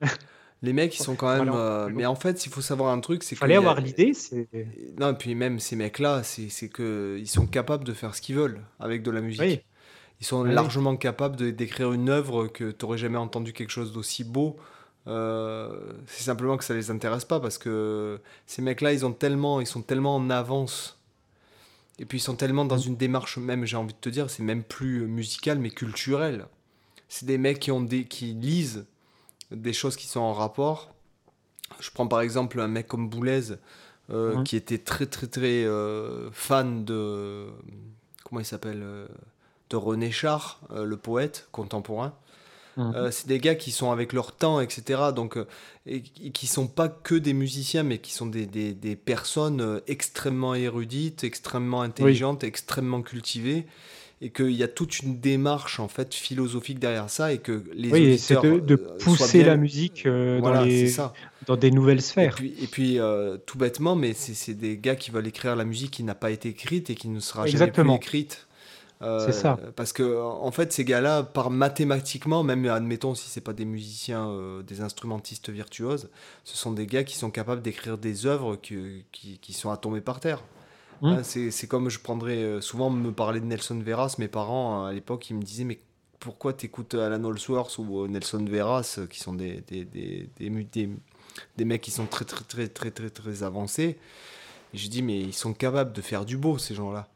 [0.63, 1.51] Les mecs, ils sont quand même.
[1.53, 4.13] Euh, mais en fait, il faut savoir un truc, c'est fallait avoir l'idée.
[4.97, 8.35] Non, et puis même ces mecs-là, c'est que ils sont capables de faire ce qu'ils
[8.35, 9.65] veulent avec de la musique.
[10.21, 14.23] Ils sont largement capables d'écrire une œuvre que tu n'aurais jamais entendu quelque chose d'aussi
[14.23, 14.55] beau.
[15.05, 19.59] Euh, c'est simplement que ça les intéresse pas parce que ces mecs-là, ils ont tellement,
[19.59, 20.97] ils sont tellement en avance
[21.99, 22.87] et puis ils sont tellement dans mm.
[22.87, 26.45] une démarche, même j'ai envie de te dire, c'est même plus musical mais culturel.
[27.09, 28.85] C'est des mecs qui, ont des, qui lisent
[29.53, 30.93] des choses qui sont en rapport.
[31.79, 33.53] Je prends par exemple un mec comme Boulez,
[34.09, 37.47] euh, qui était très très très euh, fan de...
[38.23, 39.07] Comment il s'appelle euh,
[39.69, 42.13] De René Char, le poète contemporain.
[42.77, 45.01] Euh, c'est des gars qui sont avec leur temps, etc.
[45.15, 45.45] Donc, euh,
[45.85, 50.55] et, qui sont pas que des musiciens, mais qui sont des, des, personnes euh, extrêmement
[50.55, 53.65] érudites, extrêmement intelligentes, extrêmement cultivées.
[54.25, 57.91] Et qu'il y a toute une démarche en fait philosophique derrière ça et que les
[57.91, 61.11] oui, c'est de, pousser la musique dans,
[61.45, 62.37] dans des nouvelles sphères.
[62.41, 62.99] Et puis,
[63.45, 66.49] tout bêtement, mais c'est des gars qui veulent écrire la musique qui n'a pas été
[66.49, 68.47] écrite et qui ne sera jamais plus écrite
[69.19, 69.57] c'est ça.
[69.61, 73.65] Euh, parce que en fait, ces gars-là, par mathématiquement, même admettons si c'est pas des
[73.65, 76.09] musiciens, euh, des instrumentistes virtuoses,
[76.43, 80.01] ce sont des gars qui sont capables d'écrire des œuvres qui, qui, sont à tomber
[80.01, 80.43] par terre.
[81.03, 81.07] Mmh.
[81.07, 84.15] Hein, c'est comme je prendrais euh, souvent me parler de Nelson Veras.
[84.17, 85.79] Mes parents à l'époque, ils me disaient mais
[86.19, 90.89] pourquoi t'écoutes Alan Allsworth ou Nelson Veras, qui sont des des, des, des,
[91.57, 93.97] des, mecs qui sont très très très très très très avancés?
[94.73, 97.07] Et je dis mais ils sont capables de faire du beau ces gens-là.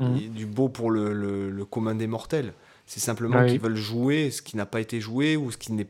[0.00, 0.28] Mhm.
[0.30, 2.52] du beau pour le, le, commun des mortels.
[2.84, 5.86] C'est simplement qu'ils veulent jouer ce qui n'a pas été joué ou ce qui n'est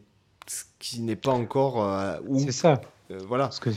[0.47, 2.80] ce qui n'est pas encore euh, c'est ça
[3.11, 3.70] euh, voilà que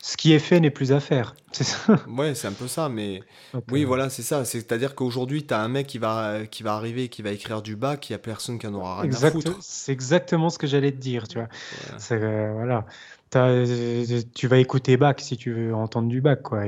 [0.00, 1.34] ce qui est fait n'est plus à faire.
[1.52, 1.96] C'est ça.
[2.06, 3.22] Ouais c'est un peu ça mais
[3.70, 4.44] oui voilà c'est ça.
[4.44, 7.30] C'est à dire qu'aujourd'hui tu as un mec qui va qui va arriver qui va
[7.30, 9.56] écrire du bac il y a personne qui en aura rien à foutre.
[9.60, 11.48] c'est exactement ce que j'allais te dire tu vois.
[11.96, 12.84] C'est euh, voilà
[13.30, 16.38] tu vas écouter Bach si tu veux entendre du Bach.
[16.42, 16.64] Quoi.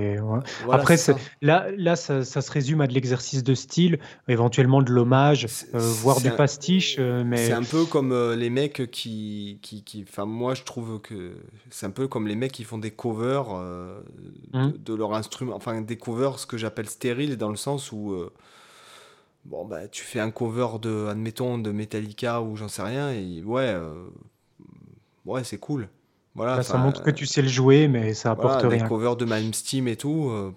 [0.70, 0.96] Après,
[1.40, 3.98] là, là ça, ça, se résume à de l'exercice de style,
[4.28, 6.96] éventuellement de l'hommage, euh, voire du pastiche.
[6.98, 7.46] Euh, mais...
[7.46, 9.58] C'est un peu comme euh, les mecs qui.
[9.62, 11.32] qui, qui moi, je trouve que
[11.70, 13.50] c'est un peu comme les mecs qui font des covers
[14.52, 14.72] hum.
[14.78, 15.54] de, leur instrument.
[15.54, 18.14] Enfin, des covers, ce que j'appelle stériles, dans le sens où.
[19.46, 23.42] bon, bah, tu fais un cover de, admettons, de Metallica ou j'en sais rien, et
[23.42, 23.74] ouais,
[25.24, 25.88] ouais, c'est cool.
[26.34, 28.82] Voilà, ça montre que tu sais le jouer, mais ça apporte rien.
[28.82, 30.54] Les covers de Malmsteen et tout, euh,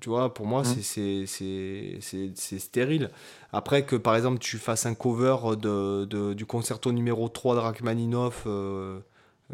[0.00, 1.26] tu vois, pour moi, mmh.
[2.34, 3.10] c'est stérile.
[3.52, 7.60] Après que, par exemple, tu fasses un cover de, de du concerto numéro 3 de
[7.60, 8.98] Rachmaninoff, euh,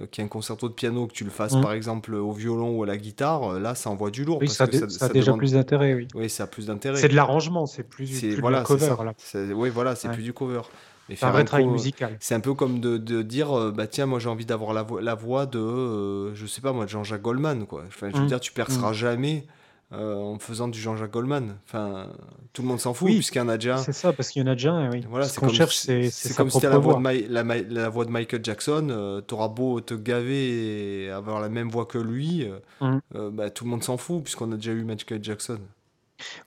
[0.01, 1.61] euh, qui est un concerto de piano, que tu le fasses, mmh.
[1.61, 4.39] par exemple, au violon ou à la guitare, là, ça envoie du lourd.
[4.41, 6.09] Oui, ça, a déjà plus d'intérêt, oui.
[6.17, 7.01] Oui, ça a plus d'intérêt.
[7.01, 8.97] C'est de l'arrangement, c'est plus, plus voilà, cover.
[9.05, 9.15] Là.
[9.55, 10.63] Oui, voilà, c'est plus du cover.
[11.09, 12.17] C'est un vrai travail musical.
[12.21, 14.87] C'est un peu comme de, de dire, euh, bah tiens, moi j'ai envie d'avoir la,
[15.01, 17.85] la, voix de, euh, je sais pas moi, de Jean-Jacques Goldman, quoi.
[17.87, 18.29] Enfin, je veux mmh.
[18.29, 18.95] dire, tu perceras mmh.
[18.95, 19.47] jamais
[19.93, 21.57] euh, en faisant du Jean-Jacques Goldman.
[21.67, 22.07] Enfin,
[22.53, 23.79] tout le monde s'en fout puisqu'il y en a déjà.
[23.79, 25.05] C'est ça, parce qu'il y en a déjà oui.
[25.09, 28.11] Voilà, c'est comme, cherche, c'est comme si tu la voix, de la, la, voix de
[28.11, 32.49] Michael Jackson, tu auras beau te gaver et avoir la même voix que lui,
[32.81, 32.99] mmh.
[33.33, 35.59] bah, tout le monde s'en fout puisqu'on a déjà eu Michael Jackson.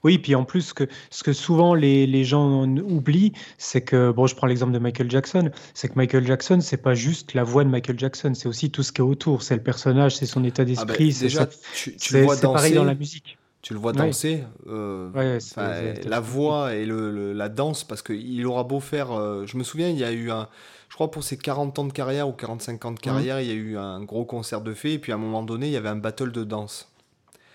[0.04, 4.26] Oui, puis en plus, que, ce que souvent les, les gens oublient, c'est que, bon,
[4.26, 7.64] je prends l'exemple de Michael Jackson, c'est que Michael Jackson, c'est pas juste la voix
[7.64, 10.44] de Michael Jackson, c'est aussi tout ce qui est autour, c'est le personnage, c'est son
[10.44, 13.38] état ah, d'esprit, bah, c'est tu, tu c'est pareil dans la musique.
[13.62, 14.44] tu le vois danser.
[14.66, 19.08] la voix et le, la danse, parce qu'il aura beau faire.
[19.46, 20.48] je me souviens, il y a eu un.
[20.88, 23.50] Je crois pour ses 40 ans de carrière ou 45 ans de carrière, il y
[23.50, 24.94] a eu un gros concert de fées.
[24.94, 26.88] Et puis à un moment donné, il y avait un battle de danse.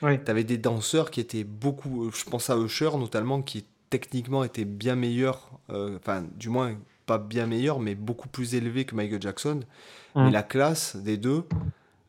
[0.01, 2.11] Tu avais des danseurs qui étaient beaucoup.
[2.11, 5.49] Je pense à Usher notamment, qui techniquement était bien meilleur.
[5.69, 6.75] Enfin, du moins,
[7.05, 9.61] pas bien meilleur, mais beaucoup plus élevé que Michael Jackson.
[10.15, 11.43] Mais la classe des deux.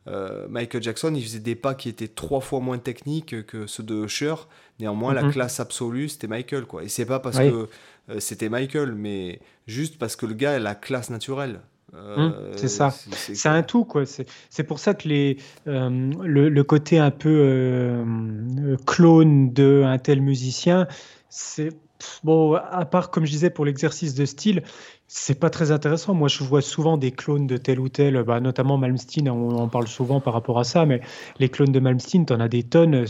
[0.07, 3.83] Euh, Michael Jackson, il faisait des pas qui étaient trois fois moins techniques que ceux
[3.83, 4.35] de Usher.
[4.79, 5.31] Néanmoins, la mhm.
[5.31, 6.65] classe absolue, c'était Michael.
[6.65, 6.83] Quoi.
[6.83, 7.69] Et c'est pas parce que
[8.09, 11.61] euh, c'était Michael, mais juste parce que le gars a la classe naturelle.
[11.95, 12.89] Euh, mhm, c'est ça.
[12.89, 14.03] C'est un tout, quoi.
[14.05, 18.03] C'est pour ça que les, le, le, côté un peu
[18.85, 20.87] clone d'un tel musicien,
[21.29, 21.69] c'est
[22.23, 24.63] bon, à part, comme je disais, pour l'exercice de style,
[25.07, 26.13] c'est pas très intéressant.
[26.13, 29.67] Moi, je vois souvent des clones de tel ou tel, bah, notamment Malmsteen, on en
[29.67, 31.01] parle souvent par rapport à ça, mais
[31.39, 33.05] les clones de Malmsteen, tu en as des tonnes.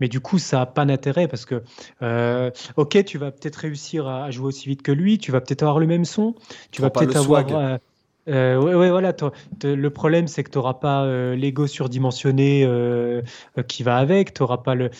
[0.00, 1.62] Mais du coup, ça n'a pas d'intérêt parce que,
[2.02, 5.62] euh, ok, tu vas peut-être réussir à jouer aussi vite que lui, tu vas peut-être
[5.62, 6.34] avoir le même son,
[6.70, 7.46] tu vas peut-être avoir.
[7.50, 7.78] Euh,
[8.28, 9.12] euh, ouais, voilà.
[9.62, 13.22] Le problème, c'est que tu n'auras pas euh, l'ego surdimensionné euh,
[13.68, 14.34] qui va avec.
[14.34, 14.90] Tu n'auras pas, le,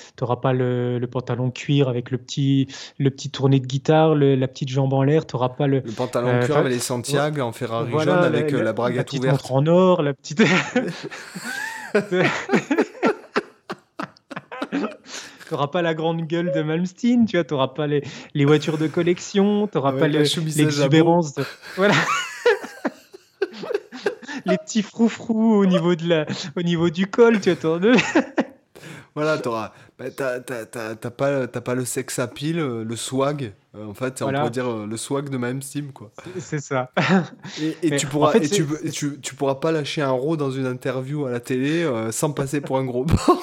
[0.42, 4.92] pas le, pantalon cuir avec le petit, le petit tourné de guitare, la petite jambe
[4.92, 5.26] en l'air.
[5.26, 5.82] Tu pas le.
[5.84, 9.50] Le pantalon cuir avec les Santiago en Ferrari jaune avec la, braguette la ouverte.
[9.50, 10.42] en or, la petite.
[15.48, 18.02] Tu n'auras pas la grande gueule de Malmsteen, tu vois, pas les,
[18.34, 21.34] les, voitures de collection, tu n'auras pas l'exubérance.
[21.34, 21.44] De...
[21.76, 21.94] Voilà
[24.46, 27.80] les petits froufrous au niveau, de la, au niveau du col, tu attends
[29.14, 33.52] voilà, t'auras, bah, t'as, pas, pas le sex appeal, euh, le swag.
[33.74, 36.10] Euh, en fait, on pourrait dire euh, le swag de même Steam, quoi.
[36.38, 36.90] C'est ça.
[37.82, 41.24] Et, tu pourras, et tu, tu, tu, pourras pas lâcher un ro dans une interview
[41.24, 43.42] à la télé sans passer pour un gros porc.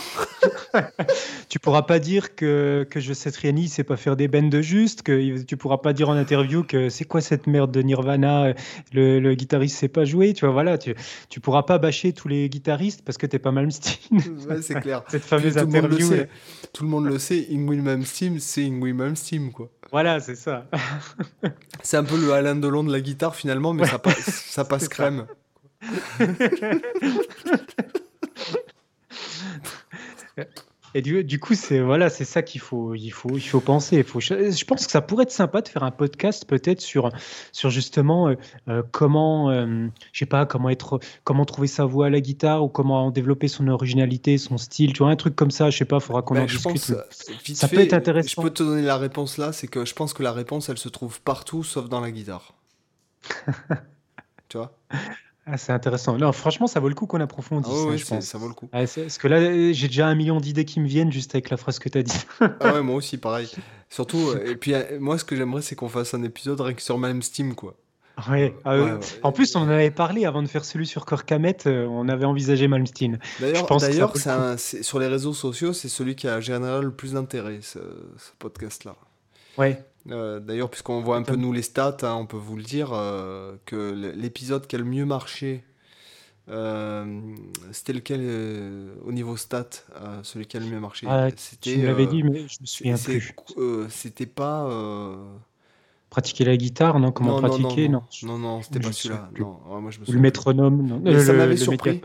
[1.50, 4.62] tu pourras pas dire que, que je sais Triani sait pas faire des bends de
[4.62, 8.54] juste, que tu pourras pas dire en interview que c'est quoi cette merde de Nirvana,
[8.92, 10.96] le, le guitariste sait pas jouer, tu vois, voilà, tu,
[11.30, 14.20] tu pourras pas bâcher tous les guitaristes parce que t'es pas Malmsteen.
[14.50, 15.04] Ouais, c'est clair.
[15.10, 16.10] cette fameuse interview.
[16.74, 19.70] Tout le monde le sait, Ingrid Malmsteen, c'est Ingrid Malmsteen, quoi.
[19.91, 20.65] Voilà, c'est ça.
[21.84, 24.88] c'est un peu le Alain Delon de la guitare finalement, mais ça, passe, ça passe
[24.88, 25.28] crème.
[30.95, 33.98] Et du, du coup, c'est voilà, c'est ça qu'il faut, il faut, il faut penser.
[33.98, 37.10] Il faut, je pense que ça pourrait être sympa de faire un podcast peut-être sur,
[37.52, 38.36] sur justement euh,
[38.68, 42.64] euh, comment, euh, je sais pas, comment être, comment trouver sa voix à la guitare
[42.64, 44.94] ou comment développer son originalité, son style.
[44.94, 45.70] Tu vois, un truc comme ça.
[45.70, 46.95] Je sais pas, faudra qu'on ben, en discute.
[47.56, 48.41] ça peut être intéressant.
[48.41, 50.78] Je peux te donner la réponse là, c'est que je pense que la réponse, elle
[50.78, 52.53] se trouve partout sauf dans la guitare.
[54.49, 54.78] tu vois?
[55.45, 56.18] Ah, c'est intéressant.
[56.18, 57.74] Non, franchement, ça vaut le coup qu'on approfondisse.
[57.76, 58.24] Ah oui, je pense.
[58.24, 58.70] ça vaut le coup.
[58.72, 61.57] Ah, parce que là, j'ai déjà un million d'idées qui me viennent juste avec la
[61.57, 62.26] phrase que tu as dit.
[62.40, 63.49] ah ouais, moi aussi, pareil.
[63.90, 66.74] Surtout, euh, et puis euh, moi, ce que j'aimerais, c'est qu'on fasse un épisode rien
[66.74, 67.76] que sur même Steam, quoi.
[68.30, 68.91] Ouais, ah ouais,
[69.24, 72.26] En plus, on en avait parlé avant de faire celui sur Korkamet, euh, on avait
[72.26, 73.20] envisagé Malmsteen.
[73.40, 73.68] D'ailleurs,
[74.60, 78.95] sur les réseaux sociaux, c'est celui qui a généralement le plus d'intérêt, ce, ce podcast-là.
[79.57, 79.84] Ouais.
[80.12, 82.92] Euh, d'ailleurs, puisqu'on voit un peu nous les stats, hein, on peut vous le dire,
[82.94, 85.64] euh, que l'épisode qui a le mieux marché,
[86.50, 87.22] euh,
[87.72, 88.22] c'était lequel
[89.06, 89.70] au niveau stats,
[90.24, 91.08] celui qui a le mieux marché?
[91.10, 91.30] Ah,
[91.62, 93.34] Tu m'avais dit, mais je me souviens plus.
[93.90, 94.70] c'était pas.
[96.10, 97.12] Pratiquer la guitare, non?
[97.12, 97.90] Comment pratiquer?
[97.90, 99.30] Non, non, non, c'était pas celui-là.
[99.36, 101.02] le métronome, non?
[101.04, 102.02] le, ça m'avait surpris.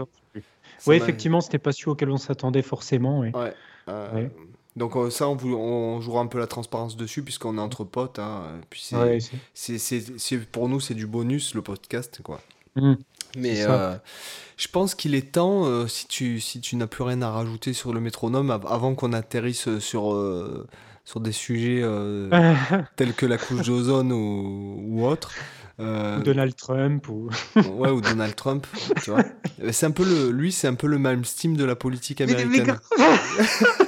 [0.87, 3.19] Oui, effectivement, c'était pas celui auquel on s'attendait forcément.
[3.19, 3.33] Ouais.
[3.35, 4.31] ouais.
[4.79, 8.21] Donc euh, ça, on, on, jouera un peu la transparence dessus puisqu'on est entre potes.
[8.21, 8.45] Hein.
[8.71, 8.89] Puis
[9.55, 12.41] c'est, pour nous, c'est du bonus le podcast, quoi.
[12.77, 12.95] Mmh.
[13.37, 13.97] Mais euh,
[14.57, 17.73] je pense qu'il est temps, euh, si tu, si tu n'as plus rien à rajouter
[17.73, 20.17] sur le métronome, avant qu'on atterrisse sur,
[21.05, 21.83] sur des sujets
[22.97, 25.33] tels que la couche d'ozone ou, ou autre.
[25.81, 28.67] Ou Donald Trump ou ouais ou Donald Trump
[29.01, 29.23] tu vois
[29.71, 33.88] c'est un peu le lui c'est un peu le Malmsteen de la politique américaine mais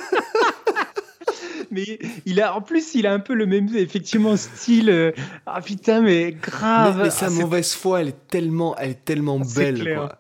[2.27, 4.91] il a, en plus, il a un peu le même, effectivement, style.
[4.91, 5.13] Euh,
[5.47, 7.01] ah putain, mais grave.
[7.03, 10.17] Mais, sa ah, mauvaise foi, elle est tellement, elle est tellement belle, quoi.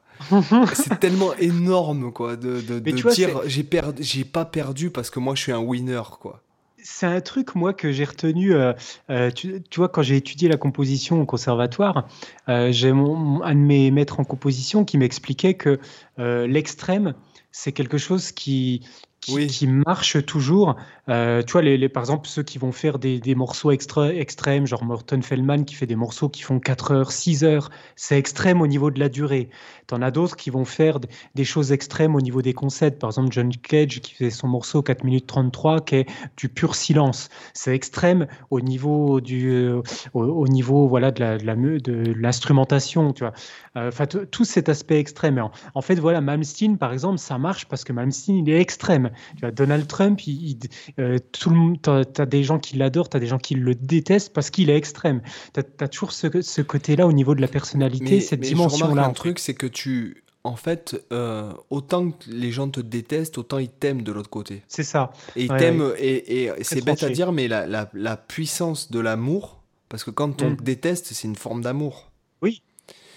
[0.74, 5.34] c'est tellement énorme, quoi, de, de, dire j'ai perdu, j'ai pas perdu parce que moi
[5.34, 6.42] je suis un winner, quoi.
[6.82, 8.54] C'est un truc, moi, que j'ai retenu.
[8.54, 8.72] Euh,
[9.10, 12.08] euh, tu, tu, vois, quand j'ai étudié la composition au conservatoire,
[12.48, 15.78] j'ai mon, un de mes maîtres en composition qui m'expliquait que
[16.16, 17.14] l'extrême,
[17.52, 18.82] c'est quelque chose qui,
[19.20, 20.76] qui, qui marchent toujours.
[21.08, 24.66] Euh, tu vois, les, par exemple, ceux qui vont faire des, des morceaux extra, extrêmes,
[24.66, 28.60] genre Morton Feldman qui fait des morceaux qui font 4 heures, 6 heures, c'est extrême
[28.60, 29.50] au niveau de la durée.
[29.88, 31.00] Tu en as d'autres qui vont faire
[31.34, 33.00] des choses extrêmes au niveau des concepts.
[33.00, 36.06] Par exemple, John Cage qui fait son morceau 4 minutes 33 qui est
[36.36, 37.28] du pur silence.
[37.54, 39.82] C'est extrême au niveau, du, euh,
[40.14, 43.12] au, niveau voilà, de, la, de, l'instrumentation.
[43.12, 43.32] Tu vois.
[43.76, 45.38] Euh, enfin, tout cet aspect extrême.
[45.38, 49.09] En, en, fait, voilà, Malmsteen, par exemple, ça marche parce que Malmsteen, il est extrême.
[49.34, 50.58] Tu vois, Donald Trump, il,
[50.98, 53.74] euh, tout le tu as, des gens qui l'adorent, tu as des gens qui le
[53.74, 55.22] détestent parce qu'il est extrême.
[55.54, 59.04] Tu as, toujours ce, ce côté-là au niveau de la personnalité, cette dimension-là.
[59.04, 60.24] Un truc, c'est que tu.
[60.42, 64.62] En fait, euh, autant que les gens te détestent, autant ils t'aiment de l'autre côté.
[64.68, 65.12] C'est ça.
[65.36, 69.00] Et ils t'aiment, et, et c'est bête à dire, mais la, la, la puissance de
[69.00, 69.60] l'amour,
[69.90, 70.64] parce que quand on te mm.
[70.64, 72.10] déteste, c'est une forme d'amour.
[72.40, 72.62] Oui,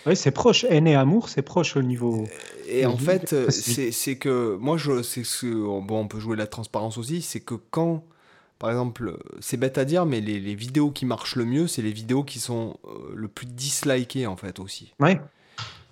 [0.06, 0.66] oui, c'est proche.
[0.70, 2.28] Haine et amour, c'est proche au niveau.
[2.68, 7.22] Et en fait, c'est que moi, je, ce, bon, on peut jouer la transparence aussi,
[7.22, 8.04] c'est que quand,
[8.60, 11.82] par exemple, c'est bête à dire, mais les, les vidéos qui marchent le mieux, c'est
[11.82, 14.94] les vidéos qui sont euh, le plus dislikées en fait aussi.
[15.00, 15.20] Ouais.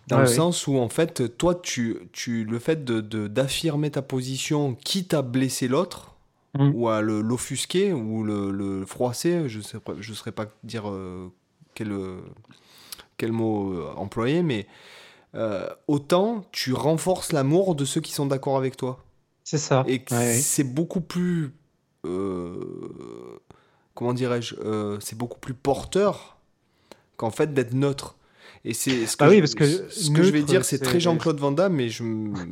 [0.07, 4.75] Dans le sens où en fait, toi, tu, tu le fait de d'affirmer ta position,
[4.75, 6.07] quitte à blesser l'autre.
[6.53, 6.71] Mm.
[6.73, 11.31] ou à l'offusquer ou le, le, froisser, je ne je saurais pas dire euh,
[11.75, 11.93] quel,
[13.21, 14.65] quel mot euh, employer, mais
[15.35, 19.05] euh, autant tu renforces l'amour de ceux qui sont d'accord avec toi.
[19.43, 19.85] C'est ça.
[19.87, 20.03] Et
[20.41, 21.53] c'est beaucoup plus.
[22.03, 23.39] Euh,
[23.93, 24.55] comment dirais-je
[25.01, 26.37] C'est beaucoup plus porteur
[27.15, 28.15] qu'en fait d'être neutre.
[28.65, 30.99] Et c'est ce que, bah oui, parce que ce que je vais dire, c'est très
[30.99, 31.89] Jean-Claude Van Damme, mais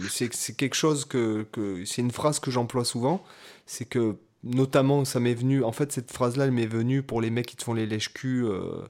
[0.08, 3.24] c'est quelque chose que, que c'est une phrase que j'emploie souvent.
[3.66, 5.64] C'est que notamment, ça m'est venu.
[5.64, 8.46] En fait, cette phrase-là, elle m'est venue pour les mecs qui te font les lèches-culs
[8.46, 8.84] euh,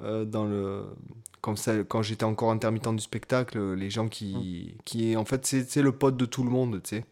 [0.00, 0.84] dans le
[1.40, 4.82] quand j'étais encore intermittent du spectacle, les gens qui, mm.
[4.84, 7.04] qui en fait, c'est le pote de tout le monde, tu sais.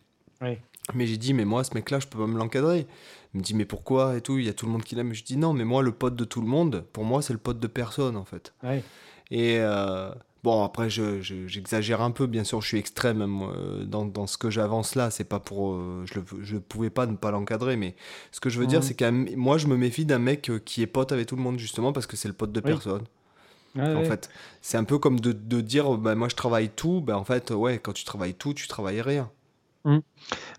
[0.94, 2.86] Mais j'ai dit, mais moi, ce mec-là, je peux pas me l'encadrer.
[3.34, 5.12] Il me dit, mais pourquoi et tout, il y a tout le monde qui l'aime.
[5.14, 7.38] Je dis, non, mais moi, le pote de tout le monde, pour moi, c'est le
[7.38, 8.54] pote de personne, en fait.
[9.30, 10.12] Et, euh,
[10.46, 14.48] Bon, après, j'exagère un peu, bien sûr, je suis extrême euh, dans, dans, ce que
[14.48, 15.10] j'avance là.
[15.10, 15.72] C'est pas pour.
[15.72, 17.96] Euh, je ne pouvais pas ne pas l'encadrer, mais
[18.30, 20.82] ce que je veux dire, c'est que moi, je me méfie d'un mec euh, qui
[20.82, 23.02] est pote avec tout le monde, justement, parce que c'est le pote de personne.
[23.76, 24.30] en fait,
[24.62, 27.00] c'est un peu comme de, de dire, bah, moi, je travaille tout.
[27.00, 29.28] Ben, en fait, ouais, quand tu travailles tout, tu travailles rien.
[29.86, 30.00] Mmh.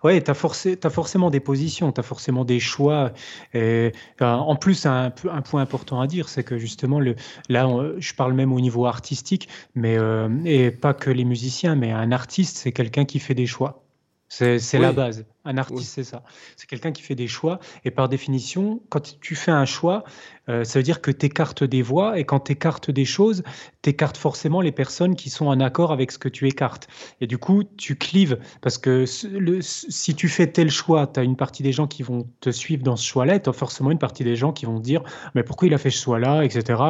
[0.05, 3.11] Oui, tu as, forcément des positions, tu as forcément des choix.
[3.53, 3.91] Et,
[4.21, 7.15] en plus, un, un, point important à dire, c'est que justement, le,
[7.49, 7.67] là,
[7.97, 12.13] je parle même au niveau artistique, mais euh, et pas que les musiciens, mais un
[12.13, 13.83] artiste, c'est quelqu'un qui fait des choix.
[14.29, 15.25] C'est la base.
[15.47, 16.23] Un artiste, c'est ça.
[16.57, 17.59] C'est quelqu'un qui fait des choix.
[17.85, 20.03] Et par définition, quand tu fais un choix,
[20.49, 22.19] euh, ça veut dire que tu écartes des voix.
[22.19, 23.43] Et quand tu écartes des choses,
[23.81, 26.87] tu écartes forcément les personnes qui sont en accord avec ce que tu écartes.
[27.21, 28.39] Et du coup, tu clives.
[28.61, 32.03] Parce que le, si tu fais tel choix, tu as une partie des gens qui
[32.03, 33.35] vont te suivre dans ce choix-là.
[33.35, 35.01] Et tu as forcément une partie des gens qui vont te dire
[35.33, 36.81] Mais pourquoi il a fait ce choix-là etc.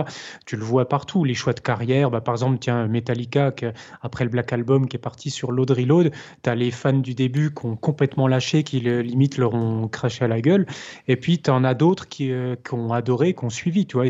[0.46, 1.24] Tu le vois partout.
[1.24, 2.10] Les choix de carrière.
[2.10, 3.54] Bah, par exemple, tiens, Metallica,
[4.02, 6.12] après le Black Album, qui est parti sur Load Reload,
[6.44, 10.26] tu as les fans du début qui ont complètement lâché qui limite leur ont craché
[10.26, 10.66] à la gueule.
[11.08, 13.86] Et puis, tu en as d'autres qui, euh, qui, ont adoré, qui ont suivi.
[13.86, 14.06] Tu vois,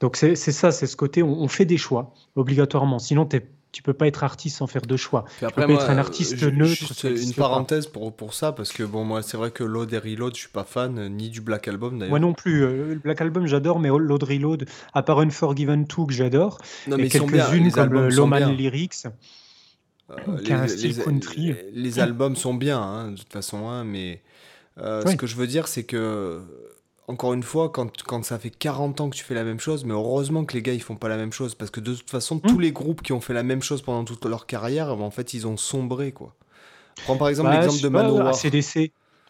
[0.00, 2.98] Donc, c'est ça, c'est ce côté, on, fait des choix, obligatoirement.
[2.98, 3.40] Sinon, tu
[3.72, 5.24] tu peux pas être artiste sans faire de choix.
[5.38, 6.68] tu peux pas être un artiste neutre.
[6.68, 9.98] Juste une parenthèse pour, pour ça, parce que bon, moi, c'est vrai que Load et
[9.98, 12.10] Reload, je suis pas fan, euh, ni du Black Album d'ailleurs.
[12.10, 12.64] Moi non plus.
[12.64, 17.08] Euh, le Black Album, j'adore, mais Load Reload, à part Unforgiven 2 que j'adore, et
[17.08, 19.06] quelques-unes comme Loman Lyrics.
[20.10, 24.20] Euh, les, les, albums sont bien, hein, de toute façon, hein, mais
[24.78, 26.40] euh, ce que je veux dire, c'est que,
[27.08, 29.84] encore une fois, quand, quand ça fait 40 ans que tu fais la même chose,
[29.84, 32.10] mais heureusement que les gars, ils font pas la même chose, parce que de toute
[32.10, 32.60] façon, tous hmm.
[32.60, 35.46] les groupes qui ont fait la même chose pendant toute leur carrière, en fait, ils
[35.46, 36.34] ont sombré, quoi.
[37.04, 38.34] Prends par exemple bah, l'exemple de Manowar.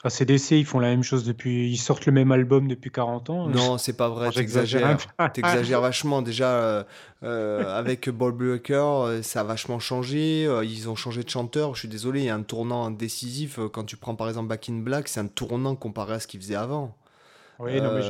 [0.05, 1.71] ACDC, ils font la même chose depuis.
[1.71, 3.49] Ils sortent le même album depuis 40 ans.
[3.49, 4.99] Non, c'est pas vrai, t'exagères.
[5.33, 6.23] T'exagères vachement.
[6.23, 6.85] Déjà, euh,
[7.23, 10.45] euh, avec Bob Breaker, euh, ça a vachement changé.
[10.65, 11.75] Ils ont changé de chanteur.
[11.75, 13.61] Je suis désolé, il y a un tournant décisif.
[13.73, 16.41] Quand tu prends par exemple Back in Black, c'est un tournant comparé à ce qu'ils
[16.41, 16.97] faisaient avant.
[17.61, 18.03] Oui, non, mais.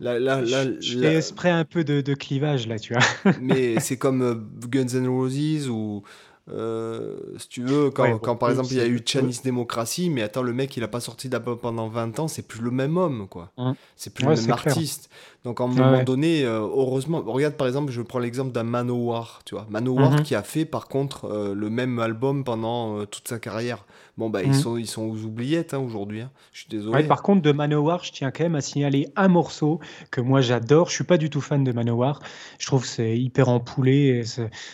[0.00, 3.32] Là, là, là, J'ai esprit un peu de, de, clivage là, tu vois.
[3.40, 6.02] mais c'est comme Guns N' Roses ou
[6.50, 10.22] euh, si tu veux, quand, quand par exemple il y a eu Chinese Démocratie, mais
[10.22, 12.96] attends, le mec il a pas sorti d'album pendant 20 ans, c'est plus le même
[12.96, 13.50] homme, quoi.
[13.56, 13.76] Hein.
[13.96, 15.08] C'est plus le même artiste.
[15.44, 19.42] Donc à un moment donné, euh, heureusement, regarde par exemple, je prends l'exemple d'un Manowar,
[19.44, 19.66] tu vois.
[19.68, 20.22] Manowar mhm.
[20.22, 23.84] qui a fait par contre euh, le même album pendant toute sa carrière.
[24.16, 24.54] Bon, bah, ils, mhm.
[24.54, 26.20] sont, ils sont aux oubliettes hein, aujourd'hui.
[26.20, 26.30] Hein.
[26.52, 27.02] Je suis désolé.
[27.02, 29.80] par contre, de Manowar, je tiens quand même à signaler un morceau
[30.12, 30.88] que moi j'adore.
[30.88, 32.20] Je suis pas du tout fan de Manowar.
[32.58, 34.22] Je trouve que c'est hyper empoulé.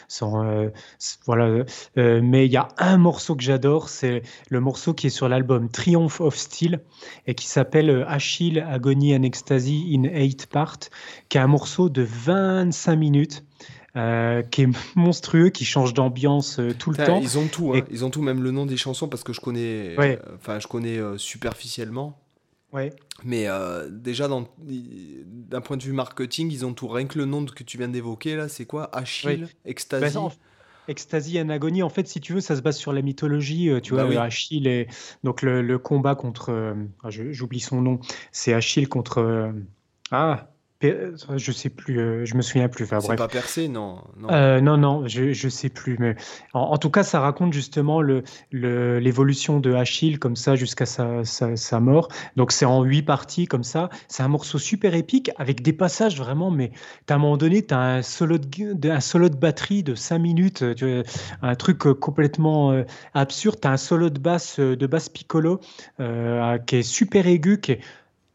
[0.09, 0.44] Sans,
[1.24, 1.64] voilà,
[1.97, 5.70] mais il y a un morceau que j'adore, c'est le morceau qui est sur l'album
[5.70, 6.80] Triumph of Steel
[7.26, 10.59] et qui s'appelle Achille Agony and Ecstasy in Eight Parts,
[11.28, 13.44] qui est un morceau de 25 minutes.
[13.94, 13.98] qui
[14.62, 17.20] est monstrueux, qui change d'ambiance tout le temps.
[17.20, 17.82] Ils ont tout, hein.
[17.90, 19.96] ils ont tout, même le nom des chansons parce que je connais,
[20.36, 22.18] enfin je connais superficiellement.
[22.72, 22.92] Ouais.
[23.24, 26.88] Mais euh, déjà, d'un point de vue marketing, ils ont tout.
[26.88, 28.94] Rien que le nom que tu viens d'évoquer, là, c'est quoi?
[28.94, 30.14] Achille, Ecstasy?
[30.14, 30.30] Bah,
[30.88, 33.68] Ecstasy and Agony, en fait, si tu veux, ça se base sur la mythologie.
[33.68, 34.88] Euh, tu bah vois, Achille et
[35.24, 36.50] donc le, combat contre.
[36.50, 38.00] Euh, ah, j'oublie son nom.
[38.32, 39.52] C'est Achille contre.
[40.10, 40.49] ah,
[40.82, 42.85] je sais plus, euh, je me souviens plus.
[42.85, 45.97] Enfin, c'est pas percé, non Non, euh, non, non, je, je sais plus.
[45.98, 46.16] Mais
[46.55, 51.81] en, tout cas, ça raconte justement le, l'évolution de Achille comme ça jusqu'à sa, sa,
[51.81, 52.09] mort.
[52.36, 53.90] Donc c'est en huit parties comme ça.
[54.09, 56.51] C'est un morceau super épique avec des passages vraiment.
[56.51, 56.73] Mais
[57.11, 60.19] à un moment donné, tu as un solo de, un solo de batterie de 5
[60.19, 60.65] minutes,
[61.43, 63.59] un truc euh, complètement absurde.
[63.61, 65.61] Tu as un solo de basse de basse piccolo
[65.98, 67.81] qui est super aigu, qui est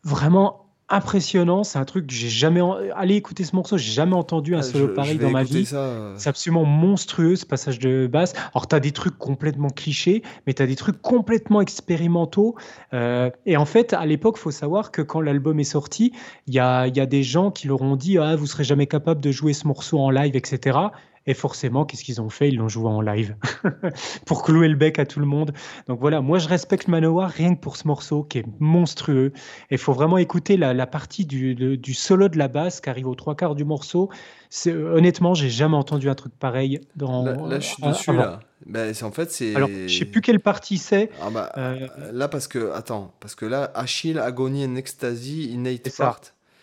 [0.03, 0.64] vraiment
[0.95, 1.63] impressionnant.
[1.63, 2.61] C'est un truc que j'ai jamais.
[2.95, 5.65] Allez écouter ce morceau, j'ai jamais entendu un ah, solo pareil dans ma vie.
[5.65, 8.33] C'est absolument monstrueux ce passage de basse.
[8.53, 12.55] Alors, tu as des trucs complètement clichés, mais tu as des trucs complètement expérimentaux.
[12.93, 16.13] Euh, et en fait, à l'époque, faut savoir que quand l'album est sorti,
[16.47, 18.87] il y a, y a, des gens qui leur ont dit Ah, vous serez jamais
[18.87, 20.77] capable de jouer ce morceau en live, etc.
[21.27, 22.49] Et forcément, qu'est-ce qu'ils ont fait?
[22.49, 23.35] Ils l'ont joué en live
[24.25, 25.53] pour clouer le bec à tout le monde.
[25.87, 29.31] Donc voilà, moi je respecte Manowar rien que pour ce morceau qui est monstrueux.
[29.71, 33.07] Et il faut vraiment écouter la, partie du, du, solo de la basse qui arrive
[33.07, 34.09] aux trois quarts du morceau.
[34.67, 36.79] Honnêtement, j'ai jamais entendu un truc pareil.
[36.95, 38.39] Dans, là, je suis dessus là.
[38.65, 39.55] Ben, en fait, c'est.
[39.55, 41.09] Alors, je sais plus quelle partie c'est.
[41.21, 42.71] Ah bah, euh, Là, parce que.
[42.71, 46.21] Attends, parce que là, Achille, Agony and Ecstasy, Innate Part.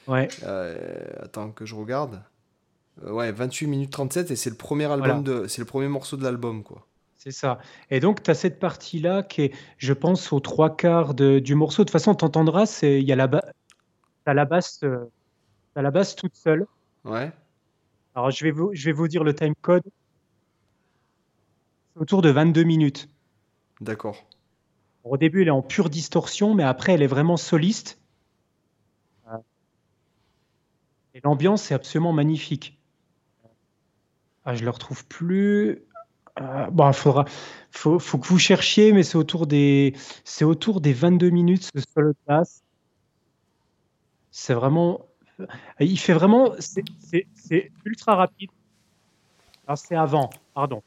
[0.09, 0.28] Ouais.
[0.44, 0.76] Euh,
[1.22, 2.20] attends, que je regarde.
[3.05, 6.16] Euh, ouais, 28 minutes 37 et c'est le premier album de, c'est le premier morceau
[6.16, 6.87] de l'album quoi.
[7.16, 7.59] C'est ça.
[7.91, 11.55] Et donc, tu as cette partie-là qui est, je pense, aux trois quarts de, du
[11.55, 11.85] morceau.
[11.85, 13.31] De toute façon, tu entendras, il y a la,
[14.27, 15.05] la basse, euh,
[15.77, 16.66] la basse toute seule.
[17.05, 17.31] Ouais.
[18.16, 19.85] Alors, je vais vous, je vais vous dire le time code.
[21.95, 23.09] C'est autour de 22 minutes.
[23.81, 24.24] D'accord.
[25.05, 28.01] Au début, elle est en pure distorsion, mais après, elle est vraiment soliste.
[31.15, 32.82] Et l'ambiance est absolument magnifique.
[34.44, 35.82] Ah, je le retrouve plus.
[36.40, 37.27] Euh, bon, il faudra,
[37.70, 39.94] faut, faut, que vous cherchiez, mais c'est autour des,
[40.24, 42.62] c'est autour des 22 minutes ce solo basse.
[44.31, 45.05] C'est vraiment,
[45.78, 48.51] il fait vraiment, c'est ultra rapide.
[49.77, 50.82] C'est avant, pardon.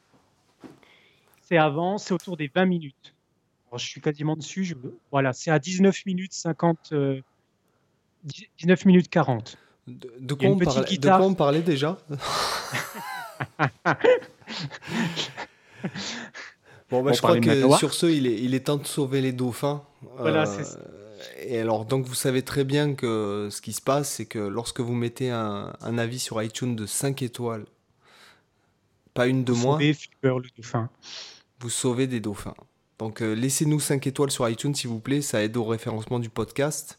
[1.41, 3.14] C'est avant, c'est autour des 20 minutes.
[3.69, 4.64] Alors, je suis quasiment dessus.
[4.64, 4.76] Je,
[5.11, 9.57] voilà, c'est à 19 minutes 50, 19 euh, minutes 40.
[9.88, 11.99] De, de, quoi on parlait, de, quoi on parlait, déjà?
[16.90, 19.32] Bon, bah, je crois que sur ce, il est, il est, temps de sauver les
[19.32, 19.84] dauphins.
[20.18, 24.10] Voilà, euh, c'est Et alors, donc, vous savez très bien que ce qui se passe,
[24.10, 27.66] c'est que lorsque vous mettez un, un, avis sur iTunes de 5 étoiles,
[29.16, 30.90] pas une de vous moins, sauvez le dauphin.
[31.60, 32.56] vous sauvez des dauphins.
[33.00, 35.22] Donc, euh, laissez-nous 5 étoiles sur iTunes, s'il vous plaît.
[35.22, 36.98] Ça aide au référencement du podcast.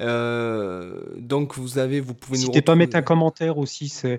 [0.00, 3.88] Euh, donc vous avez, vous pouvez N'hésitez pas à mettre un commentaire aussi.
[3.88, 4.18] C'est,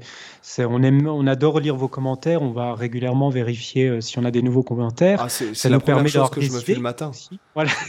[0.66, 2.42] on aime, on adore lire vos commentaires.
[2.42, 5.22] On va régulièrement vérifier euh, si on a des nouveaux commentaires.
[5.22, 7.12] Ah, c'est, ça nous permet chose que je me fais le matin.
[7.54, 7.72] Voilà.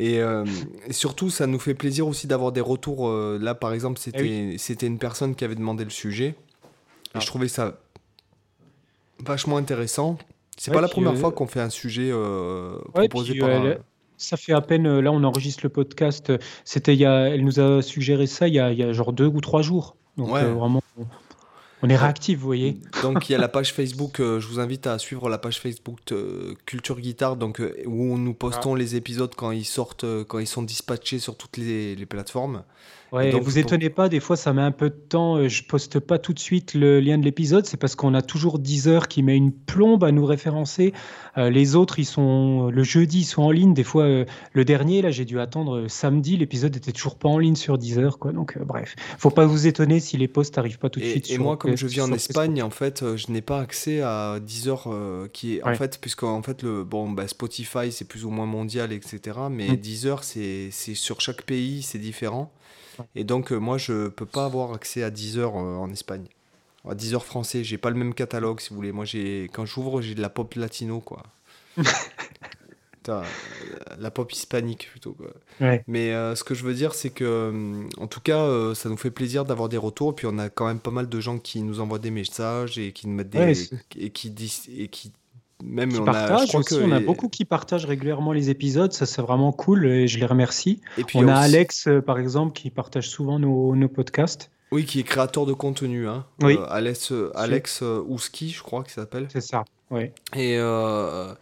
[0.00, 0.46] Euh,
[0.86, 3.10] et, surtout, ça nous fait plaisir aussi d'avoir des retours.
[3.10, 6.26] là, par exemple, eh c'était, c'était une personne qui avait demandé le sujet.
[6.28, 6.36] Et
[7.14, 7.18] ah.
[7.18, 7.80] je trouvais ça
[9.24, 10.18] vachement intéressant.
[10.56, 12.12] C'est pas la première fois qu'on fait un sujet
[12.92, 13.50] proposé par
[14.18, 17.28] ça fait à peine, euh, là on enregistre le podcast, euh, c'était il y a,
[17.28, 19.62] elle nous a suggéré ça il y a, il y a genre deux ou trois
[19.62, 19.96] jours.
[20.16, 20.82] Donc euh, vraiment,
[21.82, 22.80] on est réactif, vous voyez.
[23.02, 26.00] Donc il y a la page Facebook, je vous invite à suivre la page Facebook
[26.66, 28.78] Culture Guitare, donc, où nous postons ah.
[28.78, 32.64] les épisodes quand ils sortent, quand ils sont dispatchés sur toutes les, les plateformes.
[33.10, 35.64] Ouais, donc, vous étonnez pas, des fois ça met un peu de temps, euh, je
[35.64, 38.88] poste pas tout de suite le lien de l'épisode, c'est parce qu'on a toujours 10
[38.88, 40.92] heures qui met une plombe à nous référencer.
[41.38, 43.72] Euh, les autres, ils sont le jeudi, ils sont en ligne.
[43.72, 47.38] Des fois, euh, le dernier, là, j'ai dû attendre samedi, l'épisode était toujours pas en
[47.38, 48.32] ligne sur 10 heures, quoi.
[48.32, 51.30] Donc, bref, faut pas vous étonner si les posts arrivent pas tout de suite.
[51.30, 54.68] Et moi, comme je vis en Espagne, en fait, je n'ai pas accès à 10
[54.68, 54.88] heures
[55.32, 58.46] qui est, en fait, puisque en fait, le, bon, bah, Spotify, c'est plus ou moins
[58.46, 59.38] mondial, etc.
[59.50, 60.08] Mais 10 mm.
[60.08, 62.52] heures, c'est sur chaque pays, c'est différent.
[63.14, 66.26] Et donc, euh, moi, je peux pas avoir accès à Deezer euh, en Espagne.
[66.88, 68.92] À Deezer français, j'ai pas le même catalogue, si vous voulez.
[68.92, 71.22] Moi, j'ai quand j'ouvre, j'ai de la pop latino, quoi.
[73.98, 75.12] la pop hispanique plutôt.
[75.12, 75.30] Quoi.
[75.60, 75.82] Ouais.
[75.86, 78.96] Mais euh, ce que je veux dire, c'est que, en tout cas, euh, ça nous
[78.96, 80.14] fait plaisir d'avoir des retours.
[80.14, 82.92] Puis on a quand même pas mal de gens qui nous envoient des messages et
[82.92, 83.38] qui nous mettent des.
[83.38, 83.52] Ouais,
[83.96, 84.68] et qui disent.
[84.76, 85.12] Et qui.
[85.64, 86.12] Même Qui on a.
[86.12, 86.82] Je partagent crois aussi, que.
[86.84, 90.26] on a beaucoup qui partagent régulièrement les épisodes, ça c'est vraiment cool et je les
[90.26, 90.80] remercie.
[90.98, 94.50] Et puis On a aussi- Alex, euh, par exemple, qui partage souvent nos, nos podcasts.
[94.70, 96.06] Oui, qui est créateur de contenu.
[96.06, 96.26] Hein.
[96.42, 96.56] Oui.
[96.56, 99.26] Euh, Alex, euh, Alex Ouski, je crois qu'il s'appelle.
[99.32, 100.10] C'est ça, oui.
[100.36, 101.32] Et euh,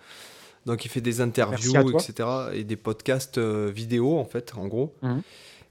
[0.64, 2.28] donc il fait des interviews, etc.
[2.54, 4.94] Et des podcasts vidéo, en fait, en gros.
[5.02, 5.22] Mhm.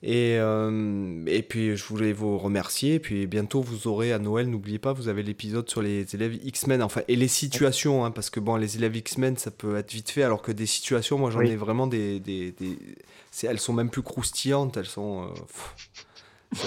[0.08, 2.94] Et, euh, et puis je voulais vous remercier.
[2.94, 6.36] Et puis bientôt vous aurez à Noël, n'oubliez pas, vous avez l'épisode sur les élèves
[6.44, 9.92] X-Men, enfin, et les situations, hein, parce que bon, les élèves X-Men, ça peut être
[9.92, 11.50] vite fait, alors que des situations, moi j'en Oui.
[11.50, 12.20] ai vraiment des.
[12.20, 12.78] des, des-
[13.44, 15.24] elles sont même plus croustillantes, elles sont.
[15.24, 16.58] euh,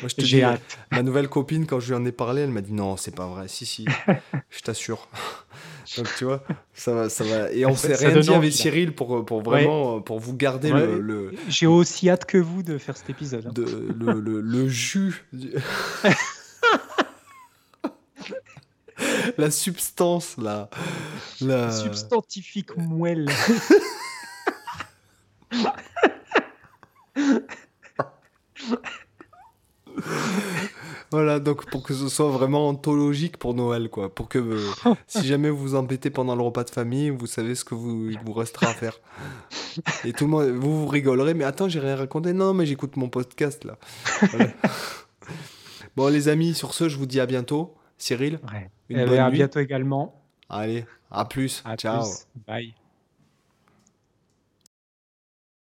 [0.00, 0.78] Moi, je te dis, hâte.
[0.90, 3.26] Ma nouvelle copine, quand je lui en ai parlé, elle m'a dit non, c'est pas
[3.28, 3.46] vrai.
[3.46, 3.84] Si, si,
[4.50, 5.08] je t'assure.
[5.96, 6.42] Donc tu vois,
[6.72, 7.08] ça va.
[7.08, 7.50] Ça va.
[7.52, 8.52] Et on s'est rien dit avec.
[8.52, 10.86] Cyril pour, pour vraiment pour vous garder Ouais.
[10.86, 13.46] le, le, J'ai aussi hâte que vous de faire cet épisode.
[13.46, 13.52] hein.
[13.54, 13.64] de,
[13.98, 15.24] le, le, le jus.
[15.32, 15.52] du-
[19.38, 20.70] la substance, là.
[21.40, 21.70] La...
[21.70, 23.28] Substantifique moelle.
[31.14, 34.12] Voilà, donc pour que ce soit vraiment anthologique pour Noël, quoi.
[34.12, 34.58] Pour que euh,
[35.06, 38.10] si jamais vous vous embêtez pendant le repas de famille, vous savez ce que vous,
[38.10, 38.98] il vous restera à faire.
[40.04, 42.32] Et tout le monde, vous vous rigolerez, mais attends, j'ai rien raconté.
[42.32, 43.78] Non, mais j'écoute mon podcast, là.
[44.22, 44.46] Voilà.
[45.96, 47.74] bon, les amis, sur ce, je vous dis à bientôt.
[47.96, 48.70] Cyril, Ouais.
[48.88, 49.36] une Eh ben, bonne à nuit.
[49.38, 50.20] bientôt également.
[50.48, 51.62] Allez, à plus.
[51.64, 52.02] À Ciao.
[52.02, 52.26] plus.
[52.46, 52.74] Bye.